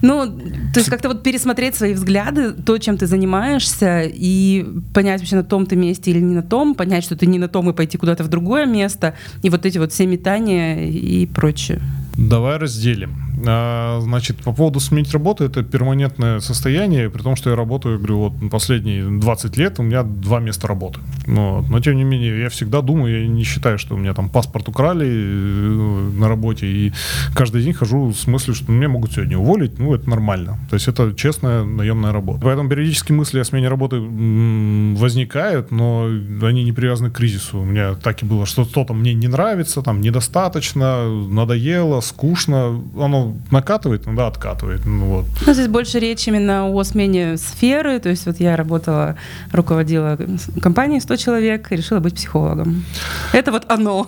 Ну, 0.00 0.26
то 0.72 0.78
есть 0.78 0.88
как-то 0.88 1.08
вот 1.08 1.22
пересмотреть 1.22 1.74
свои 1.74 1.92
взгляды, 1.92 2.52
то, 2.52 2.78
чем 2.78 2.96
ты 2.96 3.06
занимаешься, 3.06 4.02
и 4.02 4.64
понять 4.94 5.20
вообще 5.20 5.36
на 5.36 5.44
том 5.44 5.66
ты 5.66 5.76
месте 5.76 6.12
или 6.12 6.20
не 6.20 6.34
на 6.34 6.42
том, 6.42 6.74
понять, 6.74 7.04
что 7.04 7.16
ты 7.16 7.26
не 7.26 7.38
на 7.38 7.48
том 7.48 7.68
и 7.68 7.72
пойти 7.72 7.98
куда-то 7.98 8.22
в 8.22 8.28
другое 8.28 8.64
место, 8.64 9.14
и 9.42 9.50
вот 9.50 9.66
эти 9.66 9.76
вот 9.78 9.92
все 9.92 10.06
метания 10.06 10.88
и 10.88 11.26
прочее. 11.26 11.80
Давай 12.18 12.56
разделим. 12.56 13.28
А, 13.46 14.00
значит, 14.00 14.38
по 14.38 14.52
поводу 14.52 14.80
сменить 14.80 15.12
работу, 15.12 15.44
это 15.44 15.62
перманентное 15.62 16.40
состояние, 16.40 17.10
при 17.10 17.22
том, 17.22 17.36
что 17.36 17.50
я 17.50 17.56
работаю, 17.56 17.98
говорю, 17.98 18.18
вот 18.18 18.50
последние 18.50 19.08
20 19.08 19.56
лет 19.56 19.78
у 19.78 19.84
меня 19.84 20.02
два 20.02 20.40
места 20.40 20.66
работы. 20.66 20.98
Вот. 21.26 21.68
Но, 21.68 21.80
тем 21.80 21.96
не 21.96 22.02
менее, 22.02 22.40
я 22.40 22.48
всегда 22.48 22.80
думаю, 22.80 23.22
я 23.22 23.28
не 23.28 23.44
считаю, 23.44 23.78
что 23.78 23.94
у 23.94 23.98
меня 23.98 24.14
там 24.14 24.28
паспорт 24.30 24.68
украли 24.68 25.06
э, 25.06 26.10
на 26.18 26.28
работе, 26.28 26.66
и 26.66 26.92
каждый 27.34 27.62
день 27.62 27.72
хожу 27.72 28.12
с 28.12 28.26
мыслью, 28.26 28.54
что 28.56 28.72
меня 28.72 28.88
могут 28.88 29.12
сегодня 29.12 29.38
уволить, 29.38 29.78
ну, 29.78 29.94
это 29.94 30.10
нормально. 30.10 30.58
То 30.70 30.74
есть 30.74 30.88
это 30.88 31.14
честная 31.14 31.64
наемная 31.64 32.12
работа. 32.12 32.40
Поэтому 32.42 32.68
периодически 32.68 33.12
мысли 33.12 33.38
о 33.38 33.44
смене 33.44 33.68
работы 33.68 34.00
возникают, 34.00 35.70
но 35.70 36.06
они 36.42 36.64
не 36.64 36.72
привязаны 36.72 37.10
к 37.10 37.14
кризису. 37.14 37.60
У 37.60 37.64
меня 37.64 37.94
так 37.94 38.22
и 38.22 38.26
было, 38.26 38.46
что 38.46 38.64
что-то 38.64 38.94
мне 38.94 39.14
не 39.14 39.28
нравится, 39.28 39.82
там, 39.82 40.00
недостаточно, 40.00 41.08
надоело, 41.08 42.00
скучно. 42.08 42.82
Оно 42.96 43.36
накатывает, 43.50 44.06
иногда 44.06 44.26
откатывает. 44.26 44.84
Ну, 44.86 45.06
вот. 45.06 45.26
Ну, 45.46 45.52
здесь 45.52 45.68
больше 45.68 45.98
речь 45.98 46.26
именно 46.28 46.66
о 46.68 46.84
смене 46.84 47.36
сферы. 47.36 47.98
То 48.00 48.08
есть 48.08 48.26
вот 48.26 48.40
я 48.40 48.56
работала, 48.56 49.16
руководила 49.52 50.18
компанией 50.60 51.00
100 51.00 51.16
человек 51.16 51.72
и 51.72 51.76
решила 51.76 52.00
быть 52.00 52.14
психологом. 52.14 52.84
Это 53.32 53.52
вот 53.52 53.64
оно. 53.68 54.06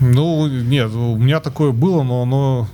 Ну, 0.00 0.46
нет, 0.46 0.92
у 0.92 1.16
меня 1.16 1.40
такое 1.40 1.72
было, 1.72 2.02
но 2.02 2.22
оно, 2.22 2.68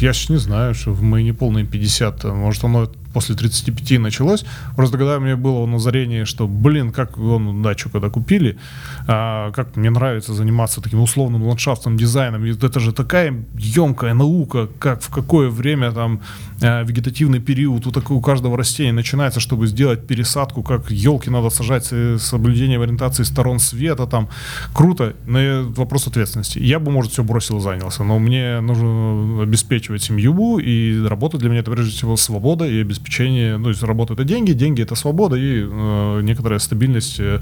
я 0.00 0.12
ж 0.12 0.30
не 0.30 0.38
знаю, 0.38 0.74
что 0.74 0.92
в 0.92 1.02
мои 1.02 1.24
неполные 1.24 1.66
50, 1.66 2.24
может, 2.24 2.64
оно 2.64 2.88
после 3.12 3.34
35 3.34 3.98
началось. 4.00 4.44
Просто 4.76 4.98
когда 4.98 5.16
у 5.16 5.20
меня 5.20 5.36
было 5.36 5.66
назарение, 5.66 6.24
что, 6.24 6.46
блин, 6.46 6.92
как 6.92 7.16
вон 7.16 7.62
дачу 7.62 7.90
когда 7.90 8.08
купили, 8.10 8.58
а, 9.06 9.50
как 9.52 9.76
мне 9.76 9.90
нравится 9.90 10.34
заниматься 10.34 10.80
таким 10.80 11.00
условным 11.00 11.44
ландшафтным 11.44 11.96
дизайном. 11.96 12.44
И 12.44 12.50
это 12.52 12.80
же 12.80 12.92
такая 12.92 13.44
емкая 13.58 14.14
наука, 14.14 14.68
как 14.78 15.02
в 15.02 15.10
какое 15.10 15.48
время 15.48 15.92
там 15.92 16.20
а, 16.60 16.82
вегетативный 16.82 17.40
период 17.40 17.86
у, 17.86 17.92
такого, 17.92 18.18
у 18.18 18.20
каждого 18.20 18.56
растения 18.56 18.92
начинается, 18.92 19.40
чтобы 19.40 19.66
сделать 19.66 20.06
пересадку, 20.06 20.62
как 20.62 20.90
елки 20.90 21.30
надо 21.30 21.50
сажать 21.50 21.86
с 21.92 22.18
соблюдением 22.18 22.82
ориентации 22.82 23.24
сторон 23.24 23.58
света, 23.58 24.06
там 24.06 24.28
круто, 24.72 25.14
но 25.26 25.38
вопрос 25.76 26.06
ответственности. 26.06 26.58
Я 26.58 26.78
бы, 26.78 26.90
может, 26.90 27.12
все 27.12 27.22
бросил 27.22 27.58
и 27.58 27.60
занялся, 27.60 28.04
но 28.04 28.18
мне 28.18 28.60
нужно 28.60 29.42
обеспечивать 29.42 30.02
семью, 30.02 30.58
и 30.58 31.04
работа 31.06 31.38
для 31.38 31.48
меня 31.48 31.60
это 31.60 31.70
прежде 31.70 31.92
всего 31.92 32.16
свобода 32.16 32.66
и 32.66 32.80
обеспечение, 32.80 33.01
ну, 33.18 33.64
то 33.64 33.68
есть 33.70 33.82
работа 33.82 34.14
это 34.14 34.24
деньги, 34.24 34.52
деньги 34.52 34.82
это 34.82 34.94
свобода 34.94 35.36
и 35.36 35.64
э, 35.64 36.20
некоторая 36.22 36.58
стабильность 36.58 37.20
э, 37.20 37.40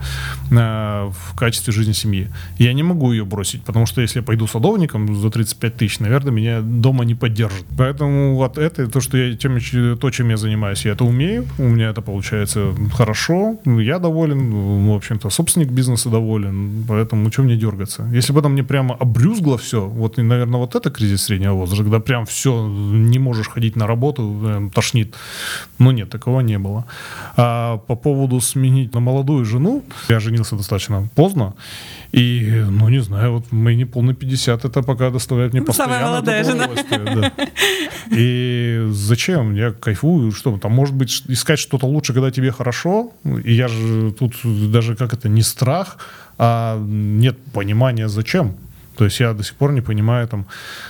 в 0.51 1.37
качестве 1.37 1.73
жизни 1.73 1.93
семьи. 1.93 2.29
Я 2.59 2.73
не 2.73 2.83
могу 2.83 3.13
ее 3.13 3.25
бросить, 3.25 3.63
потому 3.63 3.87
что 3.87 4.01
если 4.01 4.21
я 4.21 4.23
пойду 4.23 4.47
садовником 4.47 5.17
за 5.17 5.31
35 5.31 5.77
тысяч, 5.77 6.01
наверное, 6.01 6.33
меня 6.33 6.61
дома 6.61 7.05
не 7.05 7.15
поддержат. 7.15 7.65
Поэтому 7.77 8.37
вот 8.37 8.59
это, 8.59 8.89
то, 8.89 9.01
что 9.01 9.17
я, 9.17 9.37
тем, 9.37 9.59
то, 9.99 10.11
чем 10.11 10.31
я 10.31 10.37
занимаюсь, 10.37 10.85
я 10.85 10.93
это 10.93 11.05
умею, 11.05 11.47
у 11.59 11.69
меня 11.69 11.91
это 11.91 12.03
получается 12.03 12.75
хорошо, 12.95 13.59
я 13.65 13.99
доволен, 13.99 14.89
в 14.89 14.95
общем-то, 14.95 15.31
собственник 15.31 15.69
бизнеса 15.69 16.11
доволен, 16.11 16.85
поэтому 16.89 17.31
что 17.31 17.43
мне 17.43 17.57
дергаться? 17.57 18.09
Если 18.13 18.33
бы 18.33 18.41
это 18.41 18.49
мне 18.49 18.65
прямо 18.65 18.95
обрюзгло 18.95 19.59
все, 19.59 19.87
вот, 19.87 20.17
наверное, 20.17 20.61
вот 20.61 20.75
это 20.75 20.91
кризис 20.91 21.23
среднего 21.23 21.55
возраста, 21.55 21.85
когда 21.85 22.01
прям 22.01 22.27
все, 22.27 22.67
не 22.67 23.19
можешь 23.19 23.49
ходить 23.49 23.77
на 23.77 23.87
работу, 23.87 24.71
тошнит, 24.75 25.15
Ну 25.79 25.91
нет, 25.91 26.11
такого 26.11 26.41
не 26.41 26.59
было. 26.59 26.85
А 27.37 27.79
по 27.79 27.97
поводу 27.97 28.41
сменить 28.41 28.95
на 28.95 29.01
молодую 29.01 29.45
жену, 29.45 29.83
я 30.09 30.21
женился 30.21 30.57
достаточно 30.57 31.09
поздно, 31.15 31.55
и, 32.13 32.65
ну 32.71 32.89
не 32.89 33.01
знаю, 33.03 33.33
вот 33.33 33.53
мы 33.53 33.75
не 33.75 33.85
полный 33.85 34.15
50, 34.15 34.65
это 34.65 34.83
пока 34.83 35.11
доставляет 35.11 35.53
мне 35.53 35.63
Самая 35.73 35.77
постоянно 35.77 36.07
молодая 36.07 36.45
жена. 36.45 36.65
удовольствие, 36.65 37.01
да. 37.01 37.33
И 38.11 38.87
зачем? 38.91 39.55
Я 39.55 39.73
кайфую, 39.73 40.33
что 40.33 40.59
там, 40.59 40.73
может 40.73 40.95
быть, 40.95 41.23
искать 41.29 41.59
что-то 41.59 41.87
лучше, 41.87 42.13
когда 42.13 42.31
тебе 42.31 42.51
хорошо, 42.51 43.13
и 43.45 43.53
я 43.53 43.69
же 43.69 44.13
тут 44.13 44.35
даже 44.73 44.97
как 44.97 45.13
это, 45.15 45.29
не 45.29 45.43
страх, 45.43 45.99
а 46.39 46.79
нет 46.81 47.39
понимания 47.53 48.09
зачем. 48.09 48.57
То 49.01 49.07
есть 49.07 49.21
я 49.21 49.33
до 49.33 49.43
сих 49.43 49.55
пор 49.55 49.73
не 49.73 49.81
понимаю, 49.81 50.29
там, 50.29 50.45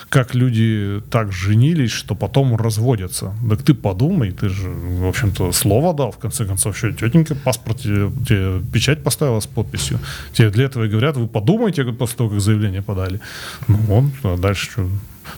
как 0.09 0.35
люди 0.35 1.01
так 1.11 1.33
женились, 1.33 1.93
что 1.93 2.17
потом 2.17 2.57
разводятся. 2.57 3.35
Так 3.49 3.63
ты 3.63 3.73
подумай, 3.73 4.33
ты 4.33 4.49
же, 4.49 4.69
в 4.69 5.07
общем-то, 5.07 5.53
слово 5.53 5.95
дал, 5.95 6.11
в 6.11 6.19
конце 6.19 6.45
концов, 6.45 6.77
что 6.77 6.93
тетенька 6.93 7.37
паспорт 7.37 7.79
тебе, 7.79 8.11
тебе 8.27 8.63
печать 8.73 9.05
поставила 9.05 9.39
с 9.39 9.47
подписью. 9.47 10.01
Тебе 10.33 10.51
для 10.51 10.65
этого 10.65 10.87
и 10.87 10.89
говорят, 10.89 11.17
вы 11.17 11.29
подумайте 11.29 11.85
после 11.85 12.17
того, 12.17 12.31
как 12.31 12.41
заявление 12.41 12.83
подали. 12.83 13.21
Ну, 13.69 13.79
он, 13.89 14.11
а 14.25 14.37
дальше 14.37 14.73
что? 14.73 14.89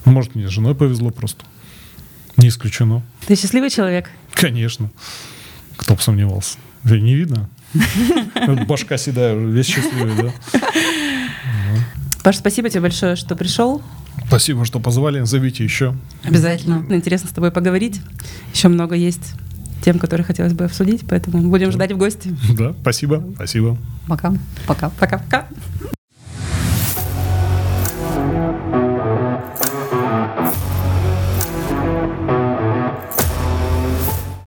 Ну, 0.07 0.13
может, 0.13 0.35
мне 0.35 0.49
с 0.49 0.51
женой 0.51 0.75
повезло 0.75 1.11
просто. 1.11 1.45
Не 2.39 2.49
исключено. 2.49 3.03
Ты 3.27 3.37
счастливый 3.37 3.69
человек? 3.69 4.09
Конечно. 4.33 4.91
Кто 5.77 5.95
бы 5.95 6.01
сомневался. 6.01 6.57
Не 6.85 7.17
видно? 7.17 7.51
Башка 8.67 8.97
седая, 8.97 9.35
весь 9.35 9.67
счастливый, 9.67 10.15
да? 10.17 10.33
Паш, 12.23 12.37
спасибо 12.37 12.69
тебе 12.71 12.83
большое, 12.83 13.17
что 13.17 13.35
пришел. 13.35 13.83
Спасибо, 14.27 14.65
что 14.65 14.79
позвали. 14.79 15.25
Зовите 15.25 15.65
еще. 15.65 15.95
Обязательно. 16.23 16.85
Интересно 16.95 17.29
с 17.29 17.33
тобой 17.33 17.51
поговорить. 17.51 18.01
Еще 18.55 18.69
много 18.69 18.95
есть 18.95 19.35
тем, 19.85 19.99
которые 19.99 20.25
хотелось 20.25 20.53
бы 20.53 20.65
обсудить, 20.65 21.03
поэтому 21.09 21.43
будем 21.51 21.67
да. 21.67 21.73
ждать 21.73 21.93
в 21.93 21.97
гости. 21.97 22.37
Да, 22.57 22.75
спасибо, 22.81 23.25
спасибо. 23.35 23.77
Пока. 24.07 24.33
Пока. 24.67 24.91
Пока-пока. 24.91 25.49